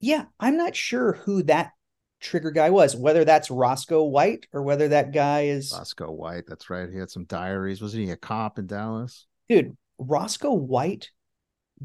yeah 0.00 0.24
i'm 0.40 0.56
not 0.56 0.74
sure 0.74 1.12
who 1.24 1.42
that 1.42 1.72
trigger 2.20 2.50
guy 2.50 2.70
was 2.70 2.96
whether 2.96 3.24
that's 3.26 3.50
roscoe 3.50 4.04
white 4.04 4.46
or 4.52 4.62
whether 4.62 4.88
that 4.88 5.12
guy 5.12 5.42
is 5.42 5.72
Roscoe 5.76 6.10
White, 6.10 6.44
that's 6.46 6.70
right. 6.70 6.88
He 6.90 6.98
had 6.98 7.10
some 7.10 7.24
diaries. 7.24 7.80
Wasn't 7.82 8.02
he 8.02 8.10
a 8.10 8.16
cop 8.16 8.58
in 8.58 8.66
Dallas? 8.66 9.26
dude 9.48 9.76
roscoe 9.98 10.52
white 10.54 11.10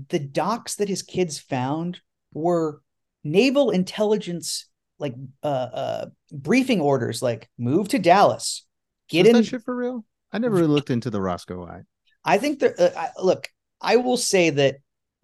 the 0.09 0.19
docs 0.19 0.75
that 0.75 0.89
his 0.89 1.01
kids 1.03 1.37
found 1.39 1.99
were 2.33 2.81
naval 3.25 3.71
intelligence 3.71 4.69
like 4.99 5.15
uh 5.43 5.47
uh 5.47 6.05
briefing 6.31 6.79
orders 6.79 7.21
like 7.21 7.49
move 7.57 7.87
to 7.89 7.99
dallas 7.99 8.65
get 9.09 9.25
Is 9.25 9.29
in 9.29 9.35
that 9.37 9.45
shit 9.45 9.63
for 9.63 9.75
real? 9.75 10.05
I 10.31 10.39
never 10.39 10.55
really 10.55 10.67
looked 10.67 10.89
into 10.89 11.09
the 11.09 11.21
Roscoe 11.21 11.65
White. 11.65 11.83
I 12.25 12.37
think 12.37 12.59
that 12.59 12.79
uh, 12.79 12.89
I, 12.97 13.09
look, 13.21 13.47
I 13.81 13.97
will 13.97 14.17
say 14.17 14.49
that 14.49 14.77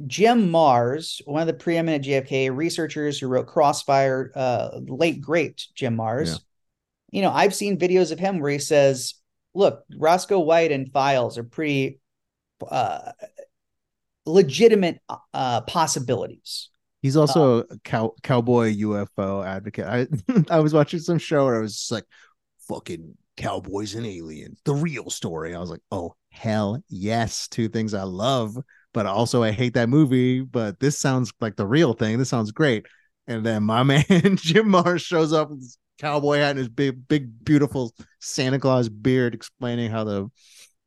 Jim 0.05 0.49
Marrs, 0.49 1.21
one 1.25 1.41
of 1.41 1.47
the 1.47 1.53
preeminent 1.53 2.05
JFK 2.05 2.55
researchers 2.55 3.19
who 3.19 3.27
wrote 3.27 3.47
Crossfire, 3.47 4.31
uh, 4.35 4.79
late 4.87 5.19
great 5.21 5.65
Jim 5.75 5.97
Marrs. 5.97 6.27
Yeah. 6.27 6.35
You 7.11 7.21
know, 7.23 7.31
I've 7.31 7.55
seen 7.55 7.79
videos 7.79 8.11
of 8.11 8.19
him 8.19 8.39
where 8.39 8.51
he 8.51 8.59
says, 8.59 9.15
"Look, 9.55 9.83
Roscoe 9.97 10.39
White 10.39 10.71
and 10.71 10.91
Files 10.91 11.37
are 11.37 11.43
pretty 11.43 11.99
uh, 12.69 13.13
legitimate 14.25 15.01
uh, 15.33 15.61
possibilities." 15.61 16.69
He's 17.01 17.17
uh, 17.17 17.21
also 17.21 17.59
a 17.59 17.79
cow- 17.83 18.15
cowboy 18.23 18.73
UFO 18.75 19.45
advocate. 19.45 19.85
I 19.85 20.07
I 20.49 20.59
was 20.59 20.73
watching 20.73 20.99
some 20.99 21.17
show 21.17 21.45
where 21.45 21.57
I 21.57 21.61
was 21.61 21.75
just 21.75 21.91
like, 21.91 22.05
fucking 22.67 23.15
cowboys 23.37 23.95
and 23.95 24.05
aliens, 24.05 24.59
the 24.65 24.73
real 24.73 25.09
story. 25.09 25.55
I 25.55 25.59
was 25.59 25.69
like, 25.69 25.81
oh 25.91 26.15
hell 26.29 26.81
yes, 26.89 27.47
two 27.47 27.69
things 27.69 27.93
I 27.93 28.03
love 28.03 28.57
but 28.93 29.05
also 29.05 29.43
I 29.43 29.51
hate 29.51 29.73
that 29.75 29.89
movie. 29.89 30.41
But 30.41 30.79
this 30.79 30.97
sounds 30.97 31.31
like 31.39 31.55
the 31.55 31.67
real 31.67 31.93
thing. 31.93 32.17
This 32.17 32.29
sounds 32.29 32.51
great. 32.51 32.85
And 33.27 33.45
then 33.45 33.63
my 33.63 33.83
man 33.83 34.03
Jim 34.35 34.69
Marrs 34.69 35.01
shows 35.01 35.33
up 35.33 35.49
with 35.49 35.59
his 35.59 35.77
cowboy 35.97 36.37
hat 36.37 36.51
and 36.51 36.59
his 36.59 36.69
big, 36.69 37.07
big, 37.07 37.43
beautiful 37.43 37.93
Santa 38.19 38.59
Claus 38.59 38.89
beard, 38.89 39.33
explaining 39.33 39.91
how 39.91 40.03
the 40.03 40.29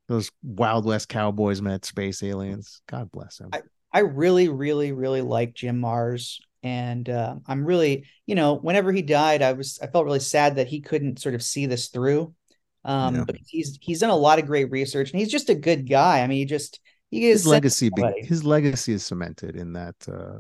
those 0.09 0.31
Wild 0.43 0.85
West 0.85 1.09
cowboys 1.09 1.63
met 1.63 1.85
space 1.85 2.23
aliens. 2.23 2.83
God 2.89 3.11
bless 3.11 3.39
him. 3.39 3.51
I, 3.53 3.63
I 3.93 4.01
really, 4.01 4.49
really, 4.49 4.93
really 4.93 5.21
like 5.21 5.55
Jim 5.55 5.81
Marrs. 5.81 6.39
And 6.63 7.09
uh, 7.09 7.37
I'm 7.47 7.65
really, 7.65 8.07
you 8.27 8.35
know, 8.35 8.55
whenever 8.55 8.93
he 8.93 9.03
died, 9.03 9.43
I 9.43 9.53
was 9.53 9.79
I 9.83 9.89
felt 9.89 10.05
really 10.05 10.21
sad 10.21 10.57
that 10.57 10.69
he 10.69 10.81
couldn't 10.81 11.21
sort 11.21 11.35
of 11.35 11.43
see 11.43 11.67
this 11.67 11.89
through. 11.89 12.35
Um, 12.85 13.17
yeah. 13.17 13.25
but 13.25 13.37
he's 13.47 13.79
he's 13.81 14.01
done 14.01 14.11
a 14.11 14.17
lot 14.17 14.41
of 14.41 14.47
great 14.47 14.71
research 14.71 15.11
and 15.11 15.21
he's 15.21 15.31
just 15.31 15.51
a 15.51 15.55
good 15.55 15.89
guy. 15.89 16.21
I 16.21 16.27
mean, 16.27 16.39
he 16.39 16.45
just 16.45 16.81
he 17.11 17.29
his 17.29 17.47
legacy 17.47 17.91
be, 17.95 18.03
his 18.23 18.45
legacy 18.45 18.93
is 18.93 19.05
cemented 19.05 19.57
in 19.57 19.75
that 19.75 19.95
uh 20.09 20.39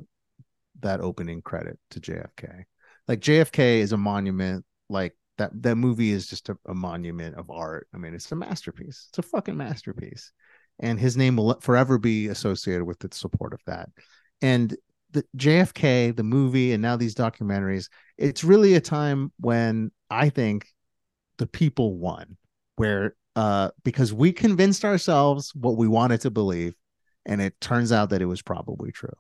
that 0.80 1.00
opening 1.00 1.42
credit 1.42 1.78
to 1.90 2.00
JFK. 2.00 2.64
Like 3.08 3.20
JFK 3.20 3.78
is 3.78 3.92
a 3.92 3.96
monument, 3.96 4.64
like 4.88 5.16
that 5.38 5.50
that 5.62 5.76
movie 5.76 6.10
is 6.10 6.26
just 6.26 6.48
a, 6.48 6.56
a 6.66 6.74
monument 6.74 7.36
of 7.36 7.50
art. 7.50 7.88
I 7.94 7.98
mean, 7.98 8.14
it's 8.14 8.30
a 8.32 8.36
masterpiece. 8.36 9.06
It's 9.10 9.18
a 9.18 9.22
fucking 9.22 9.56
masterpiece. 9.56 10.32
And 10.78 10.98
his 10.98 11.16
name 11.16 11.37
will 11.37 11.61
forever 11.61 11.98
be 11.98 12.28
associated 12.28 12.85
with 12.85 12.98
the 12.98 13.08
support 13.12 13.52
of 13.52 13.61
that. 13.66 13.90
And 14.40 14.76
the 15.12 15.24
JFK, 15.37 16.16
the 16.16 16.24
movie, 16.24 16.72
and 16.72 16.82
now 16.82 16.96
these 16.96 17.14
documentaries, 17.14 17.88
it's 18.18 18.42
really 18.42 18.74
a 18.74 18.80
time 18.80 19.32
when 19.38 19.90
I 20.11 20.28
think 20.28 20.66
the 21.38 21.46
people 21.46 21.96
won, 21.98 22.37
where 22.76 23.14
uh, 23.37 23.70
because 23.82 24.12
we 24.12 24.32
convinced 24.32 24.85
ourselves 24.85 25.52
what 25.54 25.76
we 25.76 25.88
wanted 25.88 26.20
to 26.22 26.30
believe, 26.30 26.74
and 27.24 27.40
it 27.40 27.61
turns 27.61 27.92
out 27.92 28.11
that 28.11 28.22
it 28.22 28.26
was 28.26 28.42
probably 28.42 28.92
true. 28.92 29.12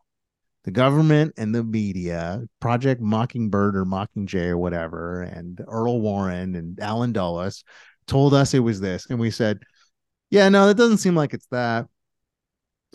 The 0.64 0.70
government 0.70 1.34
and 1.36 1.54
the 1.54 1.64
media, 1.64 2.42
Project 2.60 3.00
Mockingbird 3.00 3.76
or 3.76 3.84
Mockingjay 3.84 4.48
or 4.48 4.58
whatever, 4.58 5.22
and 5.22 5.60
Earl 5.66 6.00
Warren 6.00 6.54
and 6.54 6.78
Allen 6.80 7.12
Dulles 7.12 7.64
told 8.06 8.34
us 8.34 8.54
it 8.54 8.60
was 8.60 8.80
this, 8.80 9.06
and 9.10 9.18
we 9.18 9.30
said, 9.30 9.60
"Yeah, 10.32 10.48
no, 10.48 10.66
that 10.66 10.76
doesn't 10.76 10.98
seem 10.98 11.14
like 11.14 11.34
it's 11.34 11.46
that." 11.52 11.86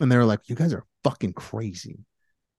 And 0.01 0.11
they 0.11 0.17
were 0.17 0.25
like, 0.25 0.49
"You 0.49 0.55
guys 0.55 0.73
are 0.73 0.85
fucking 1.03 1.33
crazy." 1.33 2.05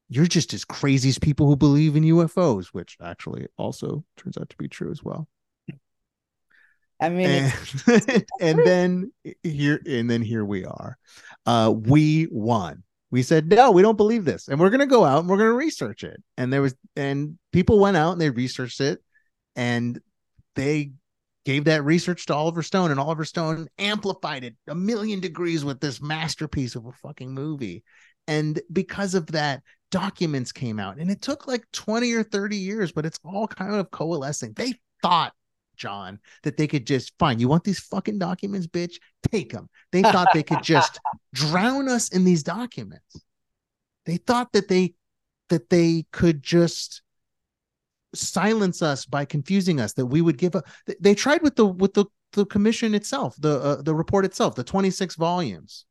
you're 0.09 0.27
just 0.27 0.55
as 0.55 0.65
crazy 0.65 1.11
as 1.11 1.19
people 1.19 1.47
who 1.47 1.57
believe 1.57 1.95
in 1.95 2.03
UFOs, 2.05 2.69
which 2.69 2.97
actually 3.03 3.47
also 3.57 4.05
turns 4.17 4.39
out 4.39 4.49
to 4.49 4.57
be 4.57 4.69
true 4.69 4.91
as 4.91 5.03
well. 5.03 5.29
I 7.01 7.11
mean, 7.11 7.53
and, 7.87 8.25
and 8.41 8.59
then 8.59 9.13
here 9.45 9.81
and 9.87 10.11
then 10.11 10.21
here 10.21 10.45
we 10.45 10.65
are. 10.65 10.99
Uh, 11.47 11.73
we 11.73 12.27
won. 12.31 12.83
We 13.11 13.23
said 13.23 13.49
no, 13.49 13.71
we 13.71 13.83
don't 13.83 13.97
believe 13.97 14.25
this, 14.25 14.49
and 14.49 14.59
we're 14.59 14.71
gonna 14.71 14.87
go 14.87 15.05
out 15.05 15.21
and 15.21 15.29
we're 15.29 15.37
gonna 15.37 15.53
research 15.53 16.03
it. 16.03 16.21
And 16.37 16.53
there 16.53 16.63
was 16.63 16.75
and 16.97 17.39
people 17.53 17.79
went 17.79 17.97
out 17.97 18.13
and 18.13 18.21
they 18.21 18.31
researched 18.31 18.81
it, 18.81 19.01
and 19.55 20.01
they 20.57 20.93
gave 21.49 21.65
that 21.65 21.83
research 21.83 22.27
to 22.27 22.35
Oliver 22.35 22.63
Stone, 22.63 22.91
and 22.91 23.01
Oliver 23.01 23.25
Stone 23.25 23.69
amplified 23.79 24.45
it 24.45 24.55
a 24.67 24.75
million 24.75 25.19
degrees 25.19 25.65
with 25.65 25.81
this 25.81 25.99
masterpiece 25.99 26.77
of 26.77 26.85
a 26.85 26.93
fucking 26.93 27.33
movie. 27.33 27.85
And 28.27 28.61
because 28.71 29.15
of 29.15 29.29
that, 29.29 29.63
documents 29.91 30.53
came 30.53 30.79
out 30.79 30.99
and 30.99 31.11
it 31.11 31.23
took 31.23 31.47
like 31.47 31.65
20 31.73 32.13
or 32.13 32.23
30 32.23 32.55
years 32.55 32.93
but 32.93 33.07
it's 33.07 33.19
all 33.25 33.49
kind 33.49 33.77
of 33.77 33.91
coalescing. 33.91 34.53
They 34.53 34.75
thought 35.03 35.33
john 35.77 36.19
that 36.43 36.57
they 36.57 36.67
could 36.67 36.85
just 36.85 37.13
fine 37.21 37.39
you 37.39 37.49
want 37.49 37.65
these 37.65 37.79
fucking 37.79 38.19
documents 38.19 38.67
bitch? 38.67 38.97
Take 39.33 39.53
them 39.53 39.71
they 39.93 40.03
thought 40.13 40.29
they 40.35 40.43
could 40.43 40.63
just 40.63 41.01
drown 41.33 41.89
us 41.89 42.11
in 42.11 42.25
these 42.25 42.43
documents. 42.43 43.17
They 44.05 44.19
thought 44.19 44.53
that 44.53 44.69
they 44.69 44.93
that 45.49 45.71
they 45.71 46.05
could 46.13 46.43
just 46.43 47.01
silence 48.15 48.83
us 48.83 49.05
by 49.05 49.25
confusing 49.25 49.81
us 49.81 49.93
that 49.93 50.07
we 50.07 50.21
would 50.21 50.39
give 50.39 50.57
up 50.57 50.67
they 51.01 51.15
tried 51.15 51.43
with 51.43 51.57
the 51.57 51.67
with 51.67 51.95
the 51.95 52.07
the 52.33 52.47
commission 52.47 52.95
itself 52.95 53.35
the 53.39 53.61
uh, 53.61 53.83
the 53.83 53.95
report 53.95 54.25
itself 54.25 54.55
the 54.55 54.65
26 54.65 55.15
volumes 55.17 55.87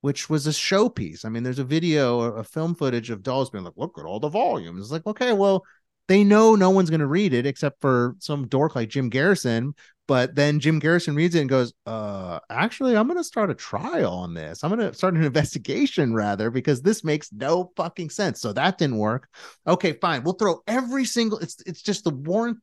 which 0.00 0.30
was 0.30 0.46
a 0.46 0.50
showpiece. 0.50 1.24
I 1.24 1.28
mean, 1.28 1.42
there's 1.42 1.58
a 1.58 1.64
video, 1.64 2.18
or 2.18 2.38
a 2.38 2.44
film 2.44 2.74
footage 2.74 3.10
of 3.10 3.22
Dulles 3.22 3.50
being 3.50 3.64
like, 3.64 3.74
look 3.76 3.98
at 3.98 4.04
all 4.04 4.20
the 4.20 4.28
volumes. 4.28 4.80
It's 4.80 4.90
like, 4.90 5.06
okay, 5.06 5.32
well, 5.32 5.64
they 6.10 6.24
know 6.24 6.56
no 6.56 6.70
one's 6.70 6.90
going 6.90 6.98
to 6.98 7.06
read 7.06 7.32
it 7.32 7.46
except 7.46 7.80
for 7.80 8.16
some 8.18 8.48
dork 8.48 8.74
like 8.74 8.88
Jim 8.88 9.10
Garrison. 9.10 9.74
But 10.08 10.34
then 10.34 10.58
Jim 10.58 10.80
Garrison 10.80 11.14
reads 11.14 11.36
it 11.36 11.40
and 11.42 11.48
goes, 11.48 11.72
uh, 11.86 12.40
actually, 12.50 12.96
I'm 12.96 13.06
going 13.06 13.16
to 13.16 13.22
start 13.22 13.48
a 13.48 13.54
trial 13.54 14.12
on 14.14 14.34
this. 14.34 14.64
I'm 14.64 14.74
going 14.74 14.90
to 14.90 14.92
start 14.92 15.14
an 15.14 15.22
investigation 15.24 16.12
rather, 16.12 16.50
because 16.50 16.82
this 16.82 17.04
makes 17.04 17.32
no 17.32 17.70
fucking 17.76 18.10
sense. 18.10 18.40
So 18.40 18.52
that 18.54 18.76
didn't 18.76 18.98
work. 18.98 19.28
Okay, 19.68 19.92
fine. 19.92 20.24
We'll 20.24 20.34
throw 20.34 20.64
every 20.66 21.04
single, 21.04 21.38
it's, 21.38 21.62
it's 21.64 21.80
just 21.80 22.02
the 22.02 22.10
Warren 22.10 22.60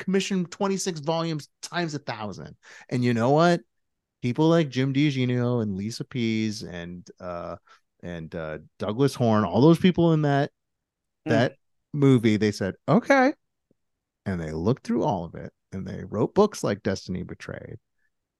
Commission 0.00 0.46
26 0.46 0.98
volumes 0.98 1.48
times 1.62 1.94
a 1.94 2.00
thousand. 2.00 2.56
And 2.88 3.04
you 3.04 3.14
know 3.14 3.30
what? 3.30 3.60
people 4.20 4.48
like 4.48 4.68
Jim 4.68 4.92
DiEugenio 4.92 5.62
and 5.62 5.76
Lisa 5.76 6.02
Pease 6.02 6.64
and 6.64 7.08
uh 7.20 7.54
and 8.02 8.34
uh 8.34 8.58
Douglas 8.80 9.14
Horne, 9.14 9.44
all 9.44 9.60
those 9.60 9.78
people 9.78 10.12
in 10.12 10.22
that 10.22 10.50
mm. 11.24 11.30
that 11.30 11.52
movie, 11.98 12.36
they 12.36 12.52
said, 12.52 12.74
okay. 12.88 13.32
And 14.26 14.40
they 14.40 14.52
looked 14.52 14.86
through 14.86 15.04
all 15.04 15.24
of 15.24 15.34
it 15.34 15.52
and 15.72 15.86
they 15.86 16.04
wrote 16.04 16.34
books 16.34 16.64
like 16.64 16.82
Destiny 16.82 17.22
Betrayed. 17.22 17.76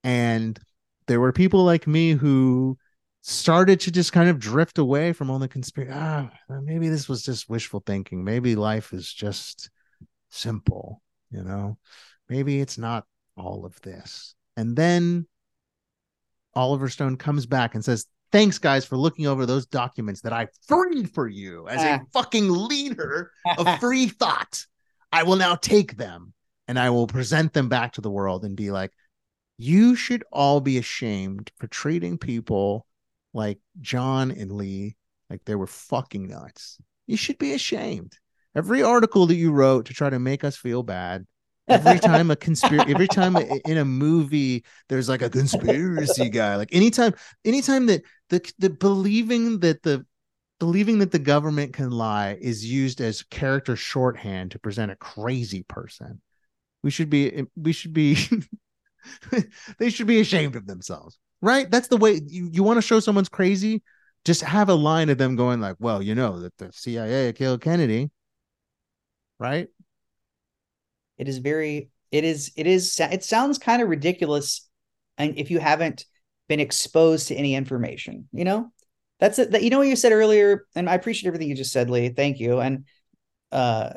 And 0.05 0.59
there 1.07 1.21
were 1.21 1.33
people 1.33 1.65
like 1.65 1.87
me 1.87 2.13
who 2.13 2.79
started 3.23 3.81
to 3.81 3.91
just 3.91 4.13
kind 4.13 4.31
of 4.31 4.39
drift 4.39 4.79
away 4.79 5.13
from 5.13 5.31
all 5.31 5.39
the 5.39 5.49
conspiracy. 5.49 5.93
Ah, 5.95 6.31
maybe 6.49 6.89
this 6.89 7.09
was 7.09 7.23
just 7.23 7.49
wishful 7.49 7.83
thinking. 7.85 8.25
Maybe 8.25 8.55
life 8.57 8.93
is 8.93 9.13
just 9.13 9.71
simple, 10.31 11.03
you 11.31 11.43
know? 11.43 11.79
Maybe 12.29 12.61
it's 12.61 12.79
not 12.79 13.05
all 13.37 13.65
of 13.65 13.81
this. 13.81 14.35
And 14.57 14.77
then 14.77 15.27
Oliver 16.55 16.89
Stone 16.89 17.17
comes 17.17 17.47
back 17.47 17.75
and 17.75 17.85
says, 17.85 18.07
Thanks, 18.31 18.59
guys, 18.59 18.85
for 18.85 18.97
looking 18.97 19.27
over 19.27 19.47
those 19.47 19.67
documents 19.67 20.21
that 20.23 20.33
I 20.33 20.49
freed 20.67 21.13
for 21.15 21.27
you 21.27 21.67
as 21.69 21.83
a 21.83 21.95
ah. 21.95 21.99
fucking 22.13 22.51
leader 22.51 23.31
of 23.57 23.79
free 23.81 24.09
thought. 24.09 24.67
I 25.11 25.23
will 25.23 25.37
now 25.37 25.55
take 25.55 25.97
them 25.97 26.35
and 26.67 26.79
I 26.79 26.91
will 26.91 27.07
present 27.07 27.55
them 27.55 27.69
back 27.69 27.95
to 27.95 28.03
the 28.03 28.11
world 28.11 28.45
and 28.45 28.55
be 28.55 28.71
like, 28.71 28.93
you 29.57 29.97
should 29.97 30.25
all 30.31 30.61
be 30.61 30.79
ashamed 30.79 31.51
for 31.59 31.67
treating 31.67 32.19
people 32.19 32.87
like 33.33 33.59
John 33.81 34.31
and 34.31 34.53
Lee 34.53 34.97
like 35.31 35.45
they 35.45 35.55
were 35.55 35.67
fucking 35.67 36.29
nuts. 36.29 36.79
You 37.07 37.17
should 37.17 37.39
be 37.39 37.53
ashamed. 37.53 38.13
Every 38.55 38.83
article 38.83 39.27
that 39.27 39.37
you 39.37 39.53
wrote 39.53 39.87
to 39.87 39.95
try 39.95 40.11
to 40.11 40.19
make 40.19 40.45
us 40.45 40.57
feel 40.57 40.83
bad, 40.83 41.27
every 41.69 41.99
time 41.99 42.31
a 42.31 42.37
conspiracy 42.37 42.93
every 42.93 43.09
time 43.09 43.37
in 43.37 43.79
a 43.79 43.85
movie 43.85 44.65
there's 44.89 45.09
like 45.09 45.23
a 45.23 45.31
conspiracy 45.31 46.29
guy. 46.31 46.57
Like 46.57 46.71
anytime 46.73 47.15
anytime 47.45 47.87
that 47.87 48.03
the 48.31 48.53
the 48.59 48.71
believing 48.71 49.61
that 49.61 49.83
the 49.83 50.05
believing 50.59 50.99
that 50.99 51.13
the 51.13 51.19
government 51.19 51.73
can 51.73 51.91
lie 51.91 52.37
is 52.41 52.65
used 52.65 53.01
as 53.01 53.23
character 53.23 53.77
shorthand 53.77 54.51
to 54.51 54.59
present 54.59 54.91
a 54.91 54.97
crazy 54.97 55.63
person 55.63 56.21
we 56.83 56.91
should 56.91 57.09
be 57.09 57.33
eh, 57.33 57.45
we 57.57 57.73
should 57.73 57.93
be 57.93 58.17
they 59.79 59.89
should 59.91 60.09
be 60.09 60.21
ashamed 60.21 60.57
of 60.57 60.67
themselves 60.67 61.19
right? 61.41 61.71
That's 61.71 61.89
the 61.89 61.97
way 61.97 62.21
you, 62.27 62.49
you 62.53 62.63
want 62.63 62.79
to 62.79 62.83
show 62.83 63.01
someone's 63.01 63.29
crazy? 63.29 63.83
Just 64.25 64.43
have 64.43 64.69
a 64.69 64.75
line 64.75 65.09
of 65.09 65.19
them 65.19 65.37
going 65.37 65.61
like 65.61 65.77
well 65.79 66.03
you 66.03 66.15
know 66.15 66.41
that 66.41 66.57
the 66.59 66.73
cia 66.73 67.33
killed 67.33 67.61
kennedy. 67.61 68.11
Right 69.39 69.69
it 71.19 71.29
is 71.29 71.39
very 71.39 71.91
it 72.11 72.25
is 72.25 72.53
it 72.57 72.67
is 72.67 72.99
it 73.01 73.25
sounds 73.25 73.59
kind 73.59 73.83
of 73.83 73.89
ridiculous 73.89 74.69
and 75.19 75.37
if 75.37 75.51
you 75.51 75.59
haven't 75.59 76.05
been 76.49 76.61
exposed 76.61 77.29
to 77.29 77.35
any 77.35 77.55
information, 77.55 78.29
you 78.33 78.45
know? 78.45 78.73
That's 79.21 79.39
it. 79.39 79.51
That 79.51 79.63
you 79.63 79.71
know 79.71 79.79
what 79.79 79.89
you 79.89 79.97
said 79.97 80.13
earlier, 80.13 80.67
and 80.77 80.89
I 80.89 80.95
appreciate 80.95 81.27
everything 81.27 81.49
you 81.49 81.57
just 81.57 81.73
said, 81.73 81.91
Lee. 81.91 82.11
Thank 82.11 82.39
you. 82.39 82.61
And 82.61 82.85
uh 83.51 83.95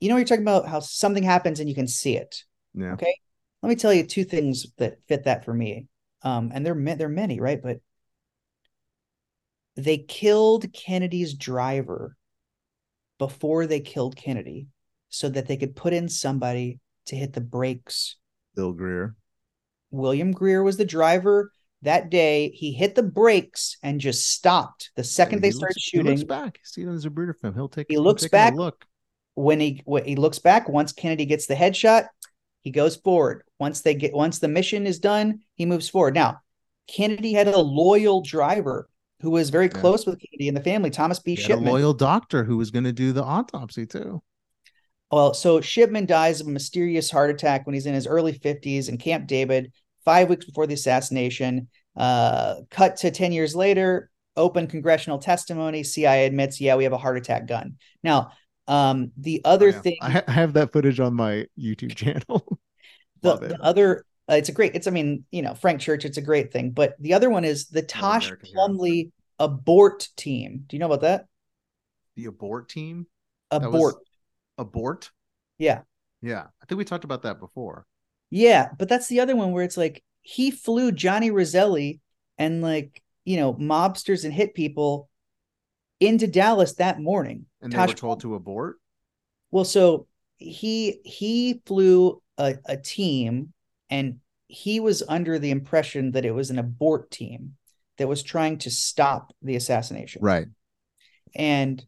you 0.00 0.08
know 0.08 0.16
you're 0.16 0.24
talking 0.24 0.44
about 0.44 0.68
how 0.68 0.80
something 0.80 1.22
happens 1.22 1.60
and 1.60 1.68
you 1.68 1.74
can 1.74 1.88
see 1.88 2.16
it. 2.16 2.44
Yeah. 2.74 2.92
Okay. 2.94 3.14
Let 3.62 3.68
me 3.68 3.76
tell 3.76 3.92
you 3.92 4.04
two 4.04 4.24
things 4.24 4.66
that 4.78 4.98
fit 5.06 5.24
that 5.24 5.44
for 5.44 5.54
me. 5.54 5.88
Um, 6.22 6.50
and 6.54 6.64
they're 6.64 6.96
they're 6.96 7.08
many, 7.08 7.40
right? 7.40 7.60
But 7.62 7.78
they 9.76 9.98
killed 9.98 10.72
Kennedy's 10.72 11.34
driver 11.34 12.16
before 13.18 13.66
they 13.66 13.80
killed 13.80 14.16
Kennedy 14.16 14.66
so 15.12 15.28
that 15.28 15.46
they 15.46 15.56
could 15.56 15.76
put 15.76 15.92
in 15.92 16.08
somebody 16.08 16.80
to 17.06 17.16
hit 17.16 17.34
the 17.34 17.40
brakes. 17.40 18.16
Bill 18.56 18.72
Greer. 18.72 19.14
William 19.90 20.32
Greer 20.32 20.62
was 20.62 20.78
the 20.78 20.84
driver 20.84 21.52
that 21.82 22.10
day. 22.10 22.50
He 22.50 22.72
hit 22.72 22.94
the 22.94 23.02
brakes 23.02 23.76
and 23.82 24.00
just 24.00 24.28
stopped 24.30 24.90
the 24.96 25.04
second 25.04 25.38
yeah, 25.38 25.42
they 25.42 25.50
started 25.50 25.74
looks, 25.74 25.82
shooting. 25.82 26.06
He 26.06 26.12
looks 26.12 26.24
back. 26.24 26.58
See 26.64 26.82
it 26.82 26.88
on 26.88 26.96
Zapruder 26.96 27.36
film. 27.38 27.54
He'll 27.54 27.68
take. 27.68 27.86
He 27.90 27.98
looks 27.98 28.26
back. 28.28 28.54
Look 28.54 28.86
when 29.34 29.60
he 29.60 29.82
when 29.84 30.04
he 30.04 30.16
looks 30.16 30.38
back. 30.38 30.68
Once 30.68 30.92
Kennedy 30.92 31.26
gets 31.26 31.46
the 31.46 31.54
headshot, 31.54 32.06
he 32.62 32.70
goes 32.70 32.96
forward. 32.96 33.44
Once 33.58 33.82
they 33.82 33.94
get 33.94 34.14
once 34.14 34.38
the 34.38 34.48
mission 34.48 34.86
is 34.86 34.98
done, 34.98 35.40
he 35.56 35.66
moves 35.66 35.88
forward. 35.90 36.14
Now, 36.14 36.40
Kennedy 36.86 37.34
had 37.34 37.48
a 37.48 37.58
loyal 37.58 38.22
driver 38.22 38.88
who 39.20 39.30
was 39.30 39.50
very 39.50 39.66
Yeah. 39.66 39.80
close 39.80 40.06
with 40.06 40.18
Kennedy 40.20 40.48
and 40.48 40.56
the 40.56 40.62
family, 40.62 40.90
Thomas 40.90 41.18
B. 41.18 41.32
Had 41.32 41.38
a 41.38 41.42
Shipman. 41.42 41.70
loyal 41.72 41.94
doctor 41.94 42.44
who 42.44 42.56
was 42.56 42.70
going 42.70 42.84
to 42.84 42.92
do 42.92 43.12
the 43.12 43.22
autopsy 43.22 43.86
too. 43.86 44.22
Well, 45.12 45.34
so 45.34 45.60
Shipman 45.60 46.06
dies 46.06 46.40
of 46.40 46.46
a 46.46 46.50
mysterious 46.50 47.10
heart 47.10 47.28
attack 47.28 47.66
when 47.66 47.74
he's 47.74 47.84
in 47.84 47.92
his 47.92 48.06
early 48.06 48.32
50s 48.32 48.88
in 48.88 48.96
Camp 48.96 49.26
David, 49.26 49.70
five 50.06 50.30
weeks 50.30 50.46
before 50.46 50.66
the 50.66 50.72
assassination. 50.72 51.68
Uh, 51.94 52.62
cut 52.70 52.96
to 52.96 53.10
10 53.10 53.30
years 53.30 53.54
later, 53.54 54.10
open 54.38 54.66
congressional 54.66 55.18
testimony. 55.18 55.82
CIA 55.84 56.24
admits, 56.24 56.62
yeah, 56.62 56.76
we 56.76 56.84
have 56.84 56.94
a 56.94 56.98
heart 56.98 57.18
attack 57.18 57.46
gun. 57.46 57.76
Now, 58.02 58.30
um, 58.66 59.12
the 59.18 59.42
other 59.44 59.66
Oh, 59.68 59.72
yeah. 59.72 59.80
thing, 59.82 59.98
I, 60.00 60.22
have 60.28 60.54
that 60.54 60.72
footage 60.72 60.98
on 60.98 61.12
my 61.12 61.46
YouTube 61.58 61.94
channel. 61.94 62.58
the, 63.20 63.36
the 63.36 63.62
other, 63.62 64.06
uh, 64.30 64.36
it's 64.36 64.48
a 64.48 64.52
great, 64.52 64.74
it's, 64.74 64.86
I 64.86 64.92
mean, 64.92 65.24
you 65.30 65.42
know, 65.42 65.54
Frank 65.54 65.82
Church, 65.82 66.06
it's 66.06 66.16
a 66.16 66.22
great 66.22 66.54
thing. 66.54 66.70
But 66.70 66.94
the 66.98 67.12
other 67.12 67.28
one 67.28 67.44
is 67.44 67.66
the 67.66 67.82
Tosh 67.82 68.28
American. 68.28 68.48
Plumlee 68.56 69.10
abort 69.38 70.08
team. 70.16 70.64
Do 70.66 70.74
you 70.74 70.80
know 70.80 70.86
about 70.86 71.02
that? 71.02 71.26
the 72.16 72.26
abort 72.26 72.70
team. 72.70 73.06
was- 73.52 73.96
Abort. 74.58 75.10
Yeah. 75.58 75.82
Yeah, 76.20 76.46
I 76.62 76.66
think 76.66 76.78
we 76.78 76.84
talked 76.84 77.04
about 77.04 77.22
that 77.22 77.40
before. 77.40 77.84
Yeah, 78.30 78.68
but 78.78 78.88
that's 78.88 79.08
the 79.08 79.20
other 79.20 79.36
one 79.36 79.52
where 79.52 79.64
it's 79.64 79.76
like 79.76 80.02
he 80.22 80.50
flew 80.50 80.92
Johnny 80.92 81.30
Roselli 81.30 82.00
and 82.38 82.62
like 82.62 83.02
you 83.24 83.36
know 83.36 83.54
mobsters 83.54 84.24
and 84.24 84.32
hit 84.32 84.54
people 84.54 85.08
into 86.00 86.26
Dallas 86.26 86.74
that 86.74 87.00
morning. 87.00 87.46
And 87.60 87.72
they 87.72 87.76
Tosh 87.76 87.88
were 87.90 87.94
told 87.94 88.20
to 88.20 88.34
abort. 88.34 88.76
Well, 89.50 89.64
so 89.64 90.06
he 90.38 91.00
he 91.04 91.60
flew 91.66 92.22
a, 92.38 92.56
a 92.66 92.76
team 92.76 93.52
and 93.90 94.20
he 94.46 94.80
was 94.80 95.02
under 95.08 95.38
the 95.38 95.50
impression 95.50 96.12
that 96.12 96.24
it 96.24 96.34
was 96.34 96.50
an 96.50 96.58
abort 96.58 97.10
team 97.10 97.56
that 97.98 98.08
was 98.08 98.22
trying 98.22 98.58
to 98.58 98.70
stop 98.70 99.32
the 99.42 99.56
assassination. 99.56 100.22
Right. 100.22 100.46
And 101.34 101.84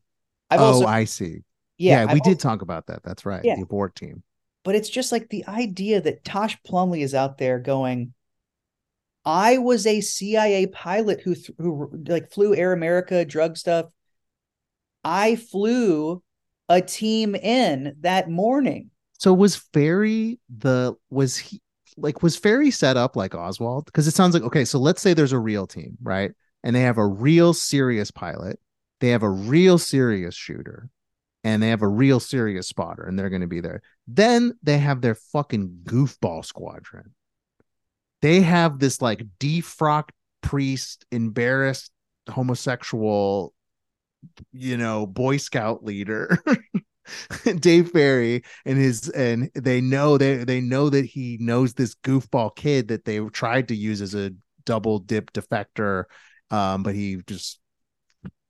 I've 0.50 0.61
oh, 0.61 0.64
also 0.64 0.87
I 0.87 1.05
see. 1.05 1.42
Yeah, 1.78 2.04
Yeah, 2.04 2.14
we 2.14 2.20
did 2.20 2.40
talk 2.40 2.62
about 2.62 2.87
that. 2.87 3.02
That's 3.02 3.26
right. 3.26 3.44
Yeah. 3.44 3.56
The 3.56 3.62
abort 3.62 3.94
team. 3.94 4.22
but 4.64 4.74
it's 4.74 4.88
just 4.88 5.12
like 5.12 5.28
the 5.28 5.46
idea 5.46 6.00
that 6.00 6.24
Tosh 6.24 6.56
Plumlee 6.66 7.02
is 7.02 7.14
out 7.14 7.38
there 7.38 7.58
going, 7.58 8.14
I 9.24 9.58
was 9.58 9.87
a 9.87 10.00
CIA 10.00 10.66
pilot 10.66 11.20
who 11.20 11.34
th- 11.34 11.50
who 11.58 11.90
like 12.06 12.30
flew 12.30 12.54
Air 12.54 12.72
America 12.72 13.24
drug 13.24 13.56
stuff. 13.56 13.87
I 15.02 15.37
flew 15.37 16.22
a 16.68 16.80
team 16.80 17.34
in 17.34 17.96
that 18.00 18.30
morning. 18.30 18.90
So 19.18 19.32
was 19.32 19.56
Ferrie 19.56 20.38
the 20.54 20.94
was 21.10 21.37
he 21.37 21.60
like 21.96 22.22
was 22.22 22.37
Ferrie 22.37 22.70
set 22.70 22.96
up 22.96 23.16
like 23.16 23.34
Oswald? 23.34 23.87
Because 23.87 24.06
it 24.06 24.14
sounds 24.14 24.34
like 24.34 24.42
okay, 24.44 24.64
so 24.64 24.78
let's 24.78 25.00
say 25.00 25.14
there's 25.14 25.32
a 25.32 25.38
real 25.38 25.66
team, 25.66 25.96
right? 26.02 26.32
And 26.62 26.74
they 26.74 26.80
have 26.80 26.98
a 26.98 27.06
real 27.06 27.52
serious 27.54 28.10
pilot, 28.10 28.58
they 29.00 29.08
have 29.08 29.22
a 29.22 29.28
real 29.30 29.78
serious 29.78 30.34
shooter, 30.34 30.90
and 31.44 31.62
they 31.62 31.68
have 31.68 31.83
a 31.83 31.88
real 31.88 32.18
serious 32.18 32.66
spotter, 32.66 33.04
and 33.04 33.18
they're 33.18 33.30
gonna 33.30 33.46
be 33.46 33.61
there. 33.61 33.83
Then 34.09 34.59
they 34.62 34.78
have 34.78 35.00
their 35.00 35.14
fucking 35.14 35.80
goofball 35.85 36.44
squadron. 36.44 37.14
They 38.22 38.40
have 38.40 38.78
this 38.78 39.02
like 39.02 39.22
defrocked 39.38 40.11
priest, 40.40 41.04
embarrassed 41.12 41.92
homosexual, 42.28 43.52
you 44.52 44.78
know, 44.78 45.07
Boy 45.07 45.37
Scout 45.37 45.85
leader. 45.85 46.38
Dave 47.61 47.90
Ferrie 47.90 48.42
and 48.64 48.78
his 48.78 49.11
and 49.11 49.50
they 49.54 49.83
know 49.83 50.16
they 50.16 50.44
they 50.44 50.62
know 50.62 50.88
that 50.88 51.04
he 51.04 51.37
knows 51.38 51.74
this 51.74 51.94
goofball 51.96 52.57
kid 52.57 52.88
that 52.88 53.04
they 53.04 53.18
tried 53.26 53.68
to 53.68 53.76
use 53.76 54.00
as 54.00 54.14
a 54.14 54.30
double 54.64 54.98
dip 54.98 55.30
defector, 55.33 56.04
um, 56.50 56.83
but 56.83 56.94
he 56.94 57.20
just 57.26 57.61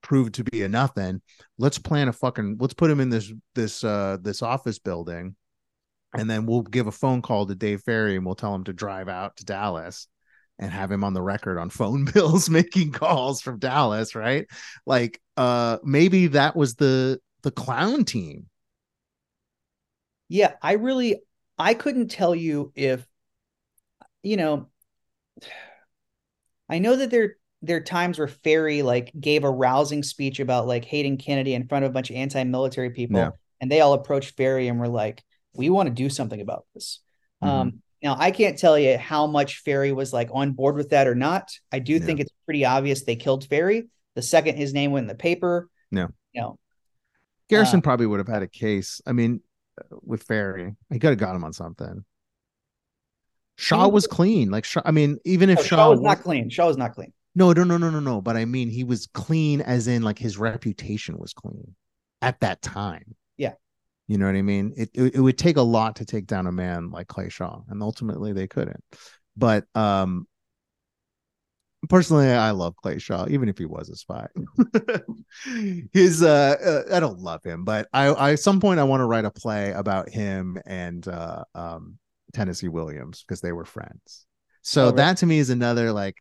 proved 0.05 0.35
to 0.35 0.45
be 0.45 0.63
a 0.63 0.69
nothing. 0.69 1.21
Let's 1.59 1.79
plan 1.79 2.07
a 2.07 2.13
fucking 2.13 2.59
let's 2.61 2.75
put 2.75 2.91
him 2.91 3.01
in 3.01 3.11
this 3.11 3.33
this 3.57 3.83
uh 3.83 4.19
this 4.23 4.43
office 4.43 4.79
building, 4.79 5.35
and 6.17 6.31
then 6.31 6.47
we'll 6.47 6.63
give 6.63 6.87
a 6.87 6.93
phone 6.93 7.23
call 7.23 7.47
to 7.47 7.57
Dave 7.57 7.83
Ferrie 7.83 8.15
and 8.15 8.25
we'll 8.25 8.37
tell 8.37 8.55
him 8.55 8.65
to 8.65 8.73
drive 8.73 9.09
out 9.09 9.37
to 9.39 9.45
Dallas 9.45 10.07
and 10.61 10.71
have 10.71 10.93
him 10.93 11.03
on 11.03 11.15
the 11.15 11.23
record 11.23 11.59
on 11.59 11.71
phone 11.71 12.05
bills 12.05 12.49
making 12.49 12.93
calls 12.93 13.41
from 13.41 13.59
Dallas, 13.59 14.15
right? 14.15 14.47
Like 14.87 15.21
uh 15.37 15.79
maybe 15.83 16.29
that 16.29 16.55
was 16.55 16.77
the 16.77 17.19
the 17.43 17.51
clown 17.51 18.05
team. 18.05 18.47
Yeah, 20.29 20.53
I 20.63 20.73
really 20.75 21.23
I 21.59 21.75
couldn't 21.75 22.09
tell 22.09 22.35
you 22.35 22.73
if 22.77 23.05
you 24.23 24.37
know 24.37 24.69
I 26.69 26.79
know 26.79 26.97
that 26.97 27.11
there 27.11 27.37
there 27.65 27.77
are 27.79 27.81
times 27.81 28.19
where 28.19 28.29
Ferrie 28.29 28.83
like 28.83 29.13
gave 29.19 29.45
a 29.45 29.51
rousing 29.51 30.03
speech 30.03 30.41
about 30.41 30.67
like 30.67 30.85
hating 30.85 31.17
Kennedy 31.19 31.55
in 31.55 31.67
front 31.67 31.85
of 31.85 31.91
a 31.91 31.95
bunch 31.95 32.11
of 32.11 32.17
anti-military 32.17 32.91
people 32.91 33.19
Yeah. 33.19 33.31
and 33.61 33.71
they 33.71 33.81
all 33.81 33.95
approached 33.95 34.37
Ferrie 34.37 34.69
and 34.69 34.79
were 34.79 34.89
like 34.89 35.23
we 35.55 35.71
want 35.71 35.89
to 35.89 35.95
do 35.95 36.09
something 36.09 36.41
about 36.41 36.67
this. 36.75 37.01
Mhm. 37.43 37.49
Um 37.49 37.83
now 38.03 38.17
I 38.19 38.31
can't 38.33 38.59
tell 38.59 38.79
you 38.79 38.99
how 38.99 39.27
much 39.27 39.63
Ferrie 39.65 39.93
was 39.93 40.13
like 40.13 40.29
on 40.33 40.53
board 40.53 40.77
with 40.77 40.91
that 40.91 41.07
or 41.07 41.15
not. 41.15 41.51
I 41.73 41.79
do 41.79 41.95
Yeah. 41.95 41.99
think 42.01 42.21
it's 42.21 42.31
pretty 42.45 42.65
obvious 42.65 43.03
they 43.05 43.17
killed 43.17 43.49
Ferrie 43.49 43.89
the 44.15 44.23
second 44.23 44.57
his 44.57 44.73
name 44.75 44.93
went 44.93 45.05
in 45.05 45.09
the 45.09 45.15
paper. 45.15 45.69
Yeah. 45.91 46.09
You 46.33 46.41
know, 46.43 46.59
Garrison 47.49 47.79
Uh, 47.79 47.83
probably 47.83 48.07
would 48.07 48.19
have 48.19 48.29
had 48.29 48.43
a 48.43 48.49
case. 48.49 49.01
I 49.07 49.13
mean, 49.13 49.41
uh, 49.81 49.97
with 50.03 50.23
Ferrie, 50.25 50.75
he 50.91 50.99
could 50.99 51.11
have 51.11 51.19
got 51.19 51.35
him 51.37 51.45
on 51.45 51.53
something. 51.53 52.05
Shaw 53.57 53.87
was 53.89 54.07
clean. 54.07 54.51
Like 54.51 54.65
Shaw, 54.65 54.83
I 54.85 54.91
mean, 54.91 55.19
even 55.25 55.49
if 55.51 55.59
no, 55.59 55.63
Shaw, 55.63 55.77
Shaw 55.77 55.91
was 55.91 56.01
was- 56.01 56.05
not 56.05 56.21
clean. 56.23 56.51
Shaw 56.51 56.67
was 56.67 56.77
not 56.77 56.95
clean. 56.95 57.13
No, 57.35 57.53
no, 57.53 57.65
no, 57.65 57.77
no, 57.79 57.91
no, 57.91 58.01
no. 58.01 58.21
But 58.21 58.37
I 58.37 58.45
mean, 58.45 58.69
he 58.71 58.85
was 58.85 59.07
clean, 59.09 59.61
as 59.61 59.89
in 59.89 60.03
like 60.03 60.19
his 60.19 60.39
reputation 60.39 61.19
was 61.19 61.33
clean 61.33 61.75
at 62.23 62.41
that 62.41 62.63
time. 62.63 63.15
Yeah. 63.37 63.55
you 64.07 64.19
know 64.19 64.27
what 64.27 64.37
I 64.37 64.43
mean. 64.43 64.73
It, 64.77 64.91
it 64.95 65.15
it 65.17 65.21
would 65.21 65.39
take 65.39 65.57
a 65.57 65.63
lot 65.63 65.97
to 65.97 66.05
take 66.05 66.27
down 66.27 66.47
a 66.47 66.53
man 66.53 66.91
like 66.91 67.09
Clay 67.09 67.29
Shaw, 67.29 67.63
and 67.69 67.83
ultimately 67.83 68.33
they 68.33 68.47
couldn't. 68.47 68.83
But 69.37 69.67
um, 69.75 70.27
personally, 71.89 72.31
I 72.31 72.51
love 72.53 72.75
Clay 72.77 72.99
Shaw, 72.99 73.27
even 73.29 73.49
if 73.49 73.59
he 73.59 73.67
was 73.67 73.89
a 73.91 73.97
spy. 73.97 74.27
His 75.93 76.23
uh, 76.23 76.85
uh, 76.91 76.95
I 76.97 77.01
don't 77.01 77.19
love 77.19 77.43
him, 77.45 77.65
but 77.65 77.89
I, 77.93 78.07
I 78.07 78.33
at 78.33 78.41
some 78.41 78.61
point 78.61 78.81
I 78.81 78.85
want 78.85 79.01
to 79.01 79.05
write 79.07 79.25
a 79.25 79.31
play 79.31 79.73
about 79.73 80.09
him 80.09 80.59
and 80.67 81.07
uh 81.07 81.45
um 81.55 81.99
Tennessee 82.33 82.69
Williams 82.69 83.23
because 83.27 83.41
they 83.41 83.53
were 83.53 83.65
friends. 83.65 84.27
So 84.63 84.91
Oh, 84.91 84.93
really? 84.93 84.97
that 84.97 85.19
to 85.19 85.27
me 85.27 85.39
is 85.39 85.51
another 85.51 85.93
like 85.93 86.17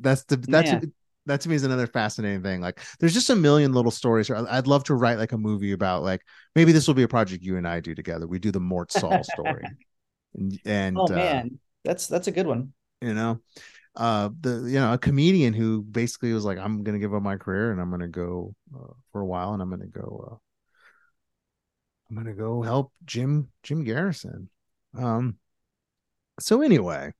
that's 0.00 0.24
the 0.24 0.36
that's 0.36 0.72
Yeah. 0.72 0.80
that 1.26 1.40
to 1.40 1.48
me 1.48 1.54
is 1.54 1.64
another 1.64 1.86
fascinating 1.86 2.42
thing. 2.42 2.60
Like 2.60 2.80
there's 3.00 3.14
just 3.14 3.30
a 3.30 3.36
million 3.36 3.72
little 3.72 3.90
stories. 3.90 4.30
I'd 4.30 4.66
love 4.66 4.84
to 4.84 4.94
write 4.94 5.18
like 5.18 5.32
a 5.32 5.38
movie 5.38 5.72
about 5.72 6.02
like 6.02 6.22
maybe 6.54 6.72
this 6.72 6.86
will 6.86 6.94
be 6.94 7.02
a 7.04 7.08
project 7.08 7.42
you 7.42 7.56
and 7.56 7.66
I 7.66 7.80
do 7.80 7.94
together. 7.94 8.26
We 8.26 8.38
do 8.38 8.50
the 8.52 8.60
Mort 8.60 8.92
Sahl 8.92 9.22
story. 9.24 9.72
and, 10.36 10.60
and 10.66 10.96
Oh 10.96 11.08
uh, 11.10 11.38
man, 11.38 11.60
that's 11.84 12.06
that's 12.06 12.26
a 12.28 12.32
good 12.32 12.46
one. 12.46 12.72
you 13.00 13.14
know 13.14 13.40
uh 13.96 14.30
the 14.40 14.64
you 14.68 14.80
know 14.80 14.92
a 14.94 14.98
comedian 14.98 15.54
who 15.54 15.82
basically 15.82 16.32
was 16.32 16.44
like 16.44 16.58
i'm 16.58 16.82
gonna 16.84 16.98
give 16.98 17.14
up 17.14 17.22
my 17.22 17.36
career 17.36 17.72
and 17.72 17.80
i'm 17.80 17.90
gonna 17.90 18.08
go 18.08 18.54
uh, 18.76 18.92
for 19.12 19.20
a 19.22 19.26
while 19.26 19.54
and 19.54 19.62
i'm 19.62 19.70
gonna 19.70 19.86
go 19.86 20.28
uh 20.32 20.36
i'm 22.08 22.16
gonna 22.16 22.34
go 22.34 22.62
help 22.62 22.92
jim 23.04 23.50
jim 23.62 23.84
garrison 23.84 24.48
um 24.96 25.38
so 26.40 26.62
anyway 26.62 27.12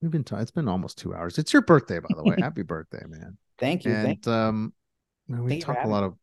we've 0.00 0.10
been 0.10 0.24
t- 0.24 0.36
it's 0.36 0.50
been 0.50 0.68
almost 0.68 0.98
two 0.98 1.14
hours. 1.14 1.38
It's 1.38 1.52
your 1.52 1.62
birthday 1.62 1.98
by 1.98 2.08
the 2.14 2.22
way. 2.22 2.36
Happy 2.38 2.62
birthday 2.62 3.04
man. 3.08 3.36
Thank 3.58 3.84
you. 3.84 3.94
Thank 3.94 4.26
and 4.26 4.34
um 4.34 4.72
you 5.28 5.36
know, 5.36 5.42
we 5.42 5.50
Thank 5.52 5.64
talk 5.64 5.84
a 5.84 5.88
lot 5.88 6.04
of 6.04 6.14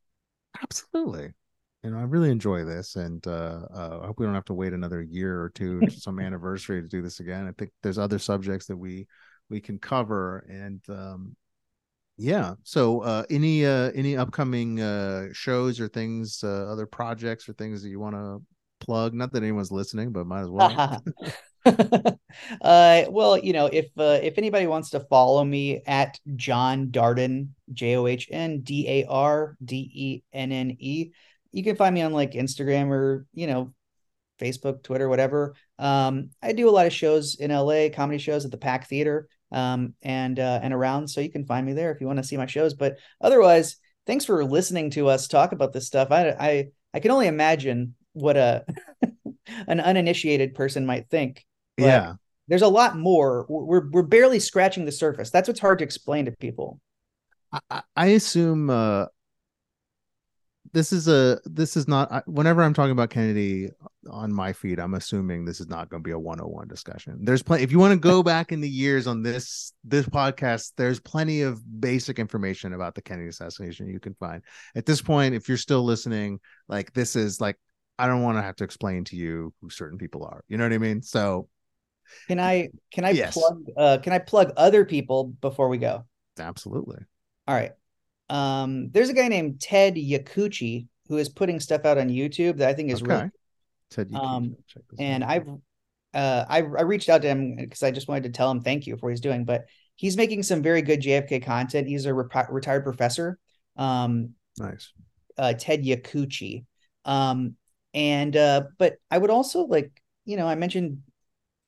absolutely. 0.62 1.34
You 1.84 1.92
know 1.92 2.00
i 2.00 2.04
really 2.04 2.32
enjoy 2.32 2.64
this 2.64 2.96
and 2.96 3.26
uh, 3.28 3.60
uh 3.72 4.00
i 4.02 4.08
hope 4.08 4.20
we 4.20 4.26
don't 4.26 4.34
have 4.34 4.46
to 4.46 4.56
wait 4.56 4.74
another 4.74 5.04
year 5.04 5.40
or 5.40 5.50
two 5.50 5.82
to 5.82 5.92
some 6.00 6.20
anniversary 6.20 6.82
to 6.82 6.88
do 6.88 7.02
this 7.02 7.20
again. 7.20 7.48
I 7.48 7.52
think 7.52 7.72
there's 7.84 8.00
other 8.00 8.18
subjects 8.20 8.66
that 8.68 8.78
we 8.78 9.08
we 9.50 9.60
can 9.62 9.78
cover 9.78 10.46
and 10.50 10.82
um 10.90 11.36
yeah. 12.18 12.54
So 12.64 13.02
uh 13.02 13.24
any 13.30 13.66
uh 13.66 13.92
any 13.94 14.18
upcoming 14.18 14.80
uh 14.80 15.28
shows 15.34 15.80
or 15.80 15.88
things 15.88 16.44
uh 16.44 16.72
other 16.72 16.86
projects 16.86 17.48
or 17.48 17.54
things 17.54 17.84
that 17.84 17.90
you 17.90 18.00
want 18.00 18.16
to 18.16 18.42
plug? 18.80 19.14
Not 19.14 19.32
that 19.34 19.44
anyone's 19.44 19.72
listening 19.72 20.12
but 20.12 20.26
might 20.26 20.42
as 20.42 20.50
well 20.50 21.04
uh, 22.62 23.04
well, 23.10 23.38
you 23.38 23.54
know, 23.54 23.66
if 23.68 23.88
uh, 23.98 24.20
if 24.22 24.38
anybody 24.38 24.68
wants 24.68 24.92
to 24.92 25.00
follow 25.00 25.44
me 25.44 25.82
at 25.88 26.20
John 26.36 26.88
Dardenne, 26.88 27.50
J 27.74 27.96
O 27.98 28.08
H 28.08 28.30
N 28.32 28.62
D 28.62 28.88
A 28.88 29.06
R 29.08 29.58
D 29.64 29.90
E 29.94 30.24
N 30.34 30.52
N 30.52 30.78
E, 30.80 31.12
you 31.52 31.64
can 31.64 31.76
find 31.76 31.96
me 31.96 32.02
on 32.02 32.14
like 32.14 32.34
Instagram 32.34 32.90
or 32.90 33.26
you 33.34 33.48
know, 33.48 33.74
Facebook, 34.40 34.84
Twitter, 34.84 35.10
whatever. 35.10 35.56
Um, 35.80 36.30
I 36.42 36.54
do 36.54 36.70
a 36.70 36.72
lot 36.72 36.86
of 36.86 36.94
shows 36.94 37.36
in 37.36 37.52
LA, 37.52 37.90
comedy 37.94 38.20
shows 38.20 38.46
at 38.46 38.52
the 38.52 38.58
Pack 38.58 38.88
Theater, 38.88 39.28
um, 39.52 39.94
and 40.02 40.40
uh, 40.40 40.60
and 40.62 40.74
around, 40.74 41.08
so 41.08 41.22
you 41.22 41.32
can 41.32 41.46
find 41.46 41.66
me 41.66 41.74
there 41.74 41.92
if 41.92 42.02
you 42.02 42.08
want 42.08 42.18
to 42.18 42.24
see 42.24 42.38
my 42.38 42.46
shows. 42.46 42.74
But 42.74 42.98
otherwise, 43.22 43.78
thanks 44.06 44.26
for 44.26 44.44
listening 44.46 44.92
to 44.92 45.08
us 45.08 45.28
talk 45.28 45.52
about 45.52 45.74
this 45.74 45.88
stuff. 45.88 46.12
I 46.12 46.30
I 46.30 46.68
I 46.94 47.00
can 47.00 47.12
only 47.12 47.28
imagine 47.28 47.96
what 48.14 48.38
a 48.38 48.66
an 49.68 49.80
uninitiated 49.80 50.54
person 50.54 50.86
might 50.86 51.10
think. 51.10 51.46
Yeah 51.78 52.14
there's 52.48 52.62
a 52.62 52.68
lot 52.68 52.98
more. 52.98 53.46
We're 53.50 53.90
we're 53.90 54.04
barely 54.04 54.40
scratching 54.40 54.86
the 54.86 54.92
surface. 54.92 55.30
That's 55.30 55.48
what's 55.48 55.60
hard 55.60 55.80
to 55.80 55.86
explain 55.86 56.26
to 56.26 56.32
people. 56.32 56.80
I, 57.70 57.82
I 57.96 58.06
assume 58.08 58.70
uh, 58.70 59.06
this 60.74 60.92
is 60.92 61.08
a 61.08 61.40
this 61.46 61.78
is 61.78 61.88
not 61.88 62.28
whenever 62.28 62.62
i'm 62.62 62.74
talking 62.74 62.92
about 62.92 63.10
kennedy 63.10 63.70
on 64.10 64.34
my 64.34 64.52
feed 64.52 64.78
i'm 64.78 64.96
assuming 64.96 65.46
this 65.46 65.62
is 65.62 65.70
not 65.70 65.90
going 65.90 66.04
to 66.04 66.06
be 66.06 66.12
a 66.12 66.20
101 66.20 66.68
discussion 66.68 67.18
there's 67.22 67.42
plenty 67.42 67.64
if 67.64 67.72
you 67.72 67.80
want 67.80 67.94
to 67.94 68.00
go 68.00 68.22
back 68.24 68.52
in 68.52 68.60
the 68.60 68.70
years 68.70 69.08
on 69.08 69.24
this 69.24 69.72
this 69.86 70.06
podcast 70.06 70.74
there's 70.76 71.00
plenty 71.00 71.44
of 71.44 71.62
basic 71.80 72.20
information 72.20 72.74
about 72.74 72.94
the 72.94 73.02
kennedy 73.02 73.30
assassination 73.30 73.88
you 73.88 74.02
can 74.02 74.16
find 74.16 74.42
at 74.76 74.86
this 74.86 75.02
point 75.02 75.34
if 75.34 75.48
you're 75.48 75.58
still 75.58 75.84
listening 75.84 76.40
like 76.68 76.92
this 76.92 77.16
is 77.16 77.40
like 77.40 77.58
i 77.98 78.06
don't 78.06 78.24
want 78.24 78.38
to 78.38 78.42
have 78.42 78.56
to 78.56 78.66
explain 78.66 79.06
to 79.06 79.16
you 79.16 79.54
who 79.62 79.70
certain 79.70 79.98
people 79.98 80.26
are 80.26 80.44
you 80.50 80.58
know 80.58 80.66
what 80.66 80.74
i 80.74 80.78
mean 80.78 81.02
so 81.02 81.48
can 82.28 82.40
i 82.40 82.70
can 82.92 83.06
i 83.06 83.12
Yes. 83.12 83.34
plug 83.34 83.66
uh 83.78 83.98
can 84.02 84.14
i 84.14 84.20
plug 84.20 84.54
other 84.58 84.86
people 84.86 85.26
before 85.42 85.70
we 85.70 85.78
go 85.78 86.06
absolutely 86.40 86.98
all 87.48 87.56
right 87.56 87.72
um 88.30 88.90
there's 88.92 89.10
a 89.10 89.14
guy 89.14 89.28
named 89.28 89.62
ted 89.62 89.96
yakuchi 89.96 90.88
who 91.08 91.18
is 91.18 91.30
putting 91.30 91.60
stuff 91.60 91.86
out 91.86 91.98
on 91.98 92.10
youtube 92.10 92.58
that 92.58 92.70
i 92.70 92.74
think 92.74 92.92
is 92.92 93.02
really 93.02 93.30
ted 93.92 94.10
you 94.10 94.18
Um, 94.18 94.44
can 94.44 94.56
check 94.68 94.84
this 94.90 95.00
and 95.00 95.24
out. 95.24 95.30
I've 95.30 95.48
uh 96.14 96.46
I, 96.48 96.58
I 96.60 96.82
reached 96.84 97.10
out 97.10 97.22
to 97.24 97.28
him 97.28 97.56
because 97.58 97.84
I 97.84 97.92
just 97.92 98.08
wanted 98.08 98.24
to 98.24 98.30
tell 98.30 98.50
him 98.50 98.62
thank 98.62 98.88
you 98.88 98.96
for 98.96 99.08
what 99.08 99.12
he's 99.12 99.20
doing. 99.22 99.44
But 99.44 99.66
he's 99.96 100.16
making 100.16 100.44
some 100.44 100.62
very 100.62 100.82
good 100.82 101.02
JFK 101.02 101.44
content. 101.44 101.88
He's 101.88 102.06
a 102.06 102.14
retired 102.14 102.84
professor, 102.84 103.38
um, 103.76 104.30
nice 104.58 104.94
uh, 105.38 105.54
Ted 105.54 105.84
Yakuchi, 105.84 106.64
um, 107.04 107.56
and 107.94 108.36
uh, 108.36 108.64
but 108.78 108.96
I 109.12 109.18
would 109.18 109.30
also 109.30 109.66
like 109.66 109.92
you 110.24 110.38
know 110.38 110.48
I 110.48 110.56
mentioned 110.56 111.00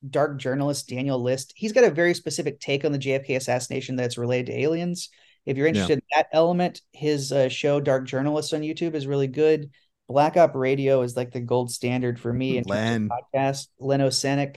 dark 0.08 0.38
journalist 0.38 0.88
Daniel 0.88 1.20
Liszt. 1.20 1.52
He's 1.56 1.72
got 1.72 1.84
a 1.84 1.90
very 1.90 2.14
specific 2.14 2.60
take 2.60 2.84
on 2.84 2.92
the 2.92 2.98
JFK 2.98 3.36
assassination 3.36 3.96
that's 3.96 4.18
related 4.18 4.46
to 4.46 4.60
aliens. 4.60 5.10
If 5.46 5.56
you're 5.56 5.66
interested 5.66 5.98
in 5.98 6.02
that 6.14 6.28
element, 6.32 6.82
his 6.92 7.32
uh, 7.32 7.48
show 7.48 7.80
Dark 7.80 8.06
Journalist 8.06 8.52
on 8.52 8.60
YouTube 8.60 8.94
is 8.94 9.06
really 9.06 9.28
good. 9.28 9.70
Black 10.06 10.36
Op 10.36 10.54
Radio 10.54 11.02
is 11.02 11.16
like 11.16 11.32
the 11.32 11.40
gold 11.40 11.70
standard 11.70 12.20
for 12.20 12.32
me 12.32 12.58
in 12.58 12.64
terms 12.64 12.68
Len. 12.68 13.08
podcast. 13.08 13.68
Len 13.78 14.00
Osanic. 14.00 14.56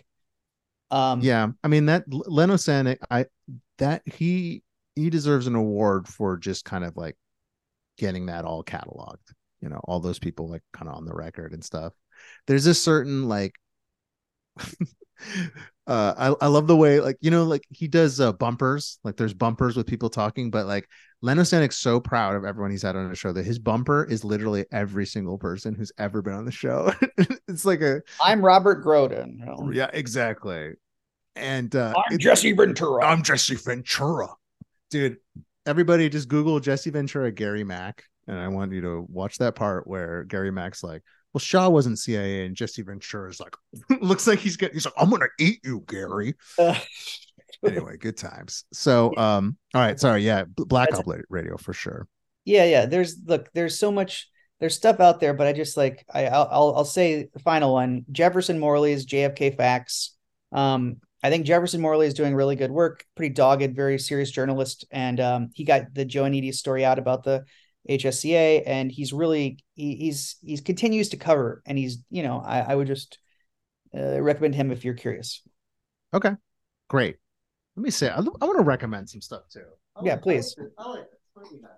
Um, 0.92 1.22
yeah 1.22 1.48
i 1.64 1.70
mean 1.70 1.86
that 1.86 2.04
Len 2.10 2.50
Osanic, 2.50 2.98
i 3.10 3.26
that 3.78 4.02
he 4.06 4.62
he 4.96 5.10
deserves 5.10 5.48
an 5.48 5.56
award 5.56 6.06
for 6.06 6.36
just 6.36 6.66
kind 6.66 6.84
of 6.84 6.98
like 6.98 7.16
getting 7.98 8.26
that 8.26 8.44
all 8.44 8.62
cataloged 8.62 9.32
you 9.62 9.70
know 9.70 9.80
all 9.86 10.02
those 10.02 10.20
people 10.20 10.50
like 10.50 10.64
kind 10.74 10.90
of 10.90 10.96
on 10.96 11.06
the 11.06 11.14
record 11.14 11.54
and 11.54 11.64
stuff 11.64 11.94
there's 12.46 12.66
a 12.66 12.74
certain 12.74 13.30
like 13.30 13.56
uh 15.88 16.34
I, 16.42 16.46
I 16.46 16.48
love 16.48 16.68
the 16.68 16.76
way 16.76 17.00
like 17.00 17.18
you 17.22 17.32
know 17.32 17.44
like 17.44 17.64
he 17.70 17.88
does 17.88 18.20
uh 18.20 18.34
bumpers 18.34 19.00
like 19.04 19.18
there's 19.18 19.34
bumpers 19.34 19.76
with 19.76 19.88
people 19.88 20.10
talking 20.10 20.52
but 20.52 20.66
like 20.66 20.88
Len 21.22 21.38
Osanic's 21.38 21.78
so 21.78 22.00
proud 22.00 22.36
of 22.36 22.46
everyone 22.46 22.72
he's 22.72 22.82
had 22.82 22.96
on 22.96 23.10
the 23.10 23.16
show 23.16 23.32
that 23.32 23.46
his 23.46 23.60
bumper 23.60 24.04
is 24.04 24.24
literally 24.24 24.66
every 24.72 25.06
single 25.06 25.38
person 25.38 25.76
who's 25.76 25.92
ever 25.98 26.22
been 26.22 26.34
on 26.34 26.46
the 26.46 26.52
show 26.52 26.94
it's 27.48 27.66
like 27.66 27.82
a 27.82 28.02
I'm 28.24 28.44
Robert 28.44 28.84
Groden. 28.84 29.74
yeah 29.74 29.90
exactly 29.94 30.74
and 31.36 31.76
uh 31.76 31.94
I'm 32.10 32.18
Jesse 32.18 32.52
Ventura. 32.54 33.06
I'm 33.06 33.24
Jesse 33.24 33.56
Ventura. 33.56 34.28
Dude, 34.90 35.18
everybody 35.66 36.10
just 36.10 36.28
Google 36.28 36.60
Jesse 36.60 36.90
Ventura, 36.90 37.32
Gary 37.32 37.64
Mack. 37.64 38.04
And 38.28 38.38
I 38.38 38.50
want 38.50 38.72
you 38.74 38.82
to 38.82 39.06
watch 39.10 39.38
that 39.40 39.56
part 39.56 39.88
where 39.88 40.24
Gary 40.24 40.52
Mack's 40.52 40.84
like, 40.84 41.04
well, 41.34 41.40
Shaw 41.40 41.70
wasn't 41.70 42.00
CIA, 42.00 42.46
and 42.46 42.56
Jesse 42.56 42.82
Ventura 42.82 43.30
is 43.30 43.40
like, 43.40 43.56
looks 44.02 44.28
like 44.28 44.40
he's 44.40 44.58
getting, 44.58 44.76
he's 44.76 44.86
like, 44.86 44.94
I'm 44.98 45.10
gonna 45.10 45.28
eat 45.40 45.60
you, 45.64 45.84
Gary. 45.88 46.36
Anyway, 47.64 47.96
good 47.98 48.18
times. 48.18 48.64
So, 48.74 49.16
um, 49.18 49.56
all 49.76 49.82
right, 49.82 50.00
sorry, 50.00 50.24
yeah, 50.24 50.46
Black 50.48 50.90
That's- 50.90 51.24
Radio 51.30 51.58
for 51.58 51.74
sure. 51.74 52.08
yeah 52.44 52.66
yeah 52.66 52.86
there's 52.88 53.18
look 53.26 53.50
there's 53.54 53.78
so 53.78 53.92
much 53.92 54.28
there's 54.60 54.74
stuff 54.74 55.00
out 55.00 55.20
there 55.20 55.34
but 55.36 55.46
i 55.46 55.54
just 55.54 55.78
like 55.78 56.04
i 56.12 56.26
i'll 56.26 56.48
i'll, 56.52 56.74
I'll 56.78 56.86
say 56.86 57.30
the 57.32 57.40
final 57.40 57.74
one 57.74 58.04
jefferson 58.12 58.58
morley's 58.58 59.06
jfk 59.06 59.56
facts 59.56 60.16
um 60.52 60.98
i 61.22 61.30
think 61.30 61.46
jefferson 61.46 61.82
morley 61.82 62.08
is 62.08 62.16
doing 62.16 62.34
really 62.34 62.56
good 62.56 62.72
work 62.72 63.06
pretty 63.16 63.32
dogged 63.34 63.76
very 63.76 64.00
serious 64.00 64.32
journalist 64.32 64.86
and 64.90 65.20
um 65.20 65.50
he 65.54 65.64
got 65.66 65.94
the 65.94 66.04
Joe 66.04 66.24
joannides 66.24 66.56
story 66.56 66.84
out 66.84 66.98
about 66.98 67.24
the 67.24 67.44
hsca 67.90 68.64
and 68.66 68.92
he's 68.92 69.12
really 69.14 69.58
he, 69.74 69.96
he's 69.96 70.36
he's 70.44 70.62
continues 70.62 71.10
to 71.10 71.18
cover 71.18 71.62
and 71.66 71.78
he's 71.78 71.98
you 72.10 72.22
know 72.24 72.42
i, 72.46 72.60
I 72.60 72.76
would 72.76 72.88
just 72.88 73.18
uh, 73.98 74.22
recommend 74.22 74.56
him 74.56 74.72
if 74.72 74.86
you're 74.86 74.94
curious 74.94 75.42
Okay, 76.14 76.32
great. 76.90 77.16
Let 77.78 77.84
me 77.84 77.90
say, 77.90 78.10
I, 78.10 78.18
I 78.18 78.20
want 78.20 78.58
to 78.58 78.64
recommend 78.64 79.10
some 79.10 79.22
stuff 79.22 79.44
too. 79.50 79.64
I 79.96 80.02
Yeah, 80.04 80.14
like- 80.16 80.22
please. 80.24 80.54
I 80.78 80.90
like 80.90 81.10
this. 81.10 81.20
What 81.34 81.46
do 81.46 81.56
we 81.56 81.62
got 81.62 81.70
here? 81.70 81.78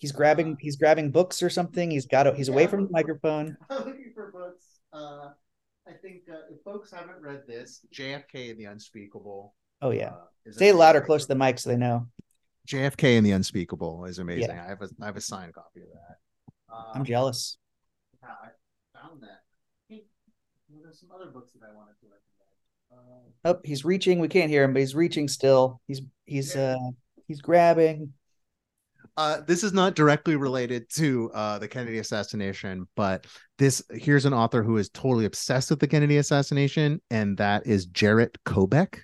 he's 0.00 0.10
grabbing 0.12 0.56
he's 0.60 0.74
grabbing 0.76 1.10
books 1.12 1.40
or 1.42 1.48
something 1.50 1.90
he's 1.90 2.06
got 2.06 2.34
he's 2.36 2.48
away 2.48 2.66
from 2.66 2.84
the 2.84 2.90
microphone 2.90 3.56
I'm 3.70 3.78
looking 3.84 4.10
for 4.14 4.32
books. 4.32 4.64
Uh, 4.92 5.28
I 5.86 5.92
think 6.02 6.22
uh, 6.28 6.52
if 6.52 6.60
folks 6.64 6.90
haven't 6.90 7.20
read 7.20 7.42
this, 7.46 7.86
JFK 7.94 8.50
and 8.50 8.58
the 8.58 8.64
Unspeakable. 8.64 9.54
oh 9.82 9.90
yeah 9.90 10.08
uh, 10.08 10.52
it 10.60 10.74
louder 10.74 11.00
close 11.00 11.22
to 11.22 11.28
the 11.28 11.34
mic 11.36 11.58
so 11.60 11.70
they 11.70 11.76
know 11.76 12.08
JFK 12.68 13.16
and 13.16 13.26
the 13.26 13.32
Unspeakable 13.32 14.04
is 14.04 14.18
amazing. 14.18 14.50
I 14.50 14.66
have 14.68 14.82
a 14.82 14.88
I 15.00 15.06
have 15.06 15.16
a 15.16 15.20
signed 15.20 15.54
copy 15.54 15.80
of 15.82 15.88
that. 15.88 16.16
Uh, 16.72 16.92
i'm 16.94 17.04
jealous 17.04 17.58
yeah, 18.22 18.28
I 18.42 18.98
found 18.98 19.22
that. 19.22 19.42
Hey, 19.88 20.04
well, 20.68 20.82
there's 20.82 21.00
some 21.00 21.10
other 21.14 21.30
books 21.30 21.52
that 21.52 21.60
I 21.66 21.74
wanted 21.74 21.94
to 22.00 22.06
recommend. 22.06 22.20
Uh, 22.92 23.30
Oh, 23.42 23.60
he's 23.64 23.84
reaching. 23.84 24.18
We 24.18 24.28
can't 24.28 24.50
hear 24.50 24.64
him, 24.64 24.72
but 24.72 24.80
he's 24.80 24.94
reaching 24.94 25.28
still. 25.28 25.80
He's 25.86 26.02
he's 26.26 26.54
uh 26.56 26.76
he's 27.26 27.40
grabbing. 27.40 28.12
Uh, 29.16 29.40
this 29.46 29.64
is 29.64 29.72
not 29.72 29.94
directly 29.94 30.36
related 30.36 30.88
to 30.88 31.30
uh, 31.34 31.58
the 31.58 31.68
Kennedy 31.68 31.98
assassination, 31.98 32.86
but 32.96 33.26
this 33.58 33.82
here's 33.90 34.24
an 34.24 34.32
author 34.32 34.62
who 34.62 34.76
is 34.76 34.88
totally 34.90 35.24
obsessed 35.24 35.70
with 35.70 35.80
the 35.80 35.88
Kennedy 35.88 36.18
assassination, 36.18 37.00
and 37.10 37.36
that 37.38 37.66
is 37.66 37.86
Jarrett 37.86 38.36
Kobek. 38.46 39.00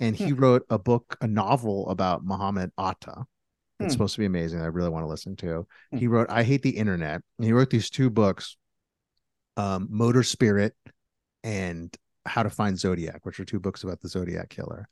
And 0.00 0.16
he 0.16 0.32
wrote 0.32 0.64
a 0.70 0.78
book, 0.78 1.16
a 1.20 1.26
novel 1.26 1.88
about 1.90 2.24
Muhammad 2.24 2.72
Atta. 2.78 3.24
It's 3.78 3.86
Hmm. 3.86 3.88
supposed 3.92 4.14
to 4.14 4.20
be 4.20 4.26
amazing. 4.26 4.60
I 4.60 4.66
really 4.66 4.88
want 4.90 5.04
to 5.04 5.08
listen 5.08 5.36
to. 5.36 5.66
Hmm. 5.92 5.96
He 5.98 6.06
wrote 6.06 6.30
I 6.30 6.42
Hate 6.42 6.62
the 6.62 6.70
Internet. 6.70 7.22
And 7.38 7.44
he 7.46 7.52
wrote 7.52 7.70
these 7.70 7.90
two 7.90 8.10
books, 8.10 8.56
um, 9.56 9.88
Motor 9.90 10.22
Spirit 10.22 10.74
and 11.44 11.94
How 12.26 12.42
to 12.42 12.50
Find 12.50 12.78
Zodiac, 12.78 13.24
which 13.24 13.40
are 13.40 13.44
two 13.44 13.60
books 13.60 13.82
about 13.84 14.00
the 14.00 14.08
Zodiac 14.08 14.48
killer. 14.50 14.88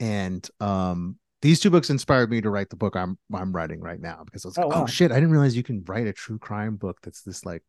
And 0.00 0.48
um, 0.60 1.18
these 1.42 1.60
two 1.60 1.70
books 1.70 1.90
inspired 1.90 2.30
me 2.30 2.40
to 2.40 2.50
write 2.50 2.70
the 2.70 2.76
book 2.76 2.96
I'm 2.96 3.18
I'm 3.34 3.52
writing 3.52 3.80
right 3.80 4.00
now 4.00 4.22
because 4.24 4.44
I 4.44 4.48
was 4.48 4.58
Oh, 4.58 4.68
like, 4.68 4.76
oh, 4.76 4.80
wow. 4.80 4.86
shit, 4.86 5.10
I 5.12 5.16
didn't 5.16 5.30
realize 5.32 5.56
you 5.56 5.62
can 5.62 5.82
write 5.84 6.06
a 6.06 6.12
true 6.12 6.38
crime 6.38 6.76
book 6.76 6.98
that's 7.02 7.22
this 7.22 7.44
like 7.44 7.62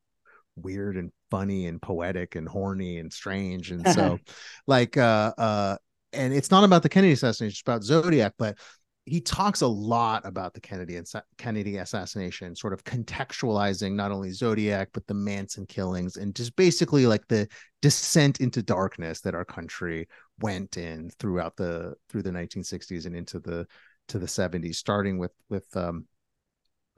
weird 0.55 0.97
and 0.97 1.11
funny 1.31 1.65
and 1.65 1.81
poetic 1.81 2.35
and 2.35 2.47
horny 2.47 2.99
and 2.99 3.11
strange. 3.11 3.71
And 3.71 3.87
so 3.87 4.19
like 4.67 4.97
uh 4.97 5.33
uh 5.37 5.77
and 6.13 6.33
it's 6.33 6.51
not 6.51 6.63
about 6.63 6.83
the 6.83 6.89
Kennedy 6.89 7.13
assassination, 7.13 7.51
it's 7.51 7.61
about 7.61 7.83
Zodiac, 7.83 8.33
but 8.37 8.57
he 9.05 9.19
talks 9.19 9.61
a 9.61 9.67
lot 9.67 10.25
about 10.25 10.53
the 10.53 10.61
Kennedy 10.61 10.99
Kennedy 11.37 11.77
assassination, 11.77 12.55
sort 12.55 12.73
of 12.73 12.83
contextualizing 12.85 13.93
not 13.93 14.11
only 14.11 14.31
Zodiac 14.31 14.89
but 14.93 15.05
the 15.07 15.13
Manson 15.13 15.65
killings 15.65 16.15
and 16.15 16.33
just 16.33 16.55
basically 16.55 17.05
like 17.05 17.27
the 17.27 17.47
descent 17.81 18.39
into 18.39 18.63
darkness 18.63 19.19
that 19.21 19.35
our 19.35 19.43
country 19.43 20.07
went 20.39 20.77
in 20.77 21.09
throughout 21.19 21.55
the 21.57 21.95
through 22.09 22.21
the 22.21 22.31
1960s 22.31 23.05
and 23.05 23.15
into 23.15 23.39
the 23.39 23.67
to 24.09 24.19
the 24.19 24.25
70s, 24.25 24.75
starting 24.75 25.17
with 25.17 25.33
with 25.49 25.65
um, 25.75 26.05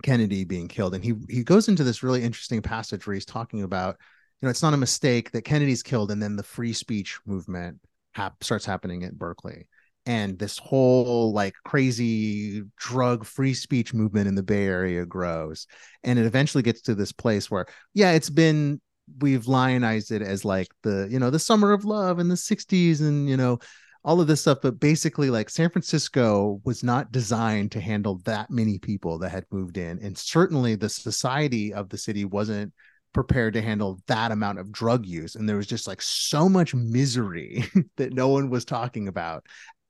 Kennedy 0.04 0.44
being 0.44 0.68
killed. 0.68 0.94
And 0.94 1.04
he 1.04 1.14
he 1.30 1.44
goes 1.44 1.68
into 1.68 1.84
this 1.84 2.04
really 2.04 2.24
interesting 2.24 2.62
passage 2.62 3.08
where 3.08 3.16
he's 3.16 3.26
talking 3.26 3.64
about, 3.64 3.98
you 4.42 4.46
know, 4.46 4.50
it's 4.52 4.64
not 4.64 4.74
a 4.76 4.78
mistake 4.78 5.32
that 5.32 5.44
Kennedy's 5.44 5.84
killed, 5.84 6.12
and 6.12 6.22
then 6.22 6.36
the 6.36 6.44
free 6.44 6.74
speech 6.74 7.20
movement 7.26 7.80
hap- 8.16 8.44
starts 8.44 8.66
happening 8.66 9.04
at 9.04 9.18
Berkeley. 9.18 9.68
And 10.08 10.38
this 10.38 10.58
whole 10.60 11.34
like 11.34 11.56
crazy 11.66 12.64
drug 12.78 13.26
free 13.26 13.54
speech 13.54 13.94
movement 13.94 14.28
in 14.28 14.36
the 14.36 14.44
bay 14.44 14.66
area 14.66 15.06
grows. 15.06 15.68
And 16.04 16.20
it 16.20 16.26
eventually 16.26 16.62
gets 16.62 16.82
to 16.84 16.96
this 16.96 17.12
place 17.12 17.50
where 17.50 17.66
yeah 17.94 18.12
it's 18.12 18.30
been 18.30 18.80
we've 19.20 19.48
lionized 19.48 20.12
it 20.12 20.22
as 20.22 20.46
like 20.46 20.68
the 20.84 21.08
you 21.10 21.20
know 21.20 21.30
the 21.30 21.40
summer 21.40 21.74
of 21.74 21.86
love 21.86 22.20
in 22.20 22.28
the 22.28 22.36
60s 22.36 23.02
and 23.02 23.30
you 23.30 23.38
know 23.38 23.60
all 24.04 24.22
of 24.22 24.28
this 24.28 24.42
stuff. 24.42 24.60
But 24.62 24.80
basically 24.80 25.32
like 25.32 25.50
san 25.50 25.72
francisco 25.72 26.62
was 26.64 26.84
not 26.84 27.12
designed 27.12 27.72
to 27.72 27.82
handle 27.82 28.22
that 28.26 28.52
many 28.52 28.78
people 28.78 29.18
that 29.20 29.30
had 29.30 29.46
moved 29.52 29.78
in. 29.78 30.00
And 30.04 30.16
certainly 30.16 30.76
the 30.76 30.90
society 30.90 31.74
of 31.74 31.90
the 31.90 31.98
city 31.98 32.26
wasn't 32.26 32.74
prepared 33.16 33.54
to 33.54 33.62
handle 33.62 33.98
that 34.08 34.34
amount 34.34 34.60
of 34.60 34.74
drug 34.74 35.06
use 35.06 35.36
and 35.36 35.48
there 35.48 35.56
was 35.56 35.66
just 35.66 35.88
like 35.88 36.02
so 36.02 36.50
much 36.50 36.76
misery 36.76 37.64
that 37.96 38.12
no 38.12 38.28
one 38.28 38.50
was 38.50 38.66
talking 38.66 39.08
about 39.08 39.46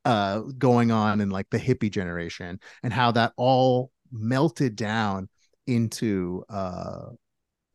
uh 0.06 0.42
going 0.60 0.92
on 0.92 1.20
in 1.20 1.32
like 1.32 1.50
the 1.50 1.58
hippie 1.58 1.90
generation 1.90 2.60
and 2.84 2.94
how 2.94 3.12
that 3.12 3.34
all 3.36 3.90
melted 4.12 4.76
down 4.76 5.28
into 5.66 6.44
uh 6.50 7.08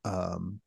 um 0.05 0.61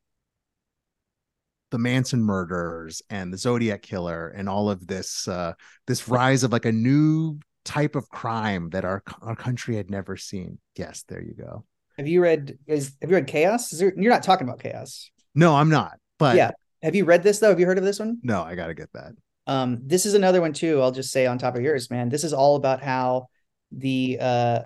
the 1.72 1.80
Manson 1.80 2.22
murders 2.22 3.02
and 3.10 3.32
the 3.32 3.38
Zodiac 3.38 3.84
killer 3.84 4.28
and 4.36 4.50
all 4.50 4.70
of 4.70 4.86
this 4.86 5.30
uh 5.30 5.54
this 5.88 6.10
rise 6.10 6.44
of 6.44 6.52
like 6.52 6.66
a 6.66 6.74
new 6.74 7.40
type 7.64 7.96
of 7.96 8.10
crime 8.10 8.70
that 8.72 8.84
our 8.84 9.02
our 9.22 9.38
country 9.38 9.78
had 9.78 9.90
never 9.90 10.18
seen. 10.18 10.60
Yes, 10.76 11.06
there 11.08 11.22
you 11.24 11.36
go. 11.36 11.64
Have 12.04 12.10
you 12.10 12.22
read 12.22 12.58
is 12.68 12.92
have 13.02 13.10
you 13.10 13.16
read 13.16 13.28
Chaos? 13.28 13.70
There, 13.70 13.94
you're 13.96 14.12
not 14.12 14.24
talking 14.24 14.46
about 14.46 14.60
Chaos. 14.60 15.10
No, 15.34 15.56
I'm 15.56 15.70
not. 15.70 15.98
But 16.20 16.36
yeah, 16.36 16.52
have 16.82 16.96
you 16.96 17.06
read 17.06 17.24
this 17.24 17.40
though? 17.40 17.48
Have 17.48 17.62
you 17.62 17.66
heard 17.66 17.78
of 17.78 17.86
this 17.86 17.98
one? 17.98 18.20
No, 18.24 18.44
I 18.44 18.56
got 18.56 18.68
to 18.68 18.74
get 18.74 18.92
that. 18.92 19.14
Um, 19.48 19.80
this 19.86 20.06
is 20.06 20.14
another 20.14 20.42
one 20.42 20.52
too. 20.52 20.82
I'll 20.82 20.92
just 20.92 21.14
say 21.14 21.26
on 21.26 21.38
top 21.38 21.56
of 21.56 21.62
yours, 21.62 21.90
man. 21.90 22.10
This 22.10 22.26
is 22.26 22.34
all 22.34 22.58
about 22.58 22.84
how 22.84 23.30
the 23.72 24.18
uh 24.20 24.60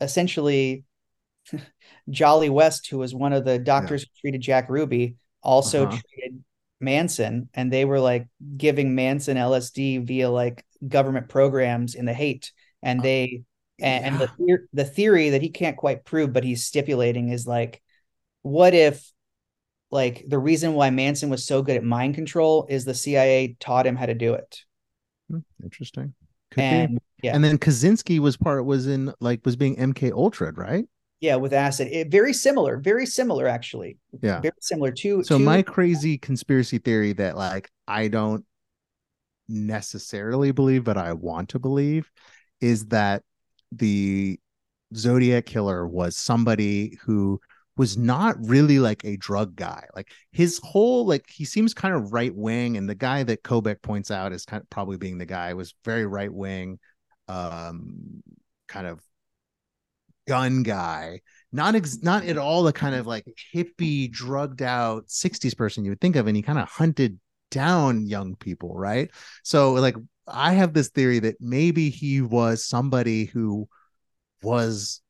essentially 0.00 0.82
Jolly 2.10 2.50
West, 2.50 2.88
who 2.88 2.98
was 2.98 3.14
one 3.14 3.32
of 3.32 3.44
the 3.44 3.60
doctors 3.60 4.02
yeah. 4.02 4.06
who 4.08 4.20
treated 4.20 4.40
Jack 4.40 4.68
Ruby, 4.68 5.14
also 5.40 5.86
uh-huh. 5.86 5.98
treated 6.16 6.42
Manson, 6.80 7.48
and 7.54 7.72
they 7.72 7.84
were 7.84 8.00
like 8.00 8.26
giving 8.56 8.96
Manson 8.96 9.36
LSD 9.36 10.04
via 10.04 10.28
like 10.28 10.64
government 10.88 11.28
programs 11.28 11.94
in 11.94 12.06
the 12.06 12.12
Haight, 12.12 12.50
and 12.82 12.98
uh, 12.98 13.02
they 13.04 13.44
and, 13.82 14.04
yeah. 14.04 14.08
and 14.10 14.30
the 14.38 14.58
the 14.72 14.84
theory 14.84 15.30
that 15.30 15.42
he 15.42 15.50
can't 15.50 15.76
quite 15.76 16.04
prove, 16.04 16.32
but 16.32 16.44
he's 16.44 16.64
stipulating 16.64 17.28
is 17.28 17.46
like, 17.46 17.82
what 18.42 18.74
if 18.74 19.12
like 19.90 20.24
the 20.26 20.38
reason 20.38 20.72
why 20.72 20.90
Manson 20.90 21.28
was 21.28 21.44
so 21.44 21.62
good 21.62 21.76
at 21.76 21.84
mind 21.84 22.14
control 22.14 22.66
is 22.68 22.84
the 22.84 22.94
CIA 22.94 23.56
taught 23.60 23.86
him 23.86 23.94
how 23.94 24.06
to 24.06 24.14
do 24.14 24.34
it. 24.34 24.60
Hmm, 25.30 25.40
interesting. 25.62 26.14
Could 26.50 26.60
and 26.62 26.94
be. 26.94 27.00
yeah, 27.22 27.34
and 27.34 27.44
then 27.44 27.58
Kaczynski 27.58 28.18
was 28.18 28.36
part 28.36 28.64
was 28.64 28.86
in 28.86 29.12
like 29.20 29.44
was 29.44 29.56
being 29.56 29.76
MK 29.76 30.12
Ultra, 30.12 30.52
right? 30.52 30.86
Yeah, 31.20 31.36
with 31.36 31.52
acid. 31.52 31.88
It, 31.92 32.10
very 32.10 32.32
similar, 32.32 32.78
very 32.78 33.06
similar 33.06 33.46
actually. 33.46 33.98
Yeah, 34.22 34.40
very 34.40 34.54
similar 34.60 34.92
to. 34.92 35.22
So 35.24 35.38
to... 35.38 35.44
my 35.44 35.62
crazy 35.62 36.18
conspiracy 36.18 36.78
theory 36.78 37.12
that 37.14 37.36
like 37.36 37.70
I 37.86 38.08
don't 38.08 38.44
necessarily 39.48 40.52
believe, 40.52 40.84
but 40.84 40.96
I 40.96 41.12
want 41.12 41.50
to 41.50 41.58
believe, 41.58 42.10
is 42.60 42.86
that 42.86 43.22
the 43.72 44.38
Zodiac 44.94 45.46
killer 45.46 45.86
was 45.86 46.16
somebody 46.16 46.98
who 47.02 47.40
was 47.76 47.96
not 47.96 48.36
really 48.40 48.78
like 48.78 49.04
a 49.04 49.16
drug 49.16 49.56
guy. 49.56 49.86
Like 49.96 50.08
his 50.30 50.60
whole 50.62 51.06
like 51.06 51.24
he 51.28 51.44
seems 51.44 51.74
kind 51.74 51.94
of 51.94 52.12
right 52.12 52.34
wing, 52.34 52.76
and 52.76 52.88
the 52.88 52.94
guy 52.94 53.22
that 53.24 53.42
Kobek 53.42 53.82
points 53.82 54.10
out 54.10 54.32
is 54.32 54.44
kind 54.44 54.62
of 54.62 54.68
probably 54.70 54.98
being 54.98 55.18
the 55.18 55.26
guy 55.26 55.54
was 55.54 55.74
very 55.84 56.06
right 56.06 56.32
wing, 56.32 56.78
um, 57.28 58.22
kind 58.68 58.86
of 58.86 59.00
gun 60.28 60.62
guy 60.62 61.20
not 61.52 61.74
ex- 61.74 62.02
not 62.02 62.24
at 62.24 62.38
all 62.38 62.62
the 62.62 62.72
kind 62.72 62.94
of 62.94 63.06
like 63.06 63.24
hippie 63.54 64.10
drugged 64.10 64.62
out 64.62 65.08
60s 65.08 65.56
person 65.56 65.84
you 65.84 65.90
would 65.90 66.00
think 66.00 66.16
of 66.16 66.26
and 66.26 66.36
he 66.36 66.42
kind 66.42 66.58
of 66.58 66.68
hunted 66.68 67.18
down 67.50 68.06
young 68.06 68.36
people 68.36 68.74
right 68.74 69.10
so 69.42 69.72
like 69.74 69.96
i 70.26 70.52
have 70.52 70.72
this 70.72 70.88
theory 70.88 71.18
that 71.18 71.36
maybe 71.40 71.90
he 71.90 72.20
was 72.20 72.64
somebody 72.64 73.24
who 73.26 73.68
was 74.42 75.00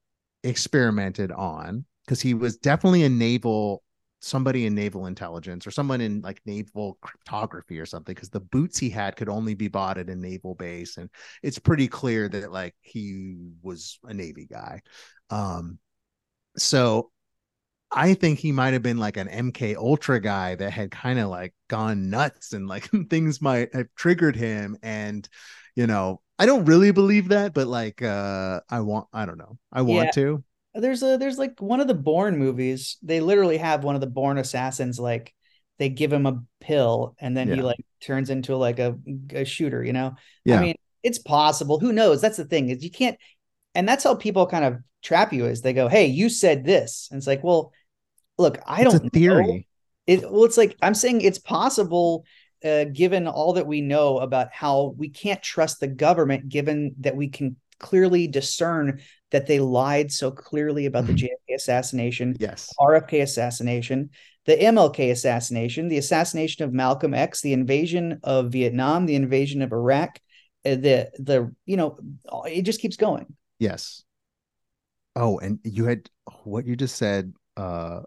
experimented 0.44 1.30
on 1.32 1.84
because 2.04 2.20
he 2.20 2.34
was 2.34 2.56
definitely 2.56 3.04
a 3.04 3.08
naval 3.08 3.82
somebody 4.22 4.66
in 4.66 4.74
naval 4.74 5.06
intelligence 5.06 5.66
or 5.66 5.72
someone 5.72 6.00
in 6.00 6.20
like 6.20 6.40
naval 6.46 6.96
cryptography 7.02 7.80
or 7.80 7.86
something 7.86 8.14
because 8.14 8.30
the 8.30 8.40
boots 8.40 8.78
he 8.78 8.88
had 8.88 9.16
could 9.16 9.28
only 9.28 9.54
be 9.54 9.66
bought 9.66 9.98
at 9.98 10.08
a 10.08 10.14
naval 10.14 10.54
base 10.54 10.96
and 10.96 11.10
it's 11.42 11.58
pretty 11.58 11.88
clear 11.88 12.28
that 12.28 12.52
like 12.52 12.74
he 12.80 13.36
was 13.62 13.98
a 14.04 14.14
navy 14.14 14.46
guy. 14.46 14.80
Um 15.30 15.78
so 16.56 17.10
i 17.95 18.14
think 18.14 18.38
he 18.38 18.53
might 18.53 18.72
have 18.72 18.82
been 18.82 18.99
like 18.99 19.16
an 19.16 19.28
mk 19.28 19.76
ultra 19.76 20.20
guy 20.20 20.55
that 20.55 20.70
had 20.70 20.90
kind 20.90 21.18
of 21.18 21.28
like 21.28 21.55
gone 21.68 22.11
nuts 22.11 22.53
and 22.53 22.66
like 22.68 22.88
things 23.11 23.40
might 23.40 23.74
have 23.74 23.86
triggered 23.97 24.36
him 24.36 24.76
and 24.82 25.28
you 25.76 25.86
know 25.86 26.20
i 26.38 26.47
don't 26.47 26.64
really 26.64 26.90
believe 26.90 27.28
that 27.28 27.55
but 27.55 27.66
like 27.66 28.03
uh 28.03 28.61
i 28.70 28.80
want 28.80 29.07
i 29.12 29.24
don't 29.26 29.38
know 29.38 29.59
i 29.72 29.82
want 29.82 30.07
yeah. 30.07 30.11
to 30.11 30.45
there's 30.74 31.03
a 31.03 31.18
there's 31.18 31.38
like 31.38 31.61
one 31.61 31.80
of 31.80 31.88
the 31.88 31.95
Bourne 31.95 32.38
movies. 32.38 32.97
They 33.03 33.20
literally 33.20 33.59
have 33.59 33.84
one 33.84 33.95
of 33.95 34.01
the 34.01 34.07
Bourne 34.07 34.38
assassins 34.38 34.99
like 34.99 35.34
they 35.78 35.88
give 35.88 36.12
him 36.12 36.26
a 36.26 36.43
pill 36.61 37.14
and 37.18 37.36
then 37.36 37.49
yeah. 37.49 37.55
he 37.57 37.62
like 37.62 37.84
turns 38.01 38.30
into 38.30 38.57
like 38.57 38.78
a, 38.78 38.97
a 39.30 39.45
shooter. 39.45 39.84
You 39.84 39.93
know, 39.93 40.14
yeah. 40.45 40.59
I 40.59 40.61
mean, 40.61 40.74
it's 41.03 41.18
possible. 41.18 41.78
Who 41.78 41.93
knows? 41.93 42.20
That's 42.20 42.36
the 42.36 42.45
thing 42.45 42.70
is 42.70 42.82
you 42.82 42.90
can't, 42.90 43.18
and 43.74 43.86
that's 43.86 44.05
how 44.05 44.14
people 44.14 44.47
kind 44.47 44.64
of 44.64 44.78
trap 45.03 45.32
you. 45.32 45.47
Is 45.47 45.61
they 45.61 45.74
go, 45.74 45.88
"Hey, 45.88 46.07
you 46.07 46.28
said 46.28 46.64
this," 46.64 47.09
and 47.11 47.18
it's 47.18 47.26
like, 47.26 47.45
well, 47.45 47.72
look, 48.43 48.59
I 48.66 48.82
it's 48.82 48.93
don't. 48.93 49.07
A 49.07 49.11
theory. 49.11 49.47
Know. 49.47 49.61
It 50.07 50.30
well, 50.30 50.45
it's 50.45 50.57
like 50.57 50.76
I'm 50.82 50.95
saying 50.95 51.20
it's 51.22 51.38
possible. 51.38 52.24
Uh, 52.64 52.84
given 52.84 53.26
all 53.26 53.55
that 53.55 53.66
we 53.66 53.80
know 53.80 54.20
about 54.20 54.53
how 54.53 54.95
we 54.97 55.09
can't 55.09 55.43
trust 55.43 55.80
the 55.80 55.88
government, 55.88 56.49
given 56.49 56.95
that 57.01 57.16
we 57.16 57.28
can 57.28 57.57
clearly 57.80 58.28
discern 58.28 59.01
that 59.32 59.49
they 59.49 59.59
lied 59.59 60.12
so 60.12 60.30
clearly 60.30 60.86
about 60.86 61.07
the 61.09 61.12
mm-hmm. 61.12 61.26
JFK 61.26 61.57
assassination, 61.57 62.36
yes, 62.38 62.70
RFK 62.78 63.22
assassination, 63.22 64.11
the 64.47 64.57
MLK 64.57 65.11
assassination, 65.11 65.88
the 65.88 65.99
assassination 65.99 66.64
of 66.64 66.72
Malcolm 66.72 67.14
X, 67.14 67.40
the 67.40 67.53
invasion 67.53 68.20
of 68.22 68.51
Vietnam, 68.51 69.07
the 69.07 69.16
invasion 69.16 69.62
of 69.62 69.72
Iraq, 69.72 70.20
uh, 70.64 70.70
the 70.70 71.11
the 71.18 71.53
you 71.66 71.76
know 71.76 71.99
it 72.47 72.62
just 72.62 72.80
keeps 72.80 72.97
going. 72.97 73.26
Yes. 73.59 74.03
Oh, 75.14 75.38
and 75.38 75.59
you 75.64 75.84
had 75.84 76.09
what 76.45 76.66
you 76.66 76.76
just 76.76 76.97
said 76.97 77.32
uh 77.57 78.01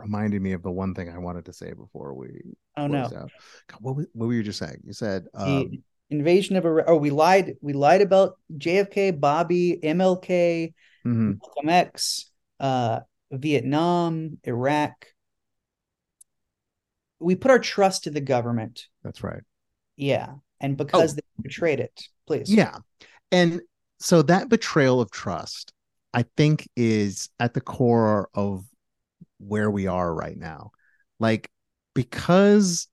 reminded 0.00 0.42
me 0.42 0.52
of 0.52 0.62
the 0.62 0.70
one 0.70 0.94
thing 0.94 1.08
I 1.08 1.18
wanted 1.18 1.46
to 1.46 1.52
say 1.52 1.72
before 1.72 2.14
we 2.14 2.28
oh 2.76 2.86
no 2.86 3.04
out. 3.04 3.30
what, 3.80 3.96
what 4.12 4.26
were 4.26 4.32
you 4.32 4.42
just 4.42 4.58
saying? 4.58 4.80
You 4.84 4.92
said 4.92 5.26
um, 5.34 5.82
invasion 6.10 6.56
of 6.56 6.64
Iraq. 6.64 6.86
Oh, 6.88 6.96
we 6.96 7.10
lied. 7.10 7.56
We 7.60 7.72
lied 7.72 8.02
about 8.02 8.38
JFK, 8.56 9.18
Bobby, 9.18 9.78
MLK, 9.82 10.74
mm-hmm. 11.06 11.32
Malcolm 11.40 11.68
X, 11.68 12.30
uh, 12.60 13.00
Vietnam, 13.30 14.38
Iraq. 14.44 15.06
We 17.20 17.34
put 17.34 17.50
our 17.50 17.58
trust 17.58 18.04
to 18.04 18.10
the 18.10 18.20
government. 18.20 18.86
That's 19.02 19.22
right. 19.22 19.42
Yeah, 19.96 20.34
and 20.60 20.76
because 20.76 21.12
oh. 21.12 21.16
they 21.16 21.42
betrayed 21.42 21.80
it, 21.80 22.02
please. 22.26 22.52
Yeah, 22.52 22.76
and 23.30 23.60
so 23.98 24.22
that 24.22 24.48
betrayal 24.48 25.00
of 25.00 25.10
trust, 25.10 25.72
I 26.12 26.24
think, 26.36 26.68
is 26.76 27.28
at 27.40 27.54
the 27.54 27.60
core 27.60 28.28
of 28.34 28.64
where 29.46 29.70
we 29.70 29.86
are 29.86 30.14
right 30.14 30.36
now. 30.36 30.70
Like 31.20 31.50
because 31.94 32.88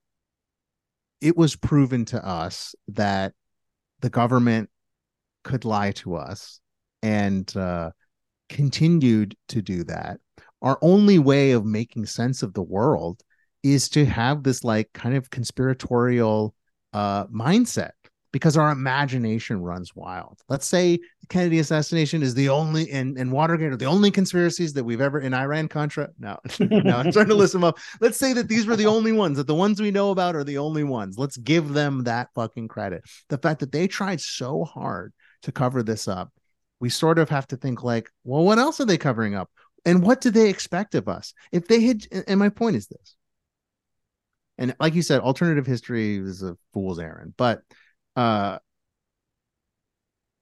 it 1.22 1.38
was 1.38 1.56
proven 1.56 2.06
to 2.06 2.26
us 2.26 2.76
that 2.90 3.34
the 4.02 4.10
government 4.10 4.70
could 5.44 5.66
lie 5.66 5.92
to 5.92 6.16
us 6.16 6.60
and 7.04 7.56
uh, 7.56 7.92
continued 8.50 9.36
to 9.50 9.62
do 9.62 9.84
that. 9.86 10.20
Our 10.62 10.78
only 10.82 11.20
way 11.20 11.52
of 11.52 11.66
making 11.66 12.06
sense 12.06 12.44
of 12.44 12.54
the 12.54 12.62
world 12.62 13.22
is 13.64 13.90
to 13.90 14.06
have 14.06 14.44
this 14.44 14.64
like 14.64 14.92
kind 14.94 15.16
of 15.16 15.30
conspiratorial 15.30 16.56
uh, 16.94 17.26
mindset 17.28 17.92
because 18.32 18.56
our 18.56 18.72
imagination 18.72 19.62
runs 19.62 19.96
wild. 19.96 20.40
Let's 20.48 20.66
say 20.66 20.98
the 20.98 21.28
Kennedy 21.28 21.60
assassination 21.60 22.24
is 22.24 22.34
the 22.34 22.50
only 22.50 22.90
and, 22.92 23.18
and 23.18 23.32
Watergate 23.32 23.74
are 23.74 23.78
the 23.78 23.86
only 23.86 24.12
conspiracies 24.12 24.74
that 24.74 24.84
we've 24.84 25.02
ever 25.02 25.20
in 25.20 25.34
Iran 25.34 25.68
Contra. 25.68 26.10
No, 26.18 26.38
no, 26.60 26.98
I'm 26.98 27.12
trying 27.12 27.28
to 27.28 27.36
list 27.36 27.54
them 27.54 27.64
up. 27.64 27.78
Let's 28.00 28.18
say 28.18 28.34
that 28.34 28.48
these 28.48 28.66
were 28.66 28.76
the 28.76 28.88
only 28.88 29.12
ones, 29.12 29.38
that 29.38 29.48
the 29.48 29.56
ones 29.56 29.82
we 29.82 29.92
know 29.92 30.12
about 30.12 30.36
are 30.36 30.44
the 30.44 30.58
only 30.60 30.84
ones. 30.84 31.18
Let's 31.18 31.38
give 31.38 31.74
them 31.74 32.06
that 32.06 32.30
fucking 32.34 32.70
credit. 32.70 33.04
The 33.30 33.38
fact 33.38 33.60
that 33.60 33.72
they 33.72 33.88
tried 33.88 34.22
so 34.22 34.64
hard 34.64 35.14
to 35.44 35.52
cover 35.52 35.84
this 35.84 36.08
up, 36.08 36.32
we 36.80 36.90
sort 36.90 37.20
of 37.20 37.30
have 37.30 37.48
to 37.48 37.58
think 37.58 37.84
like, 37.84 38.10
well, 38.24 38.44
what 38.44 38.60
else 38.60 38.80
are 38.80 38.86
they 38.86 38.98
covering 38.98 39.36
up? 39.36 39.50
And 39.84 40.04
what 40.04 40.22
do 40.22 40.30
they 40.30 40.50
expect 40.50 40.96
of 40.96 41.08
us? 41.08 41.34
If 41.52 41.68
they 41.68 41.82
had, 41.82 42.04
and 42.28 42.40
my 42.40 42.50
point 42.50 42.76
is 42.76 42.88
this. 42.88 43.16
And 44.58 44.76
like 44.80 44.94
you 44.94 45.02
said, 45.02 45.22
alternative 45.22 45.66
history 45.66 46.18
is 46.18 46.44
a 46.44 46.56
fool's 46.72 47.00
errand, 47.00 47.34
but 47.36 47.62
uh 48.16 48.60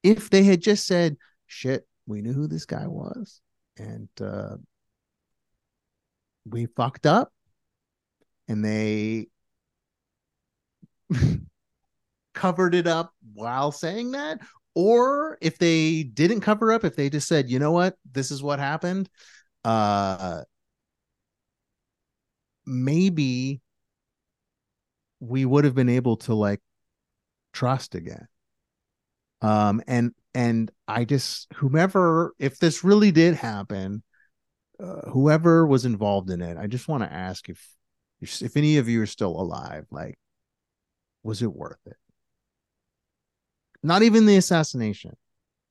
if 0.03 0.29
they 0.29 0.43
had 0.43 0.61
just 0.61 0.87
said 0.87 1.17
shit 1.47 1.87
we 2.07 2.21
knew 2.21 2.33
who 2.33 2.47
this 2.47 2.65
guy 2.65 2.87
was 2.87 3.41
and 3.77 4.09
uh 4.21 4.55
we 6.45 6.65
fucked 6.75 7.05
up 7.05 7.31
and 8.47 8.63
they 8.65 9.27
covered 12.33 12.75
it 12.75 12.87
up 12.87 13.13
while 13.33 13.71
saying 13.71 14.11
that 14.11 14.39
or 14.75 15.37
if 15.41 15.57
they 15.57 16.03
didn't 16.03 16.41
cover 16.41 16.71
up 16.71 16.83
if 16.83 16.95
they 16.95 17.09
just 17.09 17.27
said 17.27 17.49
you 17.49 17.59
know 17.59 17.71
what? 17.71 17.95
This 18.11 18.31
is 18.31 18.41
what 18.41 18.59
happened 18.59 19.09
uh 19.65 20.43
maybe 22.65 23.61
we 25.19 25.43
would 25.45 25.65
have 25.65 25.75
been 25.75 25.89
able 25.89 26.17
to 26.17 26.33
like 26.33 26.61
trust 27.53 27.95
again 27.95 28.27
um 29.41 29.81
and 29.87 30.11
and 30.33 30.71
i 30.87 31.05
just 31.05 31.47
whomever 31.55 32.33
if 32.39 32.59
this 32.59 32.83
really 32.83 33.11
did 33.11 33.35
happen 33.35 34.03
uh, 34.81 35.09
whoever 35.09 35.65
was 35.65 35.85
involved 35.85 36.29
in 36.29 36.41
it 36.41 36.57
i 36.57 36.67
just 36.67 36.87
want 36.87 37.03
to 37.03 37.11
ask 37.11 37.49
if 37.49 37.75
if 38.21 38.57
any 38.57 38.77
of 38.77 38.87
you 38.87 39.01
are 39.01 39.05
still 39.05 39.39
alive 39.39 39.85
like 39.91 40.17
was 41.23 41.41
it 41.41 41.53
worth 41.53 41.79
it 41.85 41.97
Not 43.81 44.03
even 44.03 44.25
the 44.25 44.37
assassination, 44.37 45.15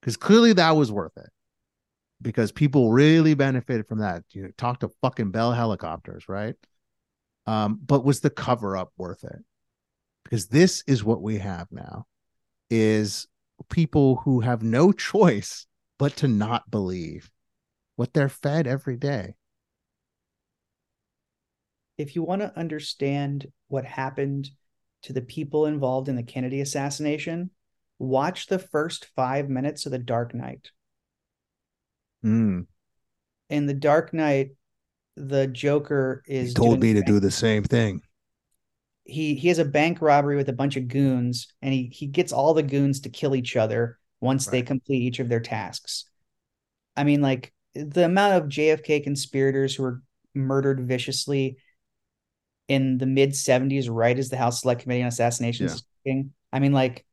because 0.01 0.17
clearly 0.17 0.53
that 0.55 0.77
was 0.77 0.91
worth 0.91 1.17
it. 1.17 1.31
Because 2.21 2.51
people 2.51 2.91
really 2.91 3.35
benefited 3.35 3.87
from 3.87 3.99
that. 3.99 4.25
You 4.31 4.45
know, 4.45 4.51
talk 4.57 4.81
to 4.81 4.89
fucking 5.03 5.31
Bell 5.31 5.53
helicopters, 5.53 6.29
right? 6.29 6.57
Um, 7.47 7.79
but 7.85 8.05
was 8.05 8.21
the 8.21 8.31
cover 8.31 8.77
up 8.77 8.93
worth 8.97 9.25
it? 9.25 9.45
Because 10.29 10.49
this 10.49 10.85
is 10.87 11.03
what 11.03 11.23
we 11.23 11.39
have 11.39 11.69
now 11.71 12.05
is 12.69 13.27
people 13.71 14.17
who 14.17 14.41
have 14.41 14.63
no 14.63 14.93
choice 15.11 15.67
but 15.99 16.17
to 16.17 16.29
not 16.29 16.71
believe 16.71 17.31
what 17.97 18.13
they're 18.13 18.29
fed 18.29 18.67
every 18.67 18.97
day. 18.97 19.37
If 21.97 22.15
you 22.15 22.23
want 22.23 22.43
to 22.43 22.57
understand 22.57 23.47
what 23.69 23.87
happened 23.87 24.51
to 25.05 25.15
the 25.15 25.23
people 25.23 25.65
involved 25.65 26.09
in 26.09 26.17
the 26.17 26.23
Kennedy 26.23 26.61
assassination, 26.61 27.51
watch 27.99 28.47
the 28.47 28.59
first 28.59 29.07
five 29.17 29.49
minutes 29.49 29.87
of 29.87 29.93
The 29.93 29.99
Dark 29.99 30.35
Knight. 30.35 30.71
Mm. 32.23 32.67
In 33.49 33.67
The 33.67 33.75
Dark 33.75 34.13
Knight, 34.13 34.51
the 35.17 35.47
Joker 35.47 36.23
is 36.27 36.49
He 36.49 36.55
told 36.55 36.81
me 36.81 36.93
to 36.93 37.03
do 37.03 37.19
the 37.19 37.31
same 37.31 37.65
thing. 37.65 38.03
He 39.09 39.35
he 39.35 39.49
has 39.49 39.59
a 39.59 39.65
bank 39.65 40.01
robbery 40.01 40.37
with 40.37 40.49
a 40.49 40.53
bunch 40.53 40.77
of 40.77 40.87
goons, 40.87 41.49
and 41.63 41.73
he 41.73 41.91
he 41.93 42.07
gets 42.07 42.33
all 42.33 42.55
the 42.55 42.63
goons 42.63 43.01
to 43.01 43.09
kill 43.09 43.35
each 43.35 43.57
other 43.57 43.99
once 44.21 44.47
they 44.47 44.63
complete 44.63 45.03
each 45.03 45.19
of 45.19 45.29
their 45.29 45.41
tasks. 45.41 46.05
I 46.97 47.05
mean, 47.05 47.23
like 47.23 47.53
the 47.75 48.05
amount 48.05 48.35
of 48.35 48.49
JFK 48.49 49.03
conspirators 49.03 49.75
who 49.75 49.85
were 49.85 50.03
murdered 50.35 50.87
viciously 50.87 51.57
in 52.69 52.99
the 52.99 53.07
mid 53.07 53.31
70s, 53.31 53.89
right 53.91 54.19
as 54.19 54.29
the 54.29 54.37
House 54.37 54.61
Select 54.61 54.83
Committee 54.83 55.03
on 55.03 55.09
Assassinations 55.09 55.85
Yeah. 56.05 56.23
I 56.53 56.61
mean, 56.61 56.73
like 56.73 57.05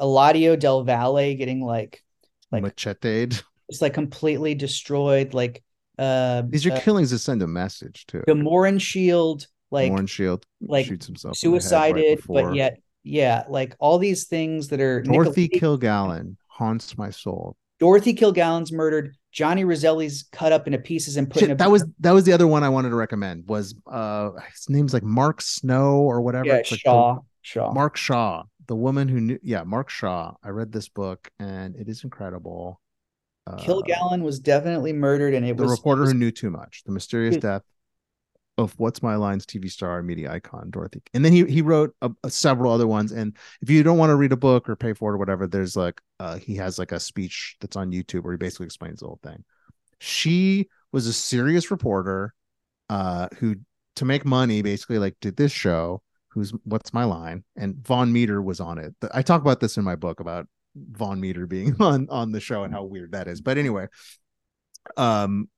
Eladio 0.00 0.58
Del 0.58 0.84
Valle 0.84 1.34
getting 1.34 1.62
like 1.62 2.02
like 2.50 2.62
Macheted. 2.62 3.40
just 3.70 3.82
like 3.82 3.94
completely 3.94 4.54
destroyed, 4.54 5.34
like 5.34 5.62
uh 5.98 6.42
These 6.48 6.66
are 6.66 6.72
uh, 6.72 6.80
killings 6.80 7.10
that 7.10 7.18
send 7.18 7.42
a 7.42 7.46
message 7.46 8.06
too. 8.06 8.22
the 8.26 8.34
Morin 8.34 8.78
Shield, 8.78 9.46
like 9.70 9.90
Warren 9.90 10.06
Shield 10.06 10.44
like, 10.60 10.86
shoots 10.86 11.06
himself. 11.06 11.36
head 11.40 11.48
right 11.48 11.60
suicided, 11.62 12.20
but 12.26 12.54
yet 12.54 12.80
yeah, 13.04 13.44
like 13.48 13.74
all 13.78 13.98
these 13.98 14.26
things 14.26 14.68
that 14.68 14.80
are 14.80 15.02
Dorothy 15.02 15.48
Nicol- 15.52 15.78
Kilgallen 15.78 16.36
haunts 16.46 16.98
my 16.98 17.10
soul. 17.10 17.56
Dorothy 17.78 18.12
Kilgallen's 18.14 18.72
murdered, 18.72 19.14
Johnny 19.30 19.64
Roselli's 19.64 20.24
cut 20.32 20.50
up 20.52 20.66
into 20.66 20.78
pieces 20.78 21.16
and 21.16 21.30
put 21.30 21.42
in 21.42 21.48
a 21.48 21.52
Shit, 21.52 21.58
that 21.58 21.70
was 21.70 21.84
that 22.00 22.10
was 22.12 22.24
the 22.24 22.32
other 22.32 22.46
one 22.46 22.64
I 22.64 22.68
wanted 22.68 22.90
to 22.90 22.96
recommend. 22.96 23.46
Was 23.48 23.74
uh 23.86 24.30
his 24.52 24.68
name's 24.68 24.92
like 24.92 25.04
Mark 25.04 25.40
Snow 25.40 25.98
or 26.00 26.20
whatever. 26.20 26.46
yeah, 26.46 26.54
It's 26.56 26.70
like 26.72 26.80
the- 26.84 26.90
Shaw. 26.90 27.18
Shaw. 27.42 27.72
Mark 27.72 27.96
Shaw, 27.96 28.42
the 28.66 28.74
woman 28.76 29.08
who 29.08 29.20
knew. 29.20 29.38
Yeah, 29.42 29.62
Mark 29.62 29.88
Shaw. 29.90 30.34
I 30.42 30.48
read 30.50 30.72
this 30.72 30.88
book 30.88 31.30
and 31.38 31.76
it 31.76 31.88
is 31.88 32.02
incredible. 32.04 32.80
Uh, 33.46 33.56
Kilgallen 33.56 34.22
was 34.22 34.40
definitely 34.40 34.92
murdered, 34.92 35.32
and 35.32 35.46
it 35.46 35.56
the 35.56 35.62
was 35.62 35.70
the 35.72 35.76
reporter 35.76 36.02
was- 36.02 36.12
who 36.12 36.18
knew 36.18 36.30
too 36.30 36.50
much. 36.50 36.82
The 36.84 36.92
mysterious 36.92 37.36
It- 37.36 37.40
death 37.42 37.62
of 38.58 38.74
what's 38.78 39.02
my 39.02 39.14
lines 39.16 39.46
TV 39.46 39.68
star 39.68 40.02
media 40.02 40.32
icon 40.32 40.70
Dorothy. 40.70 41.00
And 41.14 41.24
then 41.24 41.32
he 41.32 41.44
he 41.46 41.62
wrote 41.62 41.94
a, 42.02 42.10
a- 42.24 42.30
several 42.30 42.72
other 42.72 42.86
ones. 42.86 43.12
And 43.12 43.36
if 43.62 43.70
you 43.70 43.82
don't 43.82 43.98
want 43.98 44.10
to 44.10 44.16
read 44.16 44.32
a 44.32 44.36
book 44.36 44.68
or 44.68 44.76
pay 44.76 44.92
for 44.92 45.12
it 45.12 45.14
or 45.14 45.18
whatever, 45.18 45.46
there's 45.46 45.76
like 45.76 46.00
uh 46.20 46.38
he 46.38 46.56
has 46.56 46.78
like 46.78 46.92
a 46.92 47.00
speech 47.00 47.56
that's 47.60 47.76
on 47.76 47.92
YouTube 47.92 48.24
where 48.24 48.32
he 48.32 48.38
basically 48.38 48.66
explains 48.66 49.00
the 49.00 49.06
whole 49.06 49.20
thing. 49.22 49.44
She 50.00 50.68
was 50.92 51.06
a 51.06 51.12
serious 51.12 51.70
reporter 51.70 52.34
uh 52.90 53.28
who 53.38 53.56
to 53.96 54.04
make 54.04 54.24
money 54.24 54.62
basically 54.62 54.98
like 54.98 55.16
did 55.20 55.36
this 55.36 55.52
show 55.52 56.02
who's 56.28 56.52
what's 56.64 56.92
my 56.92 57.04
line 57.04 57.44
and 57.56 57.76
Von 57.86 58.12
Meter 58.12 58.42
was 58.42 58.60
on 58.60 58.78
it. 58.78 58.94
I 59.12 59.22
talk 59.22 59.40
about 59.40 59.60
this 59.60 59.76
in 59.76 59.84
my 59.84 59.96
book 59.96 60.20
about 60.20 60.46
Von 60.76 61.20
Meter 61.20 61.46
being 61.46 61.76
on 61.80 62.08
on 62.10 62.32
the 62.32 62.40
show 62.40 62.64
and 62.64 62.72
how 62.72 62.84
weird 62.84 63.12
that 63.12 63.28
is. 63.28 63.40
But 63.40 63.58
anyway, 63.58 63.86
um 64.96 65.48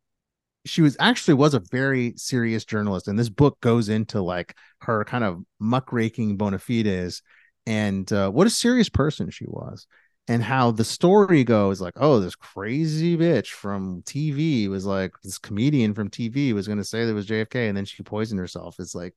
she 0.66 0.82
was 0.82 0.96
actually 1.00 1.34
was 1.34 1.54
a 1.54 1.62
very 1.70 2.14
serious 2.16 2.64
journalist 2.64 3.08
and 3.08 3.18
this 3.18 3.28
book 3.28 3.58
goes 3.60 3.88
into 3.88 4.20
like 4.20 4.54
her 4.80 5.04
kind 5.04 5.24
of 5.24 5.42
muckraking 5.58 6.36
bona 6.36 6.58
fides 6.58 7.22
and 7.66 8.12
uh, 8.12 8.30
what 8.30 8.46
a 8.46 8.50
serious 8.50 8.88
person 8.88 9.30
she 9.30 9.46
was 9.46 9.86
and 10.28 10.42
how 10.42 10.70
the 10.70 10.84
story 10.84 11.44
goes 11.44 11.80
like 11.80 11.94
oh 11.96 12.20
this 12.20 12.36
crazy 12.36 13.16
bitch 13.16 13.48
from 13.48 14.02
tv 14.02 14.68
was 14.68 14.84
like 14.84 15.12
this 15.24 15.38
comedian 15.38 15.94
from 15.94 16.10
tv 16.10 16.52
was 16.52 16.66
going 16.66 16.78
to 16.78 16.84
say 16.84 17.02
it 17.02 17.12
was 17.12 17.26
jfk 17.26 17.54
and 17.68 17.76
then 17.76 17.84
she 17.84 18.02
poisoned 18.02 18.38
herself. 18.40 18.76
It's 18.78 18.94
like 18.94 19.14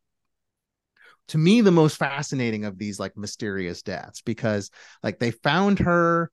to 1.30 1.38
me 1.38 1.62
the 1.62 1.72
most 1.72 1.98
fascinating 1.98 2.66
of 2.66 2.78
these 2.78 3.00
like 3.00 3.18
mysterious 3.18 3.82
deaths 3.82 4.22
because 4.22 4.70
like 5.02 5.20
they 5.20 5.32
found 5.32 5.80
her 5.80 6.32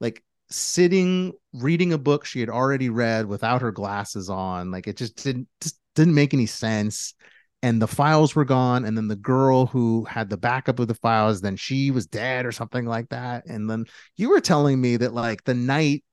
like 0.00 0.22
sitting 0.48 1.32
reading 1.52 1.92
a 1.92 1.98
book 1.98 2.24
she 2.24 2.40
had 2.40 2.48
already 2.48 2.88
read 2.88 3.26
without 3.26 3.62
her 3.62 3.72
glasses 3.72 4.30
on 4.30 4.70
like 4.70 4.86
it 4.86 4.96
just 4.96 5.22
didn't 5.22 5.48
just 5.60 5.78
didn't 5.94 6.14
make 6.14 6.34
any 6.34 6.46
sense. 6.46 7.14
And 7.62 7.82
the 7.82 7.88
files 7.88 8.36
were 8.36 8.44
gone 8.44 8.84
and 8.84 8.96
then 8.96 9.08
the 9.08 9.16
girl 9.16 9.66
who 9.66 10.04
had 10.04 10.28
the 10.28 10.36
backup 10.36 10.78
of 10.78 10.88
the 10.88 10.94
files 10.94 11.40
then 11.40 11.56
she 11.56 11.90
was 11.90 12.06
dead 12.06 12.46
or 12.46 12.52
something 12.52 12.86
like 12.86 13.08
that. 13.08 13.46
And 13.46 13.68
then 13.68 13.86
you 14.16 14.30
were 14.30 14.40
telling 14.40 14.80
me 14.80 14.98
that 14.98 15.14
like 15.14 15.42
the 15.44 15.54
night 15.54 16.04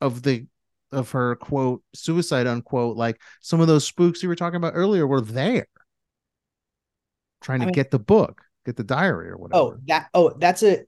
of 0.00 0.22
the 0.22 0.46
of 0.90 1.10
her 1.10 1.36
quote 1.36 1.82
suicide 1.94 2.46
unquote 2.46 2.96
like 2.96 3.20
some 3.40 3.60
of 3.60 3.66
those 3.66 3.84
spooks 3.84 4.22
you 4.22 4.28
were 4.28 4.36
talking 4.36 4.56
about 4.56 4.74
earlier 4.74 5.06
were 5.06 5.20
there. 5.20 5.66
Trying 7.42 7.60
to 7.60 7.64
I 7.64 7.66
mean- 7.66 7.74
get 7.74 7.90
the 7.90 7.98
book 7.98 8.42
get 8.64 8.76
the 8.76 8.84
diary 8.84 9.28
or 9.28 9.34
oh, 9.34 9.38
whatever. 9.38 9.62
Oh, 9.62 9.76
that 9.86 10.08
oh, 10.14 10.32
that's 10.38 10.62
a 10.62 10.84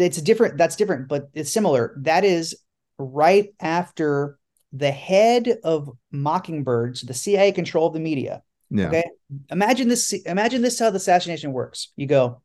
it's 0.00 0.18
a 0.18 0.22
different 0.22 0.58
that's 0.58 0.76
different, 0.76 1.08
but 1.08 1.28
it's 1.34 1.52
similar. 1.52 1.94
That 1.98 2.24
is 2.24 2.56
right 2.98 3.48
after 3.60 4.38
the 4.72 4.90
head 4.90 5.58
of 5.62 5.90
Mockingbirds, 6.10 7.02
the 7.02 7.14
CIA 7.14 7.52
control 7.52 7.86
of 7.86 7.94
the 7.94 8.00
media. 8.00 8.42
yeah 8.70 8.88
Okay. 8.88 9.04
Imagine 9.50 9.88
this 9.88 10.12
imagine 10.12 10.62
this 10.62 10.78
how 10.78 10.90
the 10.90 10.96
assassination 10.96 11.52
works. 11.52 11.92
You 11.96 12.06
go, 12.06 12.42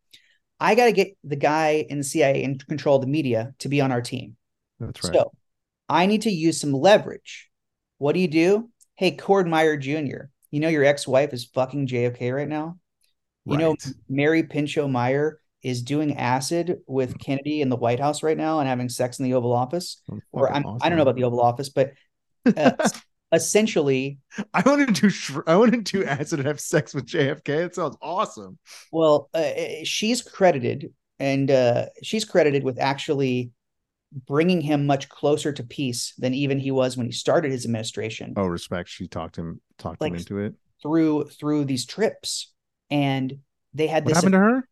I 0.59 0.75
gotta 0.75 0.91
get 0.91 1.17
the 1.23 1.35
guy 1.35 1.85
in 1.89 1.97
the 1.97 2.03
CIA 2.03 2.43
in 2.43 2.57
control 2.57 2.97
of 2.97 3.01
the 3.01 3.07
media 3.07 3.53
to 3.59 3.69
be 3.69 3.81
on 3.81 3.91
our 3.91 4.01
team. 4.01 4.35
that's 4.79 5.03
right 5.03 5.13
So 5.13 5.31
I 5.87 6.05
need 6.05 6.23
to 6.23 6.31
use 6.31 6.59
some 6.59 6.73
leverage. 6.73 7.49
What 7.97 8.13
do 8.13 8.19
you 8.19 8.27
do? 8.27 8.69
Hey, 8.95 9.11
Cord 9.11 9.47
Meyer 9.47 9.77
Jr., 9.77 10.29
you 10.51 10.59
know 10.59 10.69
your 10.69 10.83
ex-wife 10.83 11.33
is 11.33 11.45
fucking 11.45 11.87
JFK 11.87 12.35
right 12.35 12.47
now? 12.47 12.77
You 13.45 13.57
know, 13.57 13.75
Mary 14.07 14.43
Pinchot 14.43 14.91
Meyer 14.91 15.39
is 15.61 15.81
doing 15.81 16.17
acid 16.17 16.79
with 16.87 17.19
Kennedy 17.19 17.61
in 17.61 17.69
the 17.69 17.75
White 17.75 17.99
House 17.99 18.23
right 18.23 18.37
now 18.37 18.59
and 18.59 18.67
having 18.67 18.89
sex 18.89 19.19
in 19.19 19.25
the 19.25 19.33
Oval 19.33 19.53
Office. 19.53 20.01
Or 20.31 20.51
I'm, 20.51 20.65
I 20.81 20.89
don't 20.89 20.97
know 20.97 21.01
about 21.01 21.15
the 21.15 21.25
Oval 21.25 21.41
Office, 21.41 21.69
but 21.69 21.93
uh, 22.57 22.71
essentially, 23.31 24.19
I 24.53 24.61
want 24.65 24.87
to 24.87 25.01
do 25.01 25.09
sh- 25.09 25.31
I 25.45 25.55
want 25.55 25.73
to 25.73 25.81
do 25.81 26.05
acid 26.05 26.39
and 26.39 26.47
have 26.47 26.59
sex 26.59 26.93
with 26.93 27.05
JFK. 27.05 27.65
It 27.65 27.75
sounds 27.75 27.97
awesome. 28.01 28.57
well, 28.91 29.29
uh, 29.33 29.51
she's 29.83 30.21
credited 30.21 30.93
and 31.19 31.51
uh, 31.51 31.87
she's 32.01 32.25
credited 32.25 32.63
with 32.63 32.79
actually 32.79 33.51
bringing 34.25 34.61
him 34.61 34.85
much 34.85 35.07
closer 35.09 35.51
to 35.51 35.63
peace 35.63 36.13
than 36.17 36.33
even 36.33 36.57
he 36.59 36.71
was 36.71 36.97
when 36.97 37.05
he 37.05 37.11
started 37.11 37.51
his 37.51 37.65
administration. 37.65 38.33
Oh, 38.37 38.45
respect. 38.45 38.89
She 38.89 39.07
talked 39.07 39.35
him 39.35 39.61
talked 39.77 40.01
him 40.01 40.15
into 40.15 40.39
it. 40.39 40.55
through 40.81 41.25
through 41.25 41.65
these 41.65 41.85
trips 41.85 42.51
and 42.89 43.39
they 43.73 43.87
had 43.87 44.03
What 44.03 44.09
this 44.09 44.17
happened 44.17 44.33
to 44.33 44.39
her? 44.39 44.68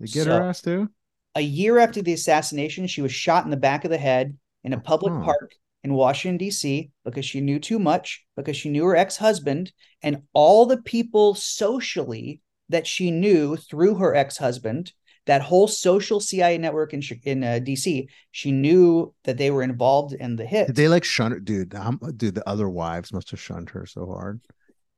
They 0.00 0.06
get 0.06 0.24
So- 0.24 0.36
her 0.38 0.42
ass 0.48 0.62
too. 0.62 0.88
a 1.34 1.40
year 1.40 1.78
after 1.78 2.02
the 2.02 2.12
assassination 2.12 2.86
she 2.86 3.00
was 3.02 3.12
shot 3.12 3.44
in 3.44 3.50
the 3.50 3.56
back 3.56 3.84
of 3.84 3.90
the 3.90 3.98
head 3.98 4.36
in 4.64 4.72
a 4.72 4.80
public 4.80 5.12
park 5.24 5.54
in 5.82 5.94
Washington 5.94 6.36
D.C. 6.36 6.90
because 7.04 7.24
she 7.24 7.40
knew 7.40 7.58
too 7.58 7.78
much 7.78 8.24
because 8.36 8.56
she 8.56 8.68
knew 8.68 8.84
her 8.84 8.94
ex-husband 8.96 9.72
and 10.02 10.22
all 10.34 10.66
the 10.66 10.80
people 10.82 11.34
socially 11.34 12.40
that 12.68 12.86
she 12.86 13.10
knew 13.10 13.56
through 13.56 13.96
her 13.96 14.14
ex-husband 14.14 14.92
that 15.26 15.40
whole 15.42 15.68
social 15.68 16.18
CIA 16.20 16.58
network 16.58 16.92
in 16.92 17.02
in 17.24 17.44
uh, 17.44 17.58
D.C. 17.60 18.08
she 18.30 18.52
knew 18.52 19.14
that 19.24 19.38
they 19.38 19.50
were 19.50 19.62
involved 19.62 20.12
in 20.14 20.36
the 20.36 20.44
hit 20.44 20.66
Did 20.68 20.76
they 20.76 20.88
like 20.88 21.04
shun 21.04 21.32
her? 21.32 21.40
Dude, 21.40 21.74
um, 21.74 22.00
dude, 22.16 22.34
the 22.34 22.48
other 22.48 22.68
wives 22.68 23.12
must 23.12 23.30
have 23.30 23.40
shunned 23.40 23.70
her 23.70 23.86
so 23.86 24.06
hard. 24.06 24.40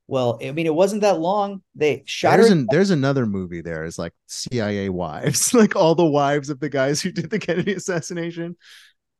Well 0.07 0.39
I 0.43 0.51
mean 0.51 0.65
it 0.65 0.75
wasn't 0.75 1.01
that 1.01 1.19
long 1.19 1.61
they 1.73 2.03
shot 2.05 2.37
There's 2.37 2.49
her 2.49 2.53
an, 2.53 2.67
there's 2.69 2.91
another 2.91 3.25
movie 3.25 3.61
there. 3.61 3.85
It's 3.85 3.97
like 3.97 4.13
CIA 4.27 4.89
wives, 4.89 5.53
like 5.53 5.75
all 5.75 5.95
the 5.95 6.05
wives 6.05 6.49
of 6.49 6.59
the 6.59 6.69
guys 6.69 7.01
who 7.01 7.11
did 7.11 7.29
the 7.29 7.39
Kennedy 7.39 7.73
assassination. 7.73 8.55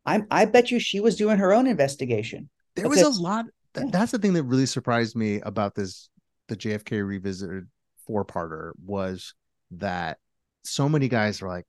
I'm 0.06 0.28
I 0.30 0.46
bet 0.46 0.72
you 0.72 0.80
she 0.80 1.00
was 1.00 1.16
doing 1.16 1.38
her 1.38 1.54
own 1.54 1.68
investigation 1.68 2.50
There 2.76 2.90
was 2.90 3.02
a 3.02 3.10
lot. 3.10 3.46
That, 3.74 3.86
yeah. 3.86 3.92
That's 3.92 4.12
the 4.12 4.20
thing 4.20 4.34
that 4.34 4.44
really 4.44 4.66
surprised 4.66 5.16
me 5.16 5.42
about 5.42 5.76
this, 5.76 6.10
the 6.48 6.56
JFK 6.56 7.06
revisited 7.06 7.68
four 8.06 8.24
parter 8.24 8.72
was 8.84 9.34
that 9.72 10.18
so 10.64 10.88
many 10.88 11.08
guys 11.08 11.42
are 11.42 11.48
like 11.48 11.66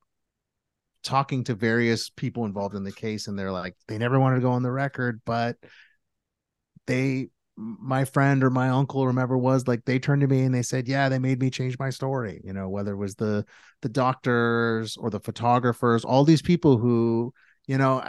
talking 1.03 1.45
to 1.45 1.55
various 1.55 2.11
people 2.11 2.45
involved 2.45 2.75
in 2.75 2.85
the 2.85 2.93
case, 2.93 3.29
and 3.29 3.39
they're 3.39 3.53
like, 3.53 3.75
they 3.89 3.99
never 3.99 4.21
wanted 4.21 4.37
to 4.37 4.43
go 4.43 4.53
on 4.53 4.63
the 4.63 4.71
record, 4.71 5.21
but 5.25 5.57
they 6.87 7.29
my 7.57 8.05
friend 8.05 8.45
or 8.45 8.51
my 8.51 8.69
uncle 8.69 9.01
or 9.01 9.09
whomever 9.09 9.37
was 9.37 9.67
like 9.67 9.85
they 9.85 9.99
turned 9.99 10.21
to 10.21 10.27
me 10.27 10.43
and 10.43 10.55
they 10.55 10.63
said 10.63 10.87
yeah 10.87 11.09
they 11.09 11.19
made 11.19 11.41
me 11.41 11.51
change 11.51 11.79
my 11.79 11.91
story. 11.91 12.41
You 12.45 12.53
know 12.53 12.69
whether 12.69 12.93
it 12.93 12.99
was 12.99 13.15
the 13.15 13.45
the 13.83 13.89
doctors 13.89 14.97
or 14.97 15.11
the 15.11 15.21
photographers 15.21 16.05
all 16.05 16.25
these 16.25 16.43
people 16.43 16.77
who 16.77 17.33
you 17.67 17.79
know 17.79 18.03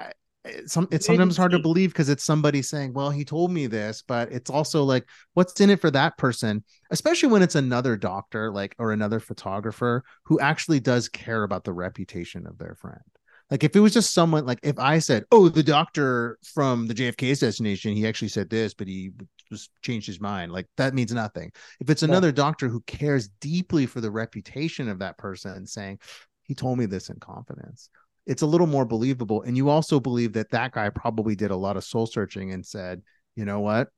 it's, 0.46 0.56
eh, 0.56 0.62
some, 0.68 0.88
it's 0.92 1.06
sometimes 1.06 1.38
hard 1.38 1.52
to 1.52 1.60
believe 1.60 1.90
because 1.92 2.10
it's 2.10 2.24
somebody 2.24 2.62
saying 2.62 2.94
well 2.94 3.10
he 3.10 3.26
told 3.26 3.52
me 3.52 3.68
this 3.68 4.02
but 4.08 4.32
it's 4.32 4.50
also 4.50 4.84
like 4.84 5.06
what's 5.34 5.60
in 5.60 5.70
it 5.70 5.80
for 5.80 5.92
that 5.92 6.18
person 6.18 6.64
especially 6.92 7.30
when 7.30 7.42
it's 7.42 7.56
another 7.56 7.98
doctor 7.98 8.52
like 8.52 8.76
or 8.80 8.92
another 8.92 9.20
photographer 9.20 10.04
who 10.24 10.40
actually 10.40 10.80
does 10.80 11.10
care 11.10 11.44
about 11.44 11.64
the 11.64 11.74
reputation 11.74 12.48
of 12.48 12.58
their 12.58 12.76
friend 12.76 13.02
like 13.50 13.64
if 13.64 13.76
it 13.76 13.80
was 13.80 13.94
just 13.94 14.14
someone 14.14 14.46
like 14.46 14.60
if 14.64 14.78
I 14.78 15.00
said, 15.00 15.26
"Oh, 15.32 15.50
the 15.50 15.64
doctor 15.64 16.38
from 16.44 16.88
the 16.88 16.94
JFK 16.94 17.32
assassination, 17.32 17.96
he 17.96 18.06
actually 18.08 18.28
said 18.28 18.50
this, 18.50 18.74
but 18.74 18.88
he 18.88 19.12
just 19.50 19.72
changed 19.82 20.08
his 20.08 20.20
mind," 20.20 20.52
like 20.52 20.68
that 20.78 20.94
means 20.94 21.14
nothing. 21.14 21.52
If 21.80 21.90
it's 21.90 22.04
another 22.04 22.28
yeah. 22.28 22.34
doctor 22.34 22.68
who 22.68 22.82
cares 22.82 23.30
deeply 23.40 23.86
for 23.86 24.02
the 24.02 24.12
reputation 24.12 24.90
of 24.90 25.00
that 25.00 25.18
person, 25.18 25.66
saying, 25.66 26.00
"He 26.44 26.56
told 26.56 26.78
me 26.78 26.86
this 26.86 27.10
in 27.10 27.20
confidence," 27.20 27.90
it's 28.26 28.42
a 28.42 28.48
little 28.48 28.68
more 28.68 28.86
believable. 28.86 29.44
And 29.44 29.56
you 29.56 29.70
also 29.70 30.00
believe 30.00 30.34
that 30.34 30.52
that 30.52 30.74
guy 30.74 30.90
probably 30.90 31.36
did 31.36 31.52
a 31.52 31.56
lot 31.56 31.78
of 31.78 31.86
soul 31.86 32.06
searching 32.06 32.52
and 32.52 32.66
said, 32.66 33.02
"You 33.36 33.46
know 33.46 33.62
what? 33.62 33.90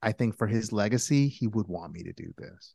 I 0.00 0.12
think 0.12 0.36
for 0.36 0.46
his 0.46 0.72
legacy, 0.72 1.28
he 1.28 1.48
would 1.48 1.66
want 1.66 1.92
me 1.92 2.04
to 2.04 2.12
do 2.12 2.32
this." 2.38 2.74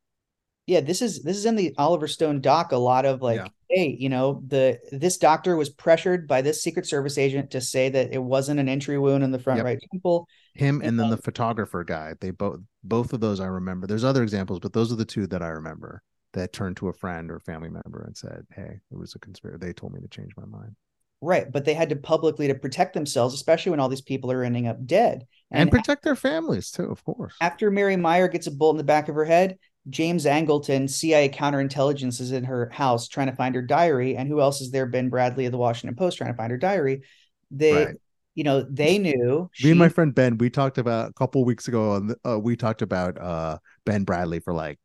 Yeah 0.70 0.82
this 0.82 1.02
is 1.02 1.24
this 1.24 1.36
is 1.36 1.46
in 1.46 1.56
the 1.56 1.74
oliver 1.78 2.08
stone 2.08 2.40
doc 2.40 2.72
a 2.72 2.78
lot 2.78 3.04
of 3.04 3.22
like 3.22 3.38
yeah. 3.38 3.48
hey 3.70 3.96
you 4.00 4.08
know 4.08 4.44
the 4.48 4.80
this 4.92 5.18
doctor 5.18 5.58
was 5.58 5.70
pressured 5.70 6.28
by 6.28 6.42
this 6.42 6.62
secret 6.62 6.86
service 6.86 7.18
agent 7.18 7.50
to 7.50 7.60
say 7.60 7.90
that 7.90 8.14
it 8.14 8.22
wasn't 8.22 8.60
an 8.60 8.70
entry 8.70 9.00
wound 9.00 9.24
in 9.24 9.32
the 9.32 9.40
front 9.40 9.58
yep. 9.58 9.66
right 9.66 9.80
temple. 9.92 10.28
Him 10.54 10.76
and, 10.76 10.90
and 10.90 11.00
then 11.00 11.10
the 11.10 11.18
photographer 11.18 11.84
guy 11.84 12.14
they 12.22 12.30
both 12.30 12.60
both 12.84 13.14
of 13.14 13.20
those 13.20 13.40
i 13.40 13.48
remember. 13.48 13.88
There's 13.88 14.04
other 14.04 14.24
examples 14.24 14.60
but 14.60 14.74
those 14.74 14.92
are 14.92 14.96
the 14.96 15.06
two 15.06 15.26
that 15.28 15.42
i 15.42 15.48
remember 15.48 16.04
that 16.34 16.54
turned 16.54 16.78
to 16.78 16.90
a 16.90 16.94
friend 16.94 17.32
or 17.32 17.40
family 17.40 17.70
member 17.70 18.04
and 18.06 18.16
said 18.16 18.46
hey 18.56 18.80
it 18.92 18.98
was 18.98 19.16
a 19.16 19.20
conspiracy 19.20 19.58
they 19.60 19.74
told 19.74 19.94
me 19.94 20.00
to 20.00 20.08
change 20.08 20.32
my 20.38 20.46
mind. 20.46 20.76
Right 21.22 21.52
but 21.52 21.66
they 21.66 21.74
had 21.74 21.90
to 21.90 21.96
publicly 21.96 22.48
to 22.48 22.56
protect 22.56 22.94
themselves 22.94 23.34
especially 23.34 23.72
when 23.72 23.80
all 23.80 23.90
these 23.90 24.02
people 24.02 24.32
are 24.32 24.44
ending 24.44 24.68
up 24.68 24.86
dead. 24.86 25.26
And, 25.52 25.64
and 25.64 25.72
protect 25.72 26.04
their 26.04 26.16
families 26.16 26.70
too 26.70 26.92
of 26.92 27.04
course. 27.04 27.34
After 27.42 27.72
mary 27.72 27.98
meyer 27.98 28.28
gets 28.28 28.46
a 28.46 28.52
bullet 28.52 28.74
in 28.74 28.78
the 28.78 28.84
back 28.84 29.10
of 29.10 29.16
her 29.16 29.26
head 29.26 29.58
James 29.88 30.26
Angleton, 30.26 30.90
CIA 30.90 31.30
counterintelligence, 31.30 32.20
is 32.20 32.32
in 32.32 32.44
her 32.44 32.70
house 32.70 33.08
trying 33.08 33.28
to 33.28 33.36
find 33.36 33.56
her 33.56 33.62
diary. 33.62 34.18
And 34.18 34.28
who 34.28 34.42
else 34.42 34.62
is 34.62 34.72
there? 34.72 34.86
Ben 34.86 35.10
Bradlee 35.10 35.46
of 35.46 35.52
the 35.52 35.58
Washington 35.58 35.96
Post 35.96 36.18
trying 36.18 36.32
to 36.32 36.38
find 36.38 36.52
her 36.52 36.58
diary. 36.58 37.04
They, 37.52 37.86
right. 37.86 37.96
you 38.36 38.44
know, 38.44 38.62
they 38.62 38.98
knew. 38.98 39.44
Me 39.44 39.50
she, 39.54 39.70
and 39.70 39.80
my 39.80 39.90
friend 39.90 40.14
Ben, 40.14 40.38
we 40.38 40.50
talked 40.50 40.78
about 40.78 41.10
a 41.10 41.14
couple 41.14 41.46
weeks 41.46 41.68
ago. 41.68 42.00
The, 42.00 42.18
uh, 42.26 42.38
we 42.38 42.56
talked 42.56 42.82
about 42.82 43.20
uh, 43.20 43.58
Ben 43.86 44.06
Bradlee 44.06 44.44
for 44.44 44.54
like 44.54 44.80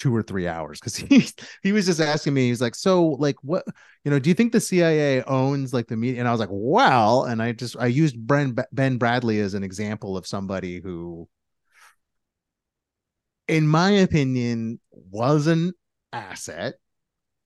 two 0.00 0.16
or 0.16 0.22
three 0.22 0.48
hours 0.48 0.80
because 0.80 0.96
he 0.96 1.28
he 1.62 1.72
was 1.72 1.86
just 1.86 2.00
asking 2.00 2.34
me. 2.34 2.48
He's 2.48 2.60
like, 2.60 2.74
so 2.74 3.06
like 3.06 3.36
what 3.42 3.64
you 4.04 4.10
know? 4.10 4.18
Do 4.18 4.30
you 4.30 4.34
think 4.34 4.52
the 4.52 4.60
CIA 4.60 5.22
owns 5.24 5.72
like 5.72 5.86
the 5.86 5.96
media? 5.96 6.20
And 6.20 6.28
I 6.28 6.32
was 6.32 6.40
like, 6.40 6.48
well, 6.50 7.24
and 7.24 7.40
I 7.40 7.52
just 7.52 7.76
I 7.78 7.86
used 7.86 8.26
Ben 8.26 8.56
Ben 8.72 8.98
Bradlee 8.98 9.40
as 9.40 9.54
an 9.54 9.62
example 9.62 10.16
of 10.16 10.26
somebody 10.26 10.80
who 10.80 11.28
in 13.50 13.66
my 13.66 13.90
opinion, 13.90 14.78
was 14.92 15.48
an 15.48 15.72
asset. 16.12 16.74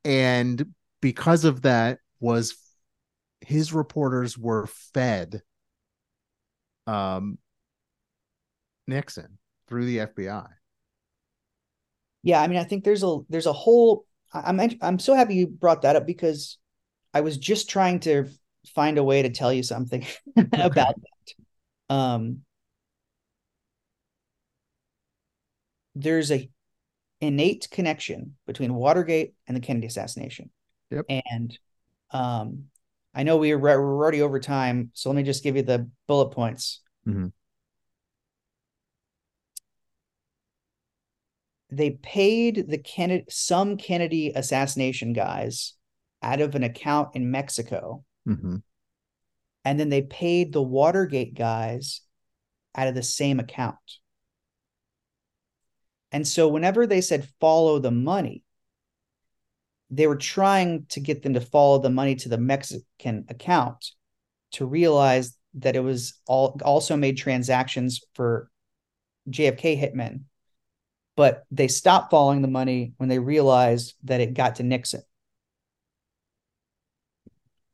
And 0.05 0.75
because 1.01 1.45
of 1.45 1.63
that, 1.63 1.99
was 2.21 2.55
his 3.41 3.73
reporters 3.73 4.37
were 4.39 4.67
fed 4.67 5.43
um, 6.87 7.39
Nixon 8.87 9.39
through 9.67 9.87
the 9.87 9.99
FBI. 9.99 10.47
Yeah, 12.23 12.41
I 12.41 12.49
mean, 12.49 12.59
I 12.59 12.65
think 12.65 12.85
there's 12.85 13.03
a 13.03 13.19
there's 13.29 13.47
a 13.47 13.53
whole. 13.53 14.07
I'm 14.33 14.61
I'm 14.81 14.99
so 14.99 15.15
happy 15.15 15.37
you 15.37 15.47
brought 15.47 15.83
that 15.83 15.97
up 15.97 16.07
because 16.07 16.59
I 17.13 17.21
was 17.21 17.39
just 17.39 17.69
trying 17.69 18.01
to 18.01 18.29
find 18.75 18.99
a 18.99 19.05
way 19.05 19.23
to 19.23 19.31
tell 19.31 19.53
you 19.53 19.63
something 19.63 20.07
about 20.53 20.95
that. 21.89 21.95
Um, 21.95 22.41
there's 25.95 26.31
a 26.31 26.49
innate 27.21 27.69
connection 27.71 28.37
between 28.47 28.75
Watergate 28.75 29.35
and 29.47 29.57
the 29.57 29.61
Kennedy 29.61 29.87
assassination. 29.87 30.51
Yep. 30.91 31.07
And 31.27 31.59
um, 32.11 32.65
I 33.15 33.23
know 33.23 33.37
we 33.37 33.53
are 33.53 33.59
we're 33.59 33.71
already 33.71 34.23
over 34.23 34.41
time, 34.41 34.91
so 34.95 35.09
let 35.09 35.17
me 35.17 35.23
just 35.23 35.43
give 35.43 35.57
you 35.57 35.63
the 35.63 35.89
bullet 36.07 36.31
points. 36.31 36.81
Mm-hmm. 37.07 37.29
They 41.71 41.91
paid 41.91 42.67
the 42.69 42.79
Kennedy 42.79 43.25
some 43.31 43.77
Kennedy 43.77 44.33
assassination 44.35 45.13
guys 45.13 45.75
out 46.23 46.41
of 46.41 46.55
an 46.55 46.63
account 46.63 47.17
in 47.17 47.31
Mexico. 47.31 48.05
Mm-hmm. 48.29 48.57
And 49.65 49.81
then 49.81 49.89
they 49.89 50.03
paid 50.03 50.53
the 50.53 50.63
Watergate 50.63 51.35
guys 51.35 52.01
out 52.75 52.89
of 52.89 52.95
the 52.95 53.03
same 53.03 53.41
account. 53.41 53.77
And 56.15 56.27
so 56.29 56.47
whenever 56.47 56.87
they 56.87 57.01
said 57.01 57.29
follow 57.41 57.81
the 57.81 57.91
money, 57.91 58.45
they 59.91 60.07
were 60.07 60.15
trying 60.15 60.87
to 60.91 61.01
get 61.01 61.25
them 61.25 61.35
to 61.35 61.41
follow 61.41 61.81
the 61.81 61.91
money 61.91 62.15
to 62.15 62.29
the 62.29 62.39
Mexican 62.39 63.25
account 63.29 63.91
to 64.53 64.65
realize 64.65 65.37
that 65.55 65.75
it 65.75 65.81
was 65.81 66.15
all 66.29 66.57
also 66.65 66.97
made 66.97 67.17
transactions 67.17 68.01
for 68.15 68.49
JFK 69.29 69.77
hitmen. 69.77 70.21
But 71.17 71.47
they 71.51 71.67
stopped 71.67 72.13
following 72.13 72.43
the 72.43 72.49
money 72.49 72.93
when 72.99 73.09
they 73.09 73.19
realized 73.19 73.95
that 74.05 74.21
it 74.21 74.35
got 74.35 74.55
to 74.57 74.63
Nixon. 74.63 75.03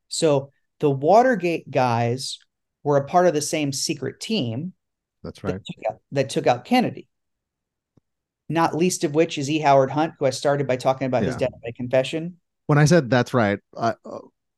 So 0.08 0.50
the 0.78 0.90
Watergate 0.90 1.70
guys 1.70 2.38
were 2.84 2.96
a 2.96 3.04
part 3.04 3.26
of 3.26 3.34
the 3.34 3.42
same 3.42 3.70
secret 3.70 4.18
team. 4.18 4.72
That's 5.22 5.44
right. 5.44 5.52
That 5.52 5.66
took 5.66 5.84
out, 5.90 6.00
that 6.12 6.30
took 6.30 6.46
out 6.46 6.64
Kennedy 6.64 7.09
not 8.50 8.76
least 8.76 9.04
of 9.04 9.14
which 9.14 9.38
is 9.38 9.48
E. 9.48 9.60
Howard 9.60 9.90
Hunt, 9.90 10.14
who 10.18 10.26
I 10.26 10.30
started 10.30 10.66
by 10.66 10.76
talking 10.76 11.06
about 11.06 11.22
yeah. 11.22 11.28
his 11.28 11.36
death 11.36 11.52
by 11.62 11.70
confession. 11.74 12.36
When 12.66 12.78
I 12.78 12.84
said 12.84 13.08
that's 13.08 13.32
right, 13.32 13.60
uh, 13.76 13.94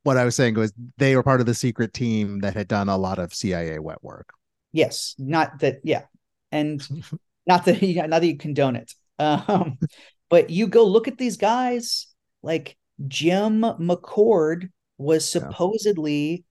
what 0.03 0.17
I 0.17 0.25
was 0.25 0.35
saying 0.35 0.55
was 0.55 0.73
they 0.97 1.15
were 1.15 1.23
part 1.23 1.41
of 1.41 1.47
the 1.47 1.55
secret 1.55 1.93
team 1.93 2.41
that 2.41 2.55
had 2.55 2.69
done 2.69 2.89
a 2.89 2.97
lot 2.97 3.19
of 3.19 3.35
CIA 3.35 3.79
wet 3.79 4.03
work. 4.03 4.31
Yes, 4.73 5.15
not 5.19 5.61
that, 5.61 5.81
yeah, 5.85 6.05
and 6.51 6.83
not 7.47 7.67
that 7.67 7.83
you, 7.83 7.95
not 8.07 8.21
that 8.21 8.27
you 8.27 8.39
condone 8.39 8.77
it, 8.77 8.93
um, 9.19 9.79
but 10.31 10.51
you 10.51 10.67
go 10.67 10.85
look 10.85 11.07
at 11.07 11.19
these 11.19 11.37
guys 11.37 12.07
like 12.43 12.77
Jim 13.07 13.61
McCord 13.61 14.71
was 14.97 15.29
supposedly 15.29 16.45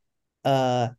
yeah. 0.46 0.52
uh, 0.52 0.90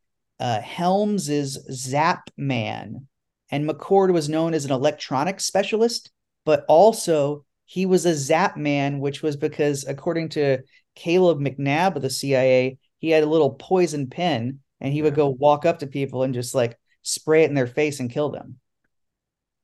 uh, 0.41 0.61
Helms's 0.61 1.59
Zap 1.71 2.31
man, 2.37 3.07
and 3.51 3.69
McCord 3.69 4.13
was 4.13 4.29
known 4.29 4.55
as 4.55 4.65
an 4.65 4.73
electronics 4.73 5.45
specialist 5.45 6.11
but 6.45 6.65
also 6.69 7.45
he 7.65 7.87
was 7.87 8.05
a 8.05 8.15
zap 8.15 8.57
man, 8.57 9.01
which 9.01 9.23
was 9.23 9.37
because, 9.37 9.85
according 9.87 10.31
to 10.31 10.59
Caleb 10.95 11.39
McNabb 11.39 11.97
of 11.97 12.03
the 12.03 12.11
CIA, 12.11 12.79
he 12.99 13.11
had 13.11 13.23
a 13.23 13.29
little 13.29 13.51
poison 13.51 14.09
pen 14.09 14.61
and 14.81 14.93
he 14.93 15.03
would 15.03 15.15
go 15.15 15.33
mm-hmm. 15.33 15.41
walk 15.41 15.65
up 15.65 15.79
to 15.79 15.87
people 15.87 16.23
and 16.23 16.35
just 16.35 16.55
like 16.55 16.79
spray 17.03 17.45
it 17.45 17.49
in 17.49 17.55
their 17.55 17.67
face 17.67 18.01
and 18.01 18.11
kill 18.11 18.31
them. 18.31 18.59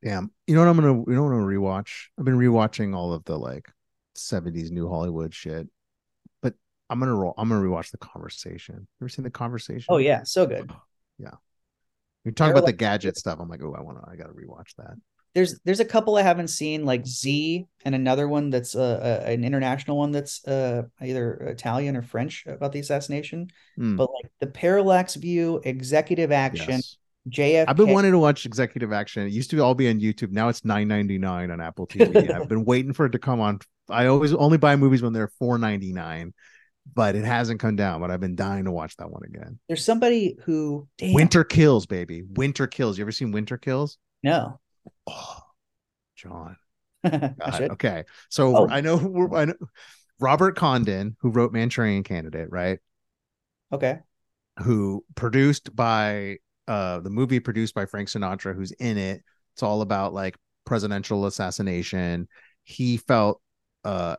Damn. 0.03 0.31
You 0.47 0.55
know 0.55 0.61
what 0.61 0.69
I'm 0.69 0.75
gonna 0.77 1.03
you 1.07 1.15
know 1.15 1.23
what 1.23 1.33
I'm 1.33 1.41
gonna 1.41 1.59
rewatch? 1.59 2.07
I've 2.17 2.25
been 2.25 2.37
rewatching 2.37 2.95
all 2.95 3.13
of 3.13 3.23
the 3.25 3.37
like 3.37 3.69
70s 4.15 4.71
new 4.71 4.89
Hollywood 4.89 5.33
shit. 5.33 5.67
But 6.41 6.53
I'm 6.89 6.99
gonna 6.99 7.15
roll 7.15 7.33
I'm 7.37 7.49
gonna 7.49 7.61
rewatch 7.61 7.91
the 7.91 7.97
conversation. 7.97 8.75
You 8.75 9.03
ever 9.03 9.09
seen 9.09 9.23
the 9.23 9.29
conversation? 9.29 9.85
Oh 9.89 9.97
yeah, 9.97 10.23
so 10.23 10.45
good. 10.45 10.71
yeah. 11.19 11.35
We 12.25 12.31
talk 12.31 12.51
about 12.51 12.63
like, 12.63 12.75
the 12.75 12.77
gadget 12.77 13.17
stuff. 13.17 13.39
I'm 13.39 13.49
like, 13.49 13.61
oh, 13.61 13.75
I 13.77 13.81
want 13.81 14.03
to. 14.03 14.09
I 14.09 14.15
got 14.15 14.27
to 14.27 14.33
rewatch 14.33 14.75
that 14.77 14.95
there's 15.35 15.59
there's 15.63 15.79
a 15.79 15.85
couple 15.85 16.15
I 16.15 16.23
haven't 16.23 16.49
seen, 16.49 16.85
like 16.85 17.05
Z, 17.05 17.65
and 17.85 17.95
another 17.95 18.27
one 18.27 18.49
that's 18.49 18.75
uh, 18.75 19.23
an 19.25 19.43
international 19.43 19.97
one 19.97 20.11
that's 20.11 20.45
uh, 20.45 20.83
either 21.01 21.33
Italian 21.35 21.95
or 21.95 22.01
French 22.01 22.45
about 22.47 22.71
the 22.71 22.79
assassination. 22.79 23.49
Mm. 23.77 23.97
But 23.97 24.09
like 24.11 24.31
the 24.39 24.47
parallax 24.47 25.15
view, 25.15 25.61
executive 25.63 26.31
action, 26.31 26.75
yes. 26.75 26.97
JFK. 27.29 27.65
I've 27.67 27.75
been 27.75 27.91
wanting 27.91 28.11
to 28.11 28.19
watch 28.19 28.45
executive 28.45 28.91
action. 28.91 29.27
It 29.27 29.31
used 29.31 29.51
to 29.51 29.59
all 29.59 29.75
be 29.75 29.89
on 29.89 29.99
YouTube. 29.99 30.31
Now 30.31 30.49
it's 30.49 30.65
nine 30.65 30.87
ninety 30.87 31.17
nine 31.17 31.51
on 31.51 31.61
Apple 31.61 31.85
TV. 31.85 32.31
I've 32.35 32.49
been 32.49 32.65
waiting 32.65 32.93
for 32.93 33.05
it 33.05 33.11
to 33.11 33.19
come 33.19 33.39
on. 33.39 33.59
I 33.89 34.07
always 34.07 34.33
only 34.33 34.57
buy 34.57 34.75
movies 34.75 35.01
when 35.01 35.13
they're 35.13 35.31
four 35.39 35.57
ninety 35.57 35.93
nine 35.93 36.33
but 36.93 37.15
it 37.15 37.23
hasn't 37.23 37.59
come 37.59 37.75
down. 37.75 38.01
But 38.01 38.09
I've 38.11 38.19
been 38.19 38.35
dying 38.35 38.65
to 38.65 38.71
watch 38.71 38.95
that 38.97 39.11
one 39.11 39.23
again. 39.23 39.59
There's 39.67 39.85
somebody 39.85 40.37
who 40.43 40.87
damn. 40.97 41.13
Winter 41.13 41.43
Kills, 41.43 41.85
baby. 41.85 42.23
Winter 42.23 42.67
Kills. 42.67 42.97
You 42.97 43.03
ever 43.03 43.11
seen 43.11 43.31
Winter 43.31 43.57
Kills? 43.57 43.97
No. 44.23 44.59
Oh, 45.07 45.39
John. 46.15 46.57
okay. 47.05 48.03
So 48.29 48.55
oh. 48.55 48.67
I 48.69 48.81
know 48.81 49.29
I 49.33 49.45
know 49.45 49.55
Robert 50.19 50.55
Condon, 50.55 51.15
who 51.21 51.29
wrote 51.29 51.53
Manchurian 51.53 52.03
Candidate, 52.03 52.51
right? 52.51 52.79
Okay. 53.71 53.99
Who 54.59 55.05
produced 55.15 55.75
by 55.75 56.37
uh 56.67 56.99
the 56.99 57.09
movie 57.09 57.39
produced 57.39 57.73
by 57.73 57.85
Frank 57.85 58.09
Sinatra 58.09 58.55
who's 58.55 58.71
in 58.73 58.97
it. 58.97 59.23
It's 59.53 59.63
all 59.63 59.81
about 59.81 60.13
like 60.13 60.37
presidential 60.65 61.25
assassination. 61.25 62.27
He 62.63 62.97
felt 62.97 63.41
uh 63.85 64.17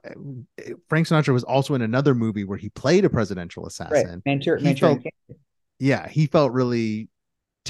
Frank 0.88 1.06
Sinatra 1.06 1.34
was 1.34 1.44
also 1.44 1.74
in 1.74 1.82
another 1.82 2.14
movie 2.14 2.44
where 2.44 2.58
he 2.58 2.70
played 2.70 3.04
a 3.04 3.10
presidential 3.10 3.66
assassin. 3.66 4.22
Right. 4.24 4.38
Manchur- 4.38 4.62
Manchurian 4.62 5.02
felt- 5.02 5.38
Yeah, 5.78 6.08
he 6.08 6.26
felt 6.26 6.52
really 6.52 7.08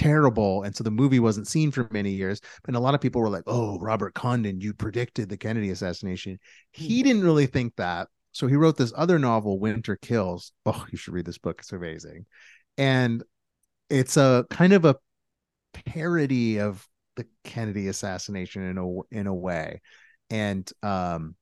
terrible 0.01 0.63
and 0.63 0.75
so 0.75 0.83
the 0.83 0.91
movie 0.91 1.21
wasn't 1.21 1.47
seen 1.47 1.71
for 1.71 1.87
many 1.91 2.11
years 2.11 2.41
and 2.67 2.75
a 2.75 2.81
lot 2.81 2.95
of 2.95 3.03
people 3.03 3.21
were 3.21 3.29
like 3.29 3.43
oh 3.47 3.79
robert 3.81 4.15
condon 4.15 4.59
you 4.59 4.73
predicted 4.73 5.29
the 5.29 5.37
kennedy 5.37 5.69
assassination. 5.71 6.39
He 6.71 7.03
didn't 7.03 7.23
really 7.23 7.47
think 7.47 7.77
that 7.77 8.09
so 8.33 8.47
he 8.47 8.57
wrote 8.57 8.77
this 8.77 8.93
other 8.97 9.19
novel 9.19 9.59
winter 9.59 9.97
kills. 9.97 10.53
Oh 10.65 10.87
you 10.91 10.97
should 10.97 11.15
read 11.15 11.27
this 11.27 11.39
book 11.39 11.57
it's 11.59 11.73
amazing. 11.73 12.27
And 12.79 13.23
it's 13.89 14.17
a 14.17 14.47
kind 14.51 14.73
of 14.73 14.85
a 14.85 14.97
parody 15.75 16.61
of 16.61 16.87
the 17.17 17.27
kennedy 17.45 17.89
assassination 17.89 18.63
in 18.63 18.79
a 18.79 19.15
in 19.15 19.27
a 19.27 19.35
way. 19.35 19.83
And 20.31 20.71
um 20.83 21.35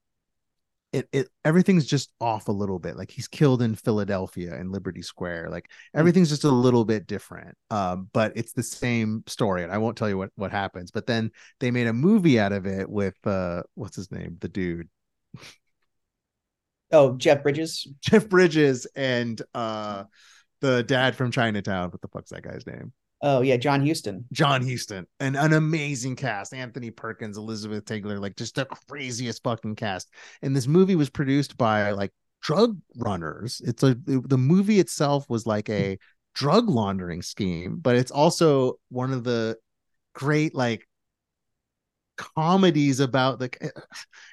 it, 0.93 1.09
it 1.12 1.28
everything's 1.45 1.86
just 1.86 2.11
off 2.20 2.49
a 2.49 2.53
little 2.53 2.78
bit 2.78 2.97
like 2.97 3.11
he's 3.11 3.28
killed 3.28 3.61
in 3.61 3.74
philadelphia 3.74 4.59
in 4.59 4.72
liberty 4.72 5.03
square 5.03 5.49
like 5.51 5.70
everything's 5.95 6.30
just 6.30 6.45
a 6.45 6.51
little 6.51 6.84
bit 6.84 7.07
different 7.07 7.55
um 7.70 8.09
but 8.14 8.32
it's 8.36 8.55
the 8.55 8.62
same 8.62 9.22
story 9.26 9.62
and 9.62 9.70
i 9.70 9.76
won't 9.76 9.99
tell 9.99 10.09
you 10.09 10.16
what 10.16 10.30
what 10.36 10.51
happens 10.51 10.91
but 10.91 11.07
then 11.07 11.30
they 11.61 11.70
made 11.70 11.86
a 11.86 11.93
movie 11.93 12.41
out 12.41 12.53
of 12.53 12.66
it 12.66 12.89
with 12.89 13.14
uh 13.26 13.62
what's 13.74 13.97
his 13.97 14.11
name? 14.11 14.36
The 14.41 14.49
dude. 14.49 14.89
Oh, 16.91 17.16
Jeff 17.16 17.43
Bridges. 17.43 17.86
jeff 18.01 18.28
bridges 18.28 18.86
and 18.97 19.41
uh 19.55 20.05
the 20.61 20.82
dad 20.82 21.14
from 21.14 21.30
chinatown 21.30 21.91
what 21.91 22.01
the 22.01 22.09
fuck's 22.09 22.30
that 22.30 22.43
guy's 22.43 22.66
name 22.66 22.93
Oh 23.20 23.40
yeah, 23.40 23.56
John 23.56 23.84
Huston. 23.86 24.24
John 24.32 24.66
Huston, 24.66 25.06
and 25.18 25.36
an 25.36 25.52
amazing 25.52 26.16
cast. 26.16 26.54
Anthony 26.54 26.90
Perkins, 26.90 27.36
Elizabeth 27.36 27.84
Taylor, 27.84 28.18
like 28.18 28.36
just 28.36 28.54
the 28.54 28.66
craziest 28.88 29.42
fucking 29.42 29.76
cast. 29.76 30.08
And 30.42 30.54
this 30.54 30.66
movie 30.66 30.94
was 30.94 31.10
produced 31.10 31.56
by 31.56 31.90
like 31.92 32.12
drug 32.42 32.78
runners. 32.96 33.60
It's 33.64 33.82
a 33.82 33.96
the 34.04 34.38
movie 34.38 34.78
itself 34.78 35.28
was 35.28 35.46
like 35.46 35.68
a 35.68 35.98
drug 36.34 36.68
laundering 36.68 37.22
scheme, 37.22 37.78
but 37.78 37.96
it's 37.96 38.12
also 38.12 38.74
one 38.90 39.12
of 39.12 39.24
the 39.24 39.56
great 40.14 40.54
like 40.54 40.86
comedies 42.16 43.00
about 43.00 43.38
the 43.38 43.50
eh, 43.60 43.68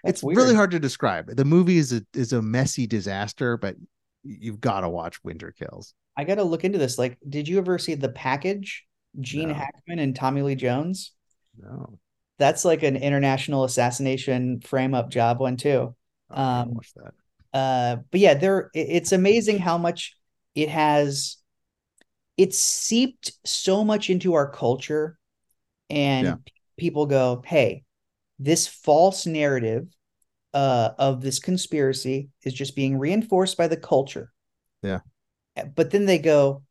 That's 0.04 0.20
it's 0.20 0.24
weird. 0.24 0.38
really 0.38 0.56
hard 0.56 0.72
to 0.72 0.80
describe. 0.80 1.36
The 1.36 1.46
movie 1.46 1.78
is 1.78 1.94
a 1.94 2.02
is 2.14 2.34
a 2.34 2.42
messy 2.42 2.86
disaster, 2.88 3.58
but 3.58 3.76
you've 4.24 4.62
got 4.62 4.82
to 4.82 4.90
watch 4.90 5.24
Winter 5.24 5.52
Kills. 5.58 5.94
I 6.18 6.24
got 6.24 6.36
to 6.36 6.44
look 6.44 6.64
into 6.64 6.78
this. 6.78 6.98
Like, 6.98 7.18
did 7.28 7.48
you 7.48 7.58
ever 7.58 7.78
see 7.78 7.96
The 7.96 8.10
Package? 8.10 8.86
Gene 9.20 9.50
No. 9.50 9.54
Hackman 9.54 10.00
and 10.00 10.16
Tommy 10.16 10.42
Lee 10.42 10.56
Jones. 10.56 11.12
No, 11.58 12.00
That's 12.38 12.66
like 12.66 12.84
an 12.84 12.98
international 12.98 13.64
assassination 13.64 14.60
frame 14.60 14.94
up 14.94 15.10
job 15.10 15.40
one 15.40 15.56
too. 15.58 15.96
I 16.30 16.62
Um, 16.62 16.74
watched 16.74 16.96
that. 16.96 17.14
Uh, 17.54 17.98
but 18.12 18.20
yeah, 18.20 18.34
there. 18.34 18.70
It's 18.74 19.14
amazing 19.14 19.60
how 19.60 19.78
much 19.78 20.18
it 20.54 20.68
has. 20.70 21.38
It's 22.38 22.60
seeped 22.60 23.32
so 23.46 23.86
much 23.86 24.10
into 24.10 24.34
our 24.34 24.50
culture, 24.50 25.18
and 25.90 26.26
Yeah. 26.28 26.36
people 26.78 27.06
go, 27.06 27.42
"Hey, 27.46 27.86
this 28.40 28.68
false 28.68 29.26
narrative 29.26 29.88
uh, 30.54 30.92
of 31.00 31.22
this 31.22 31.40
conspiracy 31.40 32.30
is 32.44 32.54
just 32.54 32.76
being 32.76 32.98
reinforced 32.98 33.56
by 33.58 33.70
the 33.70 33.78
culture." 33.78 34.34
Yeah. 34.84 35.00
But 35.76 35.92
then 35.92 36.06
they 36.06 36.18
go, 36.20 36.64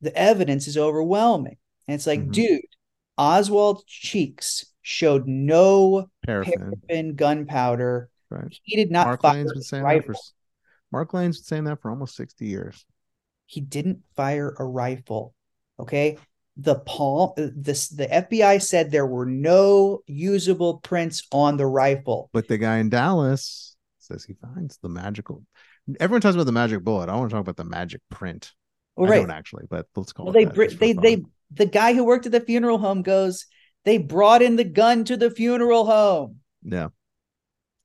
"The 0.00 0.14
evidence 0.16 0.66
is 0.66 0.76
overwhelming," 0.76 1.56
and 1.86 1.94
it's 1.94 2.06
like, 2.06 2.20
Mhm. 2.20 2.32
dude, 2.32 2.60
Oswald 3.18 3.84
Cheeks 3.86 4.64
showed 4.80 5.28
no 5.28 6.08
Paraffin. 6.26 6.52
paraffin 6.58 7.14
gunpowder. 7.14 8.08
Right. 8.30 8.52
He 8.62 8.76
did 8.76 8.90
not 8.90 9.06
Mark 9.06 9.22
fire 9.22 9.44
Lane's 9.44 9.72
a 9.72 9.82
rifle. 9.82 10.12
that 10.12 10.18
for 10.18 10.22
Mark 10.90 11.14
Lane's 11.14 11.38
been 11.38 11.44
saying 11.44 11.64
that 11.64 11.80
for 11.80 11.90
almost 11.90 12.16
60 12.16 12.46
years. 12.46 12.84
he 13.46 13.60
didn't 13.60 14.02
fire 14.16 14.54
a 14.58 14.64
rifle. 14.64 15.34
Okay. 15.78 16.16
The 16.56 16.76
palm 16.80 17.32
this 17.36 17.88
the 17.88 18.06
FBI 18.12 18.58
said 18.58 18.90
there 18.90 19.06
were 19.06 19.26
no 19.26 20.00
usable 20.06 20.78
prints 20.78 21.22
on 21.32 21.58
the 21.58 21.66
rifle. 21.66 22.30
But 22.32 22.48
the 22.48 22.56
guy 22.58 22.78
in 22.78 22.88
Dallas 22.88 23.76
says 23.98 24.24
he 24.24 24.32
finds 24.34 24.78
the 24.78 24.88
magical. 24.88 25.44
Everyone 26.00 26.20
talks 26.20 26.34
about 26.34 26.46
the 26.46 26.52
magic 26.52 26.82
bullet. 26.84 27.08
I 27.08 27.16
want 27.16 27.30
to 27.30 27.34
talk 27.34 27.40
about 27.40 27.56
the 27.56 27.64
magic 27.64 28.00
print. 28.10 28.52
Well, 28.96 29.08
I 29.08 29.10
right. 29.12 29.20
don't 29.20 29.30
actually, 29.30 29.64
but 29.68 29.86
let's 29.96 30.12
call 30.12 30.26
Well, 30.26 30.36
it 30.36 30.46
they 30.46 30.52
br- 30.54 30.66
they 30.66 30.94
fun. 30.94 31.02
they 31.02 31.24
the 31.50 31.66
guy 31.66 31.92
who 31.94 32.04
worked 32.04 32.26
at 32.26 32.32
the 32.32 32.40
funeral 32.40 32.78
home 32.78 33.02
goes, 33.02 33.46
they 33.84 33.98
brought 33.98 34.42
in 34.42 34.56
the 34.56 34.64
gun 34.64 35.04
to 35.04 35.16
the 35.16 35.30
funeral 35.30 35.84
home. 35.86 36.40
yeah. 36.62 36.88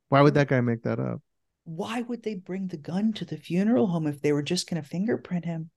Why 0.10 0.22
would 0.22 0.36
that 0.36 0.48
guy 0.48 0.62
make 0.62 0.84
that 0.84 1.00
up? 1.00 1.22
Why 1.66 2.02
would 2.02 2.24
they 2.24 2.36
bring 2.36 2.68
the 2.70 2.78
gun 2.78 3.12
to 3.14 3.26
the 3.26 3.36
funeral 3.36 3.88
home 3.88 4.08
if 4.08 4.22
they 4.22 4.32
were 4.32 4.42
just 4.44 4.70
going 4.70 4.82
to 4.82 4.88
fingerprint 4.88 5.44
him? 5.44 5.70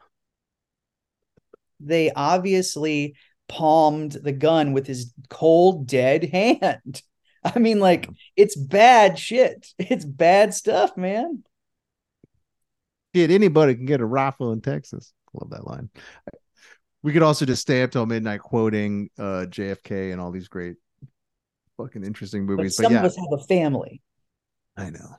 They 1.79 2.11
obviously 2.11 3.15
palmed 3.47 4.13
the 4.13 4.31
gun 4.31 4.73
with 4.73 4.87
his 4.87 5.13
cold, 5.29 5.85
dead 5.87 6.23
hand. 6.31 7.01
I 7.55 7.59
mean, 7.59 7.79
like, 7.79 8.09
it's 8.35 8.55
bad 8.55 9.19
shit. 9.19 9.67
It's 9.79 10.05
bad 10.05 10.53
stuff, 10.53 10.95
man. 10.97 11.43
Shit, 13.15 13.31
anybody 13.31 13.75
can 13.75 13.85
get 13.85 14.01
a 14.01 14.05
rifle 14.05 14.51
in 14.53 14.61
Texas. 14.61 15.13
Love 15.33 15.51
that 15.51 15.67
line. 15.67 15.89
We 17.01 17.11
could 17.11 17.21
also 17.21 17.45
just 17.45 17.61
stay 17.61 17.83
up 17.83 17.91
till 17.91 18.05
midnight 18.05 18.39
quoting 18.39 19.09
uh 19.19 19.45
JFK 19.49 20.11
and 20.11 20.21
all 20.21 20.31
these 20.31 20.47
great 20.47 20.77
fucking 21.77 22.03
interesting 22.03 22.45
movies. 22.45 22.77
But, 22.77 22.83
some 22.85 22.93
yeah, 22.93 22.99
of 22.99 23.05
us 23.05 23.17
have 23.17 23.39
a 23.39 23.43
family. 23.43 24.01
I 24.77 24.89
know. 24.89 25.17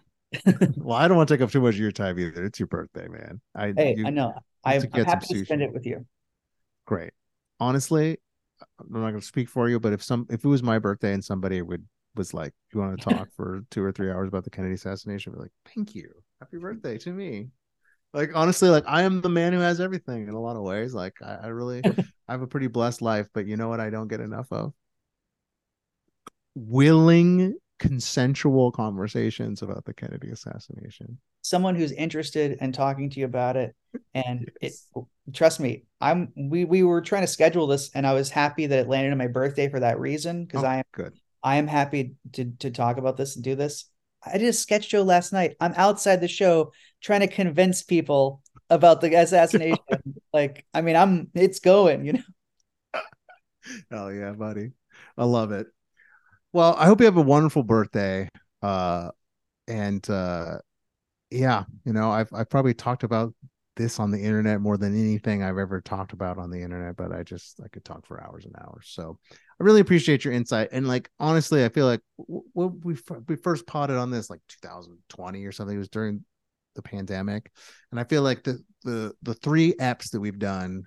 well, 0.76 0.96
I 0.96 1.06
don't 1.06 1.16
want 1.16 1.28
to 1.28 1.34
take 1.34 1.42
up 1.42 1.50
too 1.50 1.60
much 1.60 1.74
of 1.74 1.80
your 1.80 1.92
time 1.92 2.18
either. 2.18 2.44
It's 2.44 2.58
your 2.58 2.66
birthday, 2.66 3.06
man. 3.06 3.40
I 3.54 3.72
Hey, 3.76 3.94
you- 3.96 4.06
I 4.06 4.10
know. 4.10 4.32
I'm, 4.64 4.82
I'm 4.92 5.04
happy 5.04 5.26
to 5.26 5.44
spend 5.44 5.62
it 5.62 5.72
with 5.72 5.84
you. 5.84 6.06
great. 6.86 7.12
Honestly, 7.60 8.18
I'm 8.80 8.86
not 8.90 9.10
going 9.10 9.20
to 9.20 9.26
speak 9.26 9.48
for 9.48 9.68
you, 9.68 9.78
but 9.78 9.92
if 9.92 10.02
some 10.02 10.26
if 10.30 10.44
it 10.44 10.48
was 10.48 10.62
my 10.62 10.78
birthday 10.78 11.12
and 11.12 11.24
somebody 11.24 11.60
would 11.60 11.84
was 12.16 12.34
like, 12.34 12.52
"You 12.72 12.80
want 12.80 12.98
to 12.98 13.04
talk 13.04 13.28
for 13.36 13.64
two 13.70 13.82
or 13.84 13.92
three 13.92 14.10
hours 14.10 14.28
about 14.28 14.44
the 14.44 14.50
Kennedy 14.50 14.74
assassination?" 14.74 15.32
Be 15.32 15.38
like, 15.40 15.52
"Thank 15.74 15.94
you, 15.94 16.12
happy 16.40 16.58
birthday 16.58 16.98
to 16.98 17.12
me." 17.12 17.50
Like 18.14 18.32
honestly, 18.34 18.70
like 18.70 18.84
I 18.86 19.02
am 19.02 19.20
the 19.22 19.28
man 19.30 19.52
who 19.52 19.60
has 19.60 19.80
everything 19.80 20.28
in 20.28 20.34
a 20.34 20.40
lot 20.40 20.56
of 20.56 20.62
ways. 20.62 20.94
Like 20.94 21.14
I, 21.22 21.34
I 21.36 21.46
really, 21.48 21.80
I 22.28 22.32
have 22.32 22.42
a 22.42 22.46
pretty 22.48 22.68
blessed 22.68 23.02
life, 23.02 23.28
but 23.34 23.46
you 23.46 23.56
know 23.56 23.68
what? 23.68 23.80
I 23.80 23.90
don't 23.90 24.08
get 24.08 24.20
enough 24.20 24.48
of 24.52 24.74
willing, 26.54 27.54
consensual 27.78 28.70
conversations 28.72 29.62
about 29.62 29.84
the 29.84 29.94
Kennedy 29.94 30.30
assassination. 30.30 31.18
Someone 31.42 31.74
who's 31.74 31.92
interested 31.92 32.58
in 32.60 32.72
talking 32.72 33.10
to 33.10 33.20
you 33.20 33.26
about 33.26 33.56
it. 33.56 33.74
And 34.14 34.50
Yes. 34.62 34.88
it 34.94 35.34
trust 35.34 35.58
me, 35.58 35.84
I'm 36.00 36.32
we 36.36 36.64
we 36.64 36.82
were 36.82 37.00
trying 37.00 37.22
to 37.22 37.26
schedule 37.26 37.66
this 37.66 37.90
and 37.94 38.06
I 38.06 38.14
was 38.14 38.30
happy 38.30 38.66
that 38.66 38.78
it 38.78 38.88
landed 38.88 39.10
on 39.12 39.18
my 39.18 39.26
birthday 39.26 39.68
for 39.68 39.80
that 39.80 39.98
reason. 39.98 40.44
Because 40.44 40.62
Oh, 40.62 40.68
I 40.68 40.76
am 40.78 40.84
good. 40.92 41.18
I 41.44 41.56
am 41.56 41.66
happy 41.66 42.14
to 42.32 42.52
to 42.60 42.70
talk 42.70 42.96
about 42.96 43.18
this 43.18 43.36
and 43.36 43.44
do 43.44 43.54
this. 43.54 43.84
I 44.24 44.38
did 44.38 44.48
a 44.48 44.52
sketch 44.54 44.88
show 44.88 45.02
last 45.02 45.32
night. 45.32 45.56
I'm 45.60 45.74
outside 45.76 46.22
the 46.22 46.28
show 46.28 46.72
trying 47.02 47.20
to 47.20 47.28
convince 47.28 47.82
people 47.82 48.42
about 48.70 49.02
the 49.02 49.14
assassination. 49.14 49.78
like, 50.32 50.64
I 50.72 50.80
mean, 50.80 50.96
I'm 50.96 51.28
it's 51.34 51.60
going, 51.60 52.06
you 52.06 52.14
know. 52.14 52.22
Oh 53.90 54.08
yeah, 54.08 54.32
buddy. 54.32 54.72
I 55.16 55.24
love 55.24 55.50
it. 55.50 55.66
Well, 56.52 56.74
I 56.78 56.86
hope 56.86 57.00
you 57.00 57.06
have 57.06 57.16
a 57.16 57.22
wonderful 57.22 57.62
birthday. 57.62 58.28
Uh 58.62 59.10
and 59.66 60.08
uh 60.10 60.58
yeah, 61.30 61.64
you 61.84 61.92
know, 61.92 62.10
I've 62.10 62.32
I've 62.32 62.50
probably 62.50 62.74
talked 62.74 63.04
about 63.04 63.34
this 63.76 63.98
on 63.98 64.10
the 64.10 64.20
internet 64.20 64.60
more 64.60 64.76
than 64.76 64.94
anything 64.94 65.42
I've 65.42 65.58
ever 65.58 65.80
talked 65.80 66.12
about 66.12 66.38
on 66.38 66.50
the 66.50 66.62
internet, 66.62 66.96
but 66.96 67.12
I 67.12 67.22
just 67.22 67.60
I 67.64 67.68
could 67.68 67.84
talk 67.84 68.06
for 68.06 68.22
hours 68.22 68.44
and 68.44 68.54
hours. 68.56 68.88
So 68.88 69.18
I 69.60 69.64
really 69.64 69.80
appreciate 69.80 70.24
your 70.24 70.34
insight. 70.34 70.68
And 70.72 70.86
like 70.86 71.10
honestly, 71.18 71.64
I 71.64 71.68
feel 71.68 71.86
like 71.86 72.00
w- 72.18 72.44
w- 72.54 72.80
we 72.82 72.96
we 73.28 73.36
first 73.36 73.66
potted 73.66 73.96
on 73.96 74.10
this 74.10 74.30
like 74.30 74.40
2020 74.48 75.44
or 75.44 75.52
something. 75.52 75.76
It 75.76 75.78
was 75.78 75.88
during 75.88 76.24
the 76.74 76.82
pandemic, 76.82 77.50
and 77.90 78.00
I 78.00 78.04
feel 78.04 78.22
like 78.22 78.42
the 78.42 78.62
the 78.82 79.14
the 79.22 79.34
three 79.34 79.74
eps 79.74 80.10
that 80.10 80.20
we've 80.20 80.38
done 80.38 80.84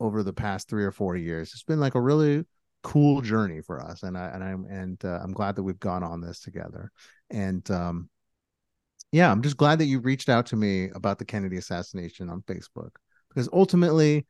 over 0.00 0.22
the 0.22 0.32
past 0.32 0.68
three 0.68 0.84
or 0.84 0.92
four 0.92 1.16
years, 1.16 1.52
it's 1.52 1.62
been 1.62 1.80
like 1.80 1.94
a 1.94 2.00
really 2.00 2.44
cool 2.82 3.20
journey 3.20 3.60
for 3.60 3.82
us. 3.82 4.02
And 4.02 4.16
I 4.16 4.26
and 4.28 4.44
I'm 4.44 4.64
and 4.66 5.04
uh, 5.04 5.20
I'm 5.22 5.32
glad 5.32 5.56
that 5.56 5.62
we've 5.62 5.80
gone 5.80 6.02
on 6.02 6.20
this 6.20 6.40
together. 6.40 6.90
And 7.30 7.68
um, 7.70 8.08
yeah, 9.12 9.30
I'm 9.30 9.42
just 9.42 9.56
glad 9.56 9.78
that 9.78 9.86
you 9.86 10.00
reached 10.00 10.28
out 10.28 10.46
to 10.46 10.56
me 10.56 10.90
about 10.94 11.18
the 11.18 11.24
Kennedy 11.24 11.56
assassination 11.56 12.28
on 12.28 12.42
Facebook 12.42 12.90
because 13.28 13.48
ultimately 13.52 14.26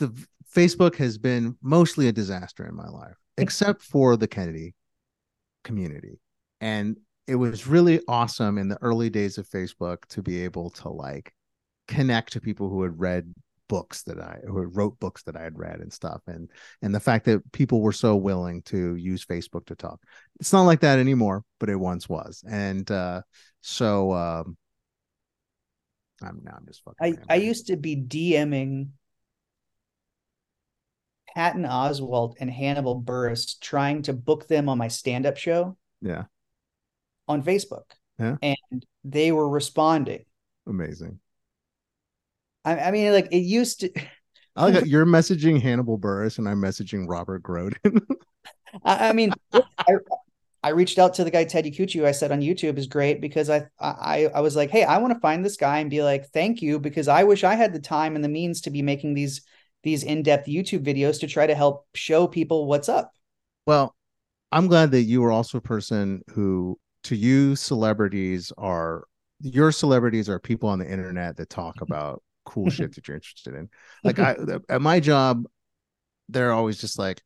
the 0.00 0.26
Facebook 0.52 0.96
has 0.96 1.18
been 1.18 1.56
mostly 1.62 2.08
a 2.08 2.12
disaster 2.12 2.66
in 2.66 2.74
my 2.74 2.88
life, 2.88 3.16
except 3.36 3.82
for 3.82 4.16
the 4.16 4.26
Kennedy 4.26 4.74
community. 5.62 6.18
And 6.60 6.96
it 7.26 7.36
was 7.36 7.66
really 7.66 8.00
awesome 8.08 8.58
in 8.58 8.68
the 8.68 8.78
early 8.82 9.10
days 9.10 9.38
of 9.38 9.48
Facebook 9.48 10.04
to 10.08 10.22
be 10.22 10.42
able 10.44 10.70
to 10.70 10.88
like 10.88 11.32
connect 11.86 12.32
to 12.32 12.40
people 12.40 12.68
who 12.68 12.82
had 12.82 12.98
read 12.98 13.32
books 13.68 14.02
that 14.02 14.18
I 14.18 14.40
who 14.44 14.62
wrote 14.62 14.98
books 14.98 15.22
that 15.22 15.36
I 15.36 15.42
had 15.42 15.56
read 15.56 15.78
and 15.78 15.92
stuff 15.92 16.22
and 16.26 16.50
and 16.82 16.92
the 16.92 16.98
fact 16.98 17.24
that 17.26 17.52
people 17.52 17.80
were 17.80 17.92
so 17.92 18.16
willing 18.16 18.62
to 18.62 18.96
use 18.96 19.24
Facebook 19.24 19.66
to 19.66 19.76
talk. 19.76 20.00
It's 20.40 20.52
not 20.52 20.62
like 20.62 20.80
that 20.80 20.98
anymore, 20.98 21.44
but 21.60 21.68
it 21.68 21.76
once 21.76 22.08
was. 22.08 22.42
And 22.48 22.90
uh 22.90 23.22
so 23.60 24.12
um 24.12 24.56
I'm 26.20 26.40
now 26.42 26.56
I'm 26.56 26.66
just 26.66 26.82
fucking 26.82 27.18
I, 27.28 27.34
I 27.34 27.36
used 27.36 27.68
to 27.68 27.76
be 27.76 27.94
DMing 27.94 28.88
Patton 31.34 31.64
Oswalt 31.64 32.36
and 32.40 32.50
Hannibal 32.50 33.00
Buress 33.00 33.58
trying 33.60 34.02
to 34.02 34.12
book 34.12 34.48
them 34.48 34.68
on 34.68 34.78
my 34.78 34.88
stand-up 34.88 35.36
show. 35.36 35.76
Yeah. 36.00 36.24
On 37.28 37.42
Facebook. 37.42 37.84
Yeah. 38.18 38.36
And 38.42 38.86
they 39.04 39.32
were 39.32 39.48
responding. 39.48 40.24
Amazing. 40.66 41.20
I, 42.64 42.78
I 42.78 42.90
mean, 42.90 43.12
like 43.12 43.28
it 43.32 43.38
used 43.38 43.80
to. 43.80 43.92
I 44.56 44.68
like 44.68 44.84
you're 44.86 45.06
messaging 45.06 45.60
Hannibal 45.60 45.98
Buress 45.98 46.38
and 46.38 46.48
I'm 46.48 46.60
messaging 46.60 47.08
Robert 47.08 47.42
Groden. 47.42 48.00
I, 48.84 49.08
I, 49.08 49.12
mean, 49.12 49.32
I, 49.52 49.94
I 50.62 50.70
reached 50.70 50.98
out 50.98 51.14
to 51.14 51.24
the 51.24 51.30
guy 51.30 51.44
Ted 51.44 51.64
Yakuchu 51.64 52.04
I 52.04 52.12
said 52.12 52.32
on 52.32 52.40
YouTube 52.40 52.76
is 52.76 52.86
great 52.86 53.20
because 53.20 53.48
I 53.48 53.66
I 53.78 54.26
I 54.34 54.40
was 54.40 54.56
like, 54.56 54.70
hey, 54.70 54.84
I 54.84 54.98
want 54.98 55.14
to 55.14 55.20
find 55.20 55.44
this 55.44 55.56
guy 55.56 55.78
and 55.78 55.88
be 55.88 56.02
like, 56.02 56.26
thank 56.30 56.60
you 56.62 56.78
because 56.78 57.08
I 57.08 57.24
wish 57.24 57.44
I 57.44 57.54
had 57.54 57.72
the 57.72 57.80
time 57.80 58.16
and 58.16 58.24
the 58.24 58.28
means 58.28 58.60
to 58.62 58.70
be 58.70 58.82
making 58.82 59.14
these 59.14 59.42
these 59.82 60.02
in-depth 60.02 60.46
YouTube 60.46 60.84
videos 60.84 61.20
to 61.20 61.26
try 61.26 61.46
to 61.46 61.54
help 61.54 61.86
show 61.94 62.26
people 62.26 62.66
what's 62.66 62.88
up. 62.88 63.12
Well, 63.66 63.94
I'm 64.52 64.66
glad 64.66 64.90
that 64.92 65.02
you 65.02 65.22
were 65.22 65.32
also 65.32 65.58
a 65.58 65.62
person 65.62 66.22
who 66.30 66.78
to 67.04 67.16
you 67.16 67.56
celebrities 67.56 68.52
are 68.58 69.04
your 69.40 69.72
celebrities 69.72 70.28
are 70.28 70.38
people 70.38 70.68
on 70.68 70.78
the 70.78 70.90
internet 70.90 71.36
that 71.36 71.48
talk 71.48 71.76
about 71.80 72.22
cool 72.44 72.70
shit 72.70 72.94
that 72.94 73.06
you're 73.06 73.16
interested 73.16 73.54
in. 73.54 73.68
Like 74.04 74.18
I 74.18 74.36
at 74.68 74.82
my 74.82 75.00
job, 75.00 75.44
they're 76.28 76.52
always 76.52 76.80
just 76.80 76.98
like, 76.98 77.22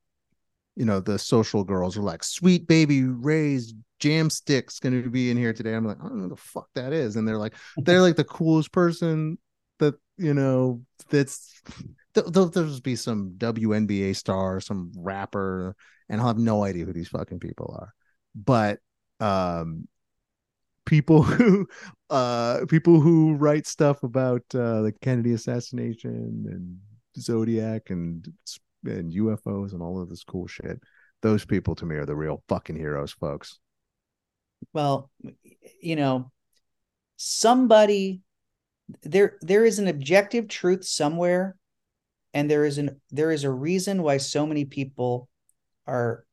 you 0.77 0.85
know, 0.85 1.01
the 1.01 1.19
social 1.19 1.65
girls 1.65 1.97
are 1.97 2.03
like, 2.03 2.25
sweet 2.25 2.67
baby 2.67 3.05
Ray's 3.05 3.75
jamstick's 4.01 4.81
gonna 4.81 5.09
be 5.09 5.31
in 5.31 5.37
here 5.37 5.53
today. 5.53 5.75
I'm 5.75 5.87
like, 5.87 5.99
I 6.01 6.09
don't 6.09 6.23
know 6.23 6.29
the 6.29 6.37
fuck 6.37 6.69
that 6.75 6.93
is. 6.93 7.17
And 7.17 7.27
they're 7.27 7.39
like, 7.39 7.55
they're 7.79 8.03
like 8.03 8.17
the 8.17 8.25
coolest 8.25 8.73
person 8.73 9.39
that, 9.79 9.95
you 10.19 10.35
know, 10.35 10.83
that's 11.11 11.63
there'll, 12.15 12.49
there'll 12.49 12.81
be 12.81 12.97
some 12.97 13.35
WNBA 13.37 14.17
star, 14.17 14.61
some 14.61 14.93
rapper, 14.97 15.77
and 16.09 16.21
I'll 16.21 16.29
have 16.29 16.39
no 16.39 16.65
idea 16.65 16.85
who 16.85 16.93
these 16.93 17.09
fucking 17.09 17.41
people 17.41 17.77
are. 17.79 17.93
But 18.35 18.81
um 19.21 19.89
people 20.87 21.23
who 21.23 21.67
uh 22.11 22.61
people 22.69 23.01
who 23.01 23.35
write 23.35 23.67
stuff 23.67 24.03
about 24.03 24.43
uh 24.55 24.83
the 24.83 24.93
Kennedy 25.01 25.33
assassination 25.33 26.45
and 26.49 26.79
Zodiac 27.21 27.91
and 27.91 28.27
and 28.85 29.13
UFOs 29.13 29.73
and 29.73 29.83
all 29.83 30.01
of 30.01 30.09
this 30.09 30.25
cool 30.25 30.47
shit. 30.47 30.81
Those 31.23 31.45
people 31.45 31.75
to 31.77 31.87
me 31.87 31.97
are 31.97 32.07
the 32.07 32.17
real 32.17 32.43
fucking 32.49 32.77
heroes, 32.77 33.13
folks. 33.13 33.59
Well, 34.73 35.11
you 35.81 35.97
know, 35.97 36.31
somebody 37.17 38.21
there 39.03 39.39
there 39.41 39.65
is 39.65 39.79
an 39.79 39.89
objective 39.89 40.49
truth 40.49 40.85
somewhere 40.85 41.57
and 42.35 42.51
there 42.51 42.65
is 42.65 42.79
an 42.79 43.01
there 43.11 43.31
is 43.31 43.45
a 43.45 43.51
reason 43.51 44.03
why 44.03 44.19
so 44.19 44.47
many 44.47 44.65
people 44.65 45.29
are 45.87 46.27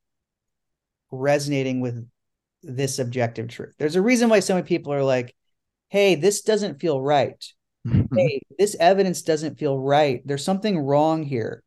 resonating 1.12 1.80
with 1.80 2.06
this 2.64 3.00
objective 3.00 3.48
truth. 3.48 3.76
There's 3.78 3.96
a 3.96 4.02
reason 4.02 4.28
why 4.28 4.40
so 4.40 4.56
many 4.56 4.66
people 4.66 4.94
are 4.94 5.04
like, 5.04 5.36
hey, 5.90 6.16
this 6.16 6.42
doesn't 6.42 6.82
feel 6.82 7.00
right. 7.00 7.44
Mm-hmm. 7.88 8.16
hey, 8.16 8.42
this 8.60 8.76
evidence 8.80 9.24
doesn't 9.24 9.58
feel 9.58 9.78
right. 9.80 10.22
There's 10.24 10.46
something 10.46 10.78
wrong 10.78 11.24
here. 11.24 11.64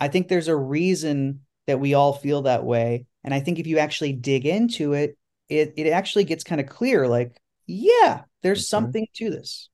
I 0.00 0.08
think 0.08 0.26
there's 0.26 0.48
a 0.48 0.56
reason 0.56 1.42
that 1.68 1.78
we 1.78 1.94
all 1.94 2.12
feel 2.12 2.42
that 2.42 2.64
way. 2.64 3.06
And 3.22 3.32
I 3.32 3.38
think 3.40 3.60
if 3.60 3.66
you 3.66 3.78
actually 3.78 4.12
dig 4.12 4.44
into 4.44 4.92
it, 4.94 5.16
it 5.48 5.74
it 5.76 5.88
actually 5.88 6.24
gets 6.24 6.44
kind 6.44 6.60
of 6.60 6.66
clear 6.66 7.06
like, 7.06 7.40
yeah, 7.66 8.22
there's 8.42 8.60
That's 8.60 8.68
something 8.68 9.02
right. 9.02 9.14
to 9.14 9.30
this. 9.30 9.68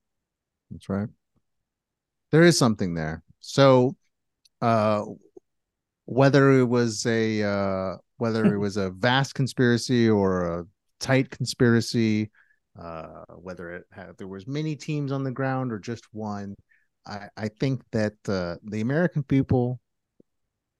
That's 0.70 0.88
right. 0.88 1.08
There 2.30 2.42
is 2.42 2.58
something 2.58 2.94
there. 2.94 3.22
So 3.42 3.96
uh 4.62 5.04
whether 6.06 6.58
it 6.58 6.64
was 6.64 7.04
a 7.06 7.42
uh 7.42 7.96
whether 8.16 8.54
it 8.54 8.58
was 8.58 8.76
a 8.76 8.90
vast 8.96 9.34
conspiracy 9.34 10.08
or 10.08 10.60
a 10.60 10.64
tight 11.00 11.28
conspiracy, 11.28 12.30
uh, 12.80 13.24
whether 13.36 13.70
it 13.70 13.84
had 13.90 14.16
there 14.16 14.28
was 14.28 14.46
many 14.46 14.76
teams 14.76 15.12
on 15.12 15.24
the 15.24 15.30
ground 15.30 15.72
or 15.72 15.78
just 15.78 16.04
one. 16.12 16.56
I, 17.06 17.28
I 17.36 17.48
think 17.48 17.82
that 17.90 18.14
uh, 18.28 18.56
the 18.62 18.80
American 18.80 19.24
people, 19.24 19.80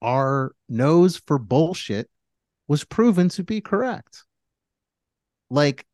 our 0.01 0.53
nose 0.69 1.21
for 1.27 1.39
bullshit, 1.39 2.09
was 2.69 2.85
proven 2.85 3.29
to 3.31 3.43
be 3.43 3.61
correct. 3.61 4.25
Like 5.51 5.85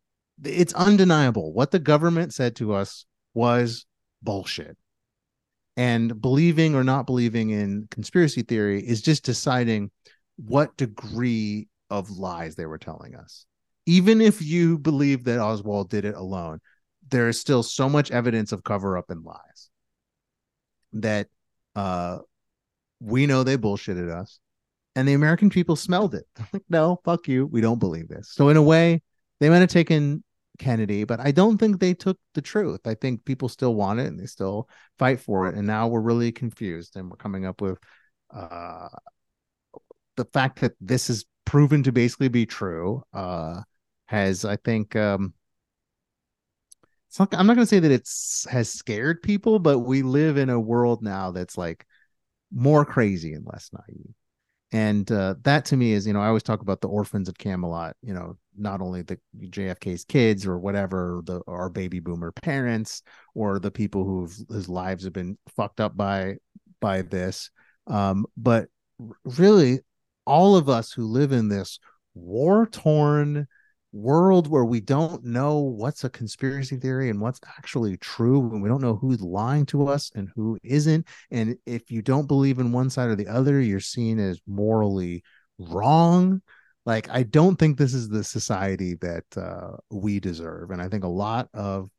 it's 0.44 0.74
undeniable 0.74 1.52
what 1.52 1.70
the 1.72 1.78
government 1.80 2.32
said 2.32 2.54
to 2.56 2.74
us 2.74 3.06
was 3.34 3.86
bullshit. 4.22 4.76
And 5.78 6.20
believing 6.20 6.74
or 6.74 6.82
not 6.82 7.06
believing 7.06 7.50
in 7.50 7.86
conspiracy 7.88 8.42
theory 8.42 8.84
is 8.84 9.00
just 9.00 9.24
deciding 9.24 9.92
what 10.34 10.76
degree 10.76 11.68
of 11.88 12.10
lies 12.10 12.56
they 12.56 12.66
were 12.66 12.78
telling 12.78 13.14
us. 13.14 13.46
Even 13.86 14.20
if 14.20 14.42
you 14.42 14.76
believe 14.76 15.22
that 15.24 15.38
Oswald 15.38 15.88
did 15.88 16.04
it 16.04 16.16
alone, 16.16 16.58
there 17.10 17.28
is 17.28 17.38
still 17.40 17.62
so 17.62 17.88
much 17.88 18.10
evidence 18.10 18.50
of 18.50 18.64
cover 18.64 18.98
up 18.98 19.08
and 19.08 19.24
lies 19.24 19.70
that 20.94 21.28
uh, 21.76 22.18
we 22.98 23.26
know 23.26 23.44
they 23.44 23.56
bullshitted 23.56 24.10
us. 24.10 24.40
And 24.96 25.06
the 25.06 25.14
American 25.14 25.48
people 25.48 25.76
smelled 25.76 26.16
it. 26.16 26.26
like, 26.52 26.64
no, 26.68 27.00
fuck 27.04 27.28
you. 27.28 27.46
We 27.46 27.60
don't 27.60 27.78
believe 27.78 28.08
this. 28.08 28.32
So, 28.32 28.48
in 28.48 28.56
a 28.56 28.62
way, 28.62 29.00
they 29.38 29.48
might 29.48 29.58
have 29.58 29.68
taken 29.68 30.24
Kennedy, 30.58 31.04
but 31.04 31.20
I 31.20 31.30
don't 31.30 31.58
think 31.58 31.78
they 31.78 31.94
took 31.94 32.18
the 32.34 32.42
truth. 32.42 32.80
I 32.86 32.94
think 32.94 33.24
people 33.24 33.48
still 33.48 33.74
want 33.74 34.00
it 34.00 34.06
and 34.06 34.18
they 34.18 34.26
still 34.26 34.68
fight 34.98 35.20
for 35.20 35.48
it. 35.48 35.54
And 35.54 35.66
now 35.66 35.88
we're 35.88 36.00
really 36.00 36.32
confused 36.32 36.96
and 36.96 37.10
we're 37.10 37.16
coming 37.16 37.46
up 37.46 37.60
with 37.60 37.78
uh, 38.34 38.88
the 40.16 40.24
fact 40.26 40.60
that 40.60 40.74
this 40.80 41.08
is 41.08 41.24
proven 41.44 41.82
to 41.84 41.92
basically 41.92 42.28
be 42.28 42.46
true 42.46 43.02
uh, 43.12 43.62
has, 44.06 44.44
I 44.44 44.56
think, 44.56 44.96
um, 44.96 45.32
it's 47.08 47.18
not. 47.18 47.34
I'm 47.34 47.46
not 47.46 47.54
going 47.54 47.64
to 47.64 47.70
say 47.70 47.78
that 47.78 47.90
it's 47.90 48.46
has 48.50 48.70
scared 48.70 49.22
people, 49.22 49.58
but 49.58 49.78
we 49.78 50.02
live 50.02 50.36
in 50.36 50.50
a 50.50 50.60
world 50.60 51.02
now 51.02 51.30
that's 51.30 51.56
like 51.56 51.86
more 52.52 52.84
crazy 52.84 53.32
and 53.32 53.46
less 53.46 53.70
naive. 53.72 54.14
And 54.72 55.10
uh, 55.10 55.36
that 55.42 55.64
to 55.66 55.76
me 55.76 55.92
is, 55.92 56.06
you 56.06 56.12
know, 56.12 56.20
I 56.20 56.26
always 56.26 56.42
talk 56.42 56.60
about 56.60 56.80
the 56.80 56.88
orphans 56.88 57.28
at 57.28 57.38
Camelot. 57.38 57.96
You 58.02 58.12
know, 58.12 58.36
not 58.56 58.80
only 58.82 59.02
the 59.02 59.18
JFK's 59.38 60.04
kids 60.04 60.46
or 60.46 60.58
whatever, 60.58 61.22
the 61.24 61.40
our 61.46 61.70
baby 61.70 62.00
boomer 62.00 62.32
parents 62.32 63.02
or 63.34 63.58
the 63.58 63.70
people 63.70 64.04
who've 64.04 64.36
whose 64.48 64.68
lives 64.68 65.04
have 65.04 65.14
been 65.14 65.38
fucked 65.56 65.80
up 65.80 65.96
by 65.96 66.36
by 66.80 67.02
this, 67.02 67.50
um, 67.86 68.26
but 68.36 68.68
really 69.24 69.80
all 70.26 70.56
of 70.56 70.68
us 70.68 70.92
who 70.92 71.06
live 71.06 71.32
in 71.32 71.48
this 71.48 71.78
war 72.14 72.66
torn 72.66 73.46
world 73.92 74.48
where 74.48 74.64
we 74.64 74.80
don't 74.80 75.24
know 75.24 75.58
what's 75.58 76.04
a 76.04 76.10
conspiracy 76.10 76.76
theory 76.76 77.08
and 77.08 77.20
what's 77.20 77.40
actually 77.56 77.96
true 77.96 78.40
and 78.52 78.62
we 78.62 78.68
don't 78.68 78.82
know 78.82 78.96
who's 78.96 79.20
lying 79.20 79.64
to 79.64 79.88
us 79.88 80.10
and 80.14 80.28
who 80.34 80.58
isn't 80.62 81.06
and 81.30 81.56
if 81.64 81.90
you 81.90 82.02
don't 82.02 82.26
believe 82.26 82.58
in 82.58 82.70
one 82.70 82.90
side 82.90 83.08
or 83.08 83.16
the 83.16 83.26
other 83.26 83.60
you're 83.60 83.80
seen 83.80 84.18
as 84.18 84.40
morally 84.46 85.22
wrong. 85.58 86.42
Like 86.84 87.08
i 87.10 87.22
don't 87.22 87.56
think 87.56 87.76
this 87.76 87.94
is 87.94 88.08
the 88.08 88.24
society 88.24 88.94
that 89.00 89.24
uh, 89.36 89.76
we 89.90 90.20
deserve 90.20 90.70
and 90.70 90.80
i 90.80 90.88
think 90.88 91.04
a 91.04 91.08
lot 91.08 91.48
of 91.54 91.90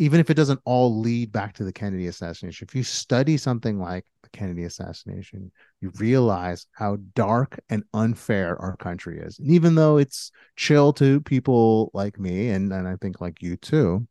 even 0.00 0.18
if 0.18 0.30
it 0.30 0.34
doesn't 0.34 0.60
all 0.64 0.98
lead 0.98 1.30
back 1.30 1.52
to 1.52 1.62
the 1.62 1.72
Kennedy 1.72 2.06
assassination, 2.06 2.66
if 2.66 2.74
you 2.74 2.82
study 2.82 3.36
something 3.36 3.78
like 3.78 4.06
Kennedy 4.32 4.64
assassination, 4.64 5.52
you 5.80 5.90
realize 5.98 6.66
how 6.72 6.98
dark 7.14 7.58
and 7.68 7.84
unfair 7.94 8.60
our 8.60 8.76
country 8.76 9.20
is. 9.20 9.38
And 9.38 9.50
even 9.50 9.74
though 9.74 9.98
it's 9.98 10.30
chill 10.56 10.92
to 10.94 11.20
people 11.20 11.90
like 11.94 12.18
me 12.18 12.48
and, 12.50 12.72
and 12.72 12.86
I 12.86 12.96
think 12.96 13.20
like 13.20 13.42
you 13.42 13.56
too, 13.56 14.06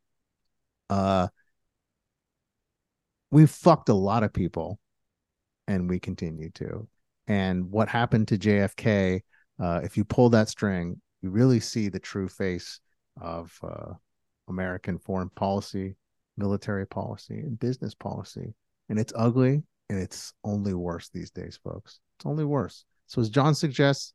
uh 0.88 1.28
we 3.30 3.46
fucked 3.46 3.88
a 3.88 3.94
lot 3.94 4.22
of 4.22 4.32
people 4.32 4.78
and 5.68 5.88
we 5.88 6.00
continue 6.00 6.50
to. 6.50 6.88
And 7.28 7.70
what 7.70 7.88
happened 7.88 8.28
to 8.28 8.38
JFK, 8.38 9.20
uh, 9.62 9.80
if 9.84 9.96
you 9.96 10.04
pull 10.04 10.30
that 10.30 10.48
string, 10.48 11.00
you 11.22 11.30
really 11.30 11.60
see 11.60 11.88
the 11.88 12.00
true 12.00 12.28
face 12.28 12.80
of 13.20 13.56
uh, 13.62 13.92
American 14.48 14.98
foreign 14.98 15.28
policy, 15.30 15.94
military 16.36 16.86
policy, 16.86 17.38
and 17.38 17.58
business 17.58 17.94
policy. 17.94 18.52
And 18.88 18.98
it's 18.98 19.12
ugly 19.14 19.62
and 19.90 19.98
it's 19.98 20.32
only 20.44 20.72
worse 20.72 21.10
these 21.10 21.30
days, 21.30 21.60
folks. 21.62 22.00
It's 22.18 22.26
only 22.26 22.46
worse. 22.46 22.86
So, 23.08 23.20
as 23.20 23.28
John 23.28 23.54
suggests, 23.54 24.14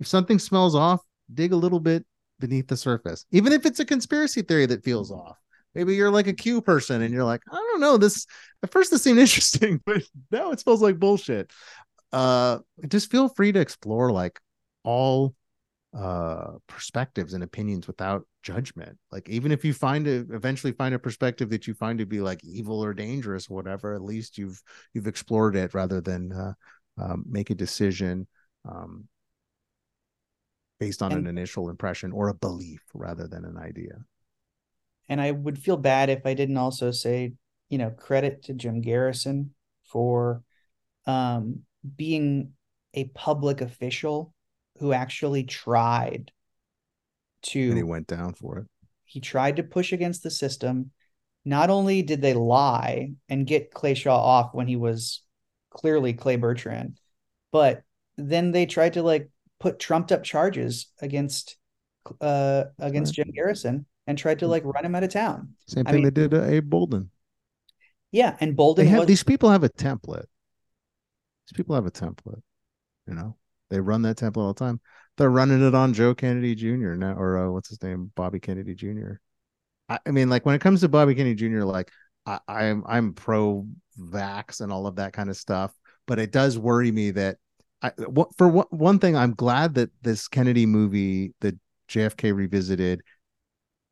if 0.00 0.08
something 0.08 0.40
smells 0.40 0.74
off, 0.74 1.02
dig 1.32 1.52
a 1.52 1.56
little 1.56 1.80
bit 1.80 2.04
beneath 2.40 2.66
the 2.68 2.76
surface, 2.76 3.26
even 3.30 3.52
if 3.52 3.66
it's 3.66 3.80
a 3.80 3.84
conspiracy 3.84 4.42
theory 4.42 4.66
that 4.66 4.82
feels 4.84 5.12
off. 5.12 5.36
maybe 5.74 5.94
you're 5.94 6.10
like 6.10 6.26
a 6.26 6.32
q 6.32 6.60
person 6.60 7.02
and 7.02 7.14
you're 7.14 7.24
like 7.24 7.42
i 7.52 7.54
don't 7.54 7.80
know 7.80 7.96
this 7.96 8.26
at 8.64 8.72
first 8.72 8.90
this 8.90 9.02
seemed 9.04 9.18
interesting 9.26 9.80
but 9.86 10.02
now 10.32 10.50
it 10.50 10.58
smells 10.60 10.82
like 10.82 10.98
bullshit 10.98 11.52
uh 12.12 12.58
just 12.88 13.10
feel 13.10 13.28
free 13.28 13.52
to 13.52 13.60
explore 13.60 14.10
like 14.10 14.40
all 14.82 15.34
uh 15.96 16.52
perspectives 16.68 17.34
and 17.34 17.42
opinions 17.42 17.88
without 17.88 18.24
judgment. 18.42 18.96
Like 19.10 19.28
even 19.28 19.50
if 19.50 19.64
you 19.64 19.74
find 19.74 20.06
a 20.06 20.24
eventually 20.30 20.72
find 20.72 20.94
a 20.94 20.98
perspective 20.98 21.50
that 21.50 21.66
you 21.66 21.74
find 21.74 21.98
to 21.98 22.06
be 22.06 22.20
like 22.20 22.44
evil 22.44 22.82
or 22.82 22.94
dangerous 22.94 23.50
or 23.50 23.54
whatever 23.54 23.94
at 23.94 24.02
least 24.02 24.38
you've 24.38 24.62
you've 24.94 25.08
explored 25.08 25.56
it 25.56 25.74
rather 25.74 26.00
than 26.00 26.32
uh, 26.32 26.52
um, 26.96 27.24
make 27.28 27.50
a 27.50 27.56
decision 27.56 28.28
um, 28.68 29.08
based 30.78 31.02
on 31.02 31.12
and, 31.12 31.22
an 31.22 31.26
initial 31.26 31.70
impression 31.70 32.12
or 32.12 32.28
a 32.28 32.34
belief 32.34 32.82
rather 32.94 33.26
than 33.26 33.44
an 33.44 33.58
idea. 33.58 34.04
And 35.08 35.20
i 35.20 35.32
would 35.32 35.58
feel 35.58 35.76
bad 35.76 36.08
if 36.08 36.24
i 36.24 36.34
didn't 36.34 36.56
also 36.56 36.92
say 36.92 37.32
you 37.68 37.78
know 37.78 37.90
credit 37.90 38.44
to 38.44 38.54
jim 38.54 38.80
garrison 38.80 39.50
for 39.82 40.42
um, 41.06 41.60
being 41.96 42.52
a 42.94 43.04
public 43.06 43.60
official 43.60 44.32
who 44.80 44.92
actually 44.92 45.44
tried 45.44 46.32
to 47.42 47.68
and 47.68 47.76
he 47.76 47.82
went 47.82 48.06
down 48.06 48.34
for 48.34 48.58
it. 48.58 48.66
he 49.04 49.20
tried 49.20 49.56
to 49.56 49.62
push 49.62 49.92
against 49.92 50.22
the 50.22 50.30
system. 50.30 50.90
Not 51.44 51.70
only 51.70 52.02
did 52.02 52.20
they 52.20 52.34
lie 52.34 53.12
and 53.28 53.46
get 53.46 53.72
clay 53.72 53.94
shaw 53.94 54.18
off 54.18 54.52
when 54.52 54.66
he 54.66 54.76
was 54.76 55.22
clearly 55.70 56.12
clay 56.12 56.36
bertrand 56.36 56.98
but 57.52 57.82
then 58.16 58.50
they 58.52 58.66
tried 58.66 58.94
to 58.94 59.02
like 59.02 59.30
put 59.58 59.78
trumped 59.78 60.12
up 60.12 60.22
charges 60.22 60.86
against 61.00 61.56
uh 62.20 62.64
against 62.78 63.16
right. 63.16 63.26
jim 63.26 63.34
garrison 63.34 63.86
and 64.06 64.18
tried 64.18 64.40
to 64.40 64.48
like 64.48 64.64
run 64.64 64.84
him 64.84 64.94
out 64.94 65.04
of 65.04 65.10
town. 65.10 65.54
Same 65.68 65.84
thing 65.84 65.92
I 65.92 65.96
mean, 65.96 66.04
they 66.04 66.10
did 66.10 66.30
to 66.32 66.44
abe 66.44 66.68
bolden. 66.68 67.10
Yeah 68.10 68.36
and 68.40 68.56
bolden 68.56 68.86
have 68.88 69.00
was... 69.00 69.06
these 69.06 69.22
people 69.22 69.50
have 69.50 69.62
a 69.62 69.68
template. 69.68 70.26
These 71.46 71.56
people 71.56 71.74
have 71.74 71.86
a 71.86 71.90
template 71.90 72.42
you 73.06 73.14
know 73.14 73.36
they 73.70 73.80
run 73.80 74.02
that 74.02 74.16
template 74.16 74.38
all 74.38 74.52
the 74.52 74.58
time. 74.58 74.80
They're 75.16 75.30
running 75.30 75.66
it 75.66 75.74
on 75.74 75.92
Joe 75.92 76.14
Kennedy 76.14 76.54
Jr. 76.54 76.94
now, 76.94 77.14
or 77.14 77.38
uh, 77.38 77.50
what's 77.50 77.68
his 77.68 77.82
name, 77.82 78.10
Bobby 78.14 78.40
Kennedy 78.40 78.74
Jr. 78.74 79.14
I, 79.88 79.98
I, 80.06 80.10
mean, 80.10 80.28
like 80.28 80.46
when 80.46 80.54
it 80.54 80.60
comes 80.60 80.80
to 80.80 80.88
Bobby 80.88 81.14
Kennedy 81.14 81.34
Jr., 81.34 81.64
like 81.64 81.90
I, 82.26 82.38
I'm 82.48 82.84
I'm 82.86 83.14
pro 83.14 83.66
vax 83.98 84.60
and 84.60 84.72
all 84.72 84.86
of 84.86 84.96
that 84.96 85.12
kind 85.12 85.30
of 85.30 85.36
stuff, 85.36 85.72
but 86.06 86.18
it 86.18 86.32
does 86.32 86.58
worry 86.58 86.90
me 86.90 87.10
that 87.12 87.36
I, 87.82 87.92
for 88.36 88.48
one 88.48 88.98
thing, 88.98 89.16
I'm 89.16 89.34
glad 89.34 89.74
that 89.74 89.90
this 90.02 90.28
Kennedy 90.28 90.66
movie, 90.66 91.32
the 91.40 91.58
JFK 91.88 92.34
Revisited, 92.34 93.00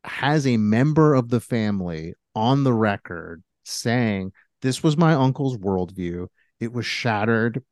has 0.03 0.45
a 0.45 0.57
member 0.57 1.15
of 1.15 1.29
the 1.29 1.39
family 1.39 2.13
on 2.35 2.63
the 2.63 2.73
record 2.73 3.43
saying 3.65 4.31
this 4.61 4.83
was 4.83 4.95
my 4.95 5.13
uncle's 5.13 5.57
worldview. 5.57 6.27
It 6.59 6.71
was 6.71 6.85
shattered 6.85 7.63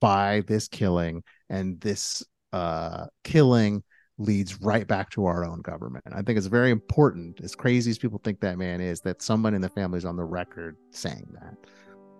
by 0.00 0.42
this 0.46 0.68
killing 0.68 1.22
and 1.48 1.80
this 1.80 2.22
uh, 2.52 3.06
killing 3.22 3.82
leads 4.18 4.60
right 4.60 4.86
back 4.86 5.08
to 5.10 5.24
our 5.24 5.44
own 5.44 5.60
government. 5.62 6.04
I 6.12 6.22
think 6.22 6.36
it's 6.36 6.46
very 6.46 6.70
important, 6.70 7.40
as 7.42 7.54
crazy 7.54 7.90
as 7.90 7.98
people 7.98 8.20
think 8.22 8.40
that 8.40 8.58
man 8.58 8.80
is, 8.80 9.00
that 9.02 9.22
someone 9.22 9.54
in 9.54 9.62
the 9.62 9.68
family 9.68 9.98
is 9.98 10.04
on 10.04 10.16
the 10.16 10.24
record 10.24 10.76
saying 10.90 11.26
that. 11.32 11.56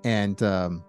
And 0.05 0.43
um, 0.43 0.83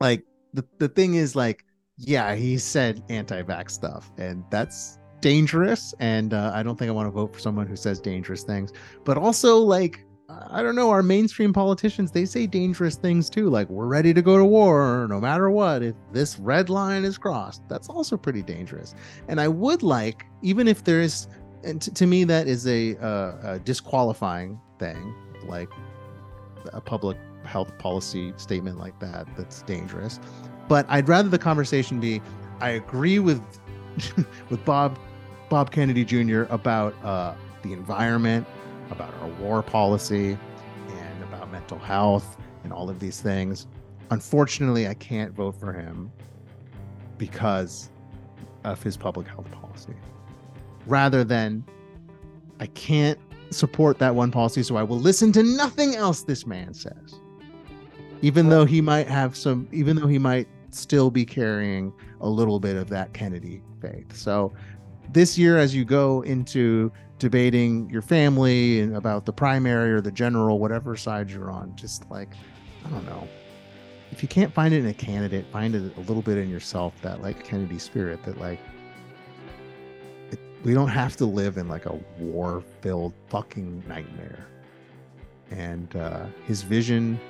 like 0.00 0.22
the, 0.54 0.64
the 0.78 0.88
thing 0.88 1.14
is 1.14 1.34
like, 1.34 1.64
yeah, 1.98 2.34
he 2.34 2.56
said 2.58 3.02
anti-vax 3.08 3.70
stuff, 3.70 4.12
and 4.16 4.44
that's 4.50 4.98
dangerous. 5.20 5.92
And 5.98 6.34
uh, 6.34 6.52
I 6.54 6.62
don't 6.62 6.78
think 6.78 6.88
I 6.88 6.92
want 6.92 7.06
to 7.06 7.10
vote 7.10 7.32
for 7.32 7.40
someone 7.40 7.66
who 7.66 7.76
says 7.76 8.00
dangerous 8.00 8.42
things. 8.44 8.72
But 9.04 9.18
also, 9.18 9.58
like, 9.58 10.04
I 10.50 10.62
don't 10.62 10.74
know, 10.74 10.90
our 10.90 11.02
mainstream 11.02 11.52
politicians, 11.52 12.10
they 12.10 12.24
say 12.24 12.46
dangerous 12.46 12.96
things 12.96 13.30
too, 13.30 13.48
like 13.48 13.68
we're 13.68 13.86
ready 13.86 14.12
to 14.14 14.22
go 14.22 14.36
to 14.36 14.44
war 14.44 15.06
no 15.08 15.20
matter 15.20 15.50
what. 15.50 15.82
If 15.82 15.94
this 16.12 16.38
red 16.38 16.68
line 16.68 17.04
is 17.04 17.18
crossed, 17.18 17.62
that's 17.68 17.88
also 17.88 18.16
pretty 18.16 18.42
dangerous. 18.42 18.94
And 19.28 19.40
I 19.40 19.48
would 19.48 19.82
like, 19.82 20.26
even 20.42 20.68
if 20.68 20.84
there 20.84 21.00
is, 21.00 21.28
and 21.64 21.80
t- 21.80 21.90
to 21.90 22.06
me, 22.06 22.24
that 22.24 22.46
is 22.46 22.66
a, 22.66 22.96
uh, 22.98 23.54
a 23.54 23.58
disqualifying 23.58 24.60
thing, 24.78 25.14
like 25.44 25.70
a 26.72 26.80
public 26.80 27.16
health 27.44 27.76
policy 27.78 28.32
statement 28.36 28.78
like 28.78 28.98
that, 29.00 29.26
that's 29.36 29.62
dangerous. 29.62 30.20
But 30.68 30.86
I'd 30.88 31.08
rather 31.08 31.28
the 31.28 31.38
conversation 31.38 32.00
be 32.00 32.22
I 32.60 32.70
agree 32.70 33.18
with 33.18 33.42
with 34.48 34.64
Bob 34.64 34.98
Bob 35.48 35.70
Kennedy 35.70 36.04
Jr. 36.04 36.42
about 36.44 36.94
uh, 37.04 37.34
the 37.62 37.72
environment 37.72 38.46
about 38.92 39.12
our 39.20 39.28
war 39.40 39.62
policy 39.62 40.38
and 40.88 41.22
about 41.24 41.50
mental 41.50 41.78
health 41.78 42.36
and 42.64 42.72
all 42.72 42.88
of 42.88 43.00
these 43.00 43.20
things. 43.20 43.66
Unfortunately, 44.10 44.86
I 44.86 44.94
can't 44.94 45.32
vote 45.32 45.58
for 45.58 45.72
him 45.72 46.12
because 47.18 47.90
of 48.64 48.82
his 48.82 48.96
public 48.96 49.26
health 49.26 49.50
policy. 49.50 49.94
Rather 50.86 51.24
than 51.24 51.64
I 52.60 52.66
can't 52.66 53.18
support 53.50 53.98
that 53.98 54.14
one 54.14 54.30
policy, 54.30 54.62
so 54.62 54.76
I 54.76 54.82
will 54.82 54.98
listen 54.98 55.32
to 55.32 55.42
nothing 55.42 55.94
else 55.94 56.22
this 56.22 56.46
man 56.46 56.74
says. 56.74 57.20
Even 58.20 58.48
though 58.48 58.64
he 58.64 58.80
might 58.80 59.08
have 59.08 59.36
some, 59.36 59.68
even 59.72 59.96
though 59.96 60.06
he 60.06 60.18
might 60.18 60.46
still 60.70 61.10
be 61.10 61.24
carrying 61.24 61.92
a 62.20 62.28
little 62.28 62.60
bit 62.60 62.76
of 62.76 62.88
that 62.88 63.12
Kennedy 63.12 63.62
faith. 63.80 64.14
So 64.16 64.52
this 65.12 65.36
year, 65.36 65.58
as 65.58 65.74
you 65.74 65.84
go 65.84 66.22
into 66.22 66.92
debating 67.22 67.88
your 67.88 68.02
family 68.02 68.80
and 68.80 68.96
about 68.96 69.24
the 69.24 69.32
primary 69.32 69.92
or 69.92 70.00
the 70.00 70.10
general, 70.10 70.58
whatever 70.58 70.96
side 70.96 71.30
you're 71.30 71.52
on. 71.52 71.72
Just 71.76 72.10
like, 72.10 72.30
I 72.84 72.88
don't 72.88 73.06
know. 73.06 73.28
If 74.10 74.24
you 74.24 74.28
can't 74.28 74.52
find 74.52 74.74
it 74.74 74.78
in 74.78 74.86
a 74.86 74.92
candidate, 74.92 75.46
find 75.52 75.76
it 75.76 75.96
a 75.96 76.00
little 76.00 76.20
bit 76.20 76.36
in 76.36 76.50
yourself 76.50 77.00
that 77.02 77.22
like 77.22 77.44
Kennedy 77.44 77.78
spirit 77.78 78.24
that 78.24 78.38
like 78.40 78.58
it, 80.32 80.40
we 80.64 80.74
don't 80.74 80.88
have 80.88 81.14
to 81.18 81.24
live 81.24 81.58
in 81.58 81.68
like 81.68 81.86
a 81.86 81.94
war 82.18 82.64
filled 82.80 83.12
fucking 83.28 83.84
nightmare. 83.86 84.48
And 85.52 85.94
uh, 85.94 86.26
his 86.44 86.62
vision 86.62 87.20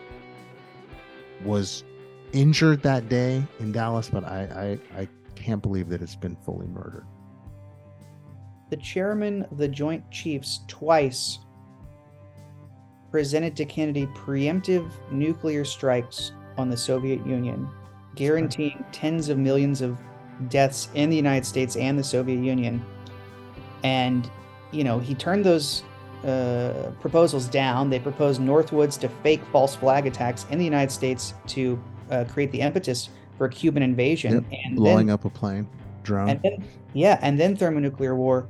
was 1.44 1.84
injured 2.32 2.82
that 2.82 3.10
day 3.10 3.46
in 3.60 3.72
Dallas, 3.72 4.08
but 4.08 4.24
I, 4.24 4.78
I, 4.96 5.02
I 5.02 5.08
can't 5.34 5.60
believe 5.60 5.90
that 5.90 6.00
it's 6.00 6.16
been 6.16 6.36
fully 6.36 6.66
murdered 6.68 7.04
the 8.72 8.76
chairman 8.78 9.42
of 9.50 9.58
the 9.58 9.68
Joint 9.68 10.02
Chiefs 10.10 10.60
twice 10.66 11.40
presented 13.10 13.54
to 13.56 13.66
Kennedy 13.66 14.06
preemptive 14.14 14.90
nuclear 15.10 15.62
strikes 15.62 16.32
on 16.56 16.70
the 16.70 16.76
Soviet 16.78 17.26
Union, 17.26 17.68
guaranteeing 18.14 18.82
tens 18.90 19.28
of 19.28 19.36
millions 19.36 19.82
of 19.82 19.98
deaths 20.48 20.88
in 20.94 21.10
the 21.10 21.16
United 21.16 21.44
States 21.44 21.76
and 21.76 21.98
the 21.98 22.02
Soviet 22.02 22.42
Union. 22.42 22.82
And, 23.84 24.30
you 24.70 24.84
know, 24.84 24.98
he 24.98 25.14
turned 25.14 25.44
those 25.44 25.82
uh, 26.24 26.92
proposals 26.98 27.48
down. 27.48 27.90
They 27.90 27.98
proposed 27.98 28.40
Northwoods 28.40 28.98
to 29.00 29.10
fake 29.22 29.42
false 29.52 29.76
flag 29.76 30.06
attacks 30.06 30.46
in 30.48 30.56
the 30.56 30.64
United 30.64 30.90
States 30.90 31.34
to 31.48 31.78
uh, 32.10 32.24
create 32.24 32.50
the 32.52 32.62
impetus 32.62 33.10
for 33.36 33.44
a 33.44 33.50
Cuban 33.50 33.82
invasion 33.82 34.32
yep, 34.32 34.60
and 34.64 34.76
blowing 34.76 35.08
then, 35.08 35.12
up 35.12 35.26
a 35.26 35.30
plane, 35.30 35.68
drone. 36.02 36.28
And 36.28 36.42
then, 36.42 36.64
yeah, 36.92 37.18
and 37.22 37.38
then 37.38 37.56
thermonuclear 37.56 38.14
war 38.14 38.48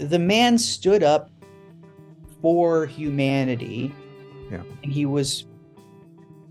the 0.00 0.18
man 0.18 0.56
stood 0.56 1.02
up 1.02 1.30
for 2.40 2.86
humanity 2.86 3.94
yeah. 4.50 4.62
and 4.82 4.92
he 4.92 5.04
was 5.04 5.44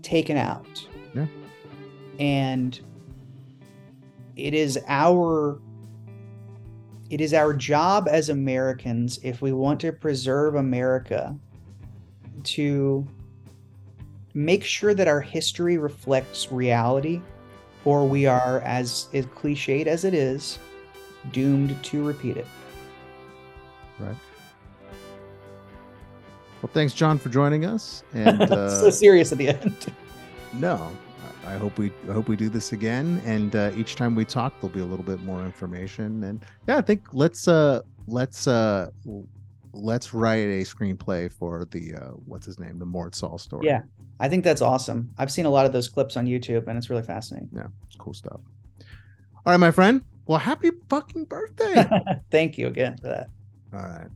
taken 0.02 0.36
out 0.36 0.86
yeah. 1.14 1.26
and 2.20 2.80
it 4.36 4.54
is 4.54 4.78
our 4.86 5.60
it 7.10 7.20
is 7.20 7.34
our 7.34 7.52
job 7.52 8.06
as 8.08 8.28
americans 8.28 9.18
if 9.24 9.42
we 9.42 9.52
want 9.52 9.80
to 9.80 9.90
preserve 9.92 10.54
america 10.54 11.36
to 12.44 13.06
make 14.32 14.62
sure 14.62 14.94
that 14.94 15.08
our 15.08 15.20
history 15.20 15.76
reflects 15.76 16.52
reality 16.52 17.20
or 17.84 18.06
we 18.06 18.26
are 18.26 18.60
as, 18.60 19.08
as 19.14 19.26
cliched 19.26 19.86
as 19.86 20.04
it 20.04 20.14
is 20.14 20.58
doomed 21.32 21.82
to 21.84 22.04
repeat 22.04 22.36
it 22.36 22.46
right? 24.00 24.16
Well, 26.62 26.70
thanks, 26.72 26.92
John, 26.92 27.18
for 27.18 27.28
joining 27.28 27.64
us. 27.64 28.02
And 28.14 28.42
uh, 28.42 28.68
so 28.68 28.90
serious 28.90 29.32
at 29.32 29.38
the 29.38 29.48
end. 29.48 29.92
no, 30.54 30.90
I 31.46 31.54
hope 31.56 31.78
we 31.78 31.92
I 32.08 32.12
hope 32.12 32.28
we 32.28 32.36
do 32.36 32.48
this 32.48 32.72
again. 32.72 33.22
And 33.24 33.54
uh, 33.54 33.70
each 33.76 33.96
time 33.96 34.14
we 34.14 34.24
talk, 34.24 34.54
there'll 34.60 34.74
be 34.74 34.80
a 34.80 34.84
little 34.84 35.04
bit 35.04 35.22
more 35.22 35.44
information. 35.44 36.24
And 36.24 36.44
yeah, 36.66 36.76
I 36.76 36.82
think 36.82 37.06
let's 37.12 37.48
uh 37.48 37.80
let's 38.06 38.46
uh 38.46 38.90
let's 39.72 40.12
write 40.12 40.48
a 40.48 40.62
screenplay 40.62 41.32
for 41.32 41.66
the 41.70 41.94
uh 41.94 42.10
what's 42.26 42.46
his 42.46 42.58
name, 42.58 42.78
the 42.78 42.86
Mort 42.86 43.14
Sahl 43.14 43.38
story. 43.38 43.66
Yeah, 43.66 43.82
I 44.20 44.28
think 44.28 44.44
that's 44.44 44.60
awesome. 44.60 45.12
I've 45.18 45.32
seen 45.32 45.46
a 45.46 45.50
lot 45.50 45.66
of 45.66 45.72
those 45.72 45.88
clips 45.88 46.16
on 46.16 46.26
YouTube, 46.26 46.68
and 46.68 46.76
it's 46.78 46.90
really 46.90 47.02
fascinating. 47.02 47.48
Yeah, 47.52 47.66
it's 47.86 47.96
cool 47.96 48.14
stuff. 48.14 48.40
All 48.78 49.52
right, 49.52 49.56
my 49.56 49.70
friend. 49.70 50.02
Well, 50.26 50.38
happy 50.38 50.70
fucking 50.88 51.24
birthday! 51.24 51.88
Thank 52.30 52.58
you 52.58 52.68
again 52.68 52.96
for 52.98 53.08
that. 53.08 53.30
All 53.72 53.80
right. 53.80 54.08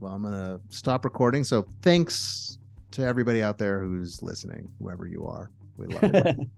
well, 0.00 0.12
I'm 0.14 0.22
gonna 0.22 0.58
stop 0.70 1.04
recording. 1.04 1.44
So 1.44 1.66
thanks 1.82 2.58
to 2.92 3.02
everybody 3.02 3.42
out 3.42 3.58
there 3.58 3.80
who's 3.80 4.22
listening, 4.22 4.68
whoever 4.80 5.06
you 5.06 5.26
are. 5.26 5.50
We 5.76 5.86
love 5.86 6.02
it. 6.14 6.36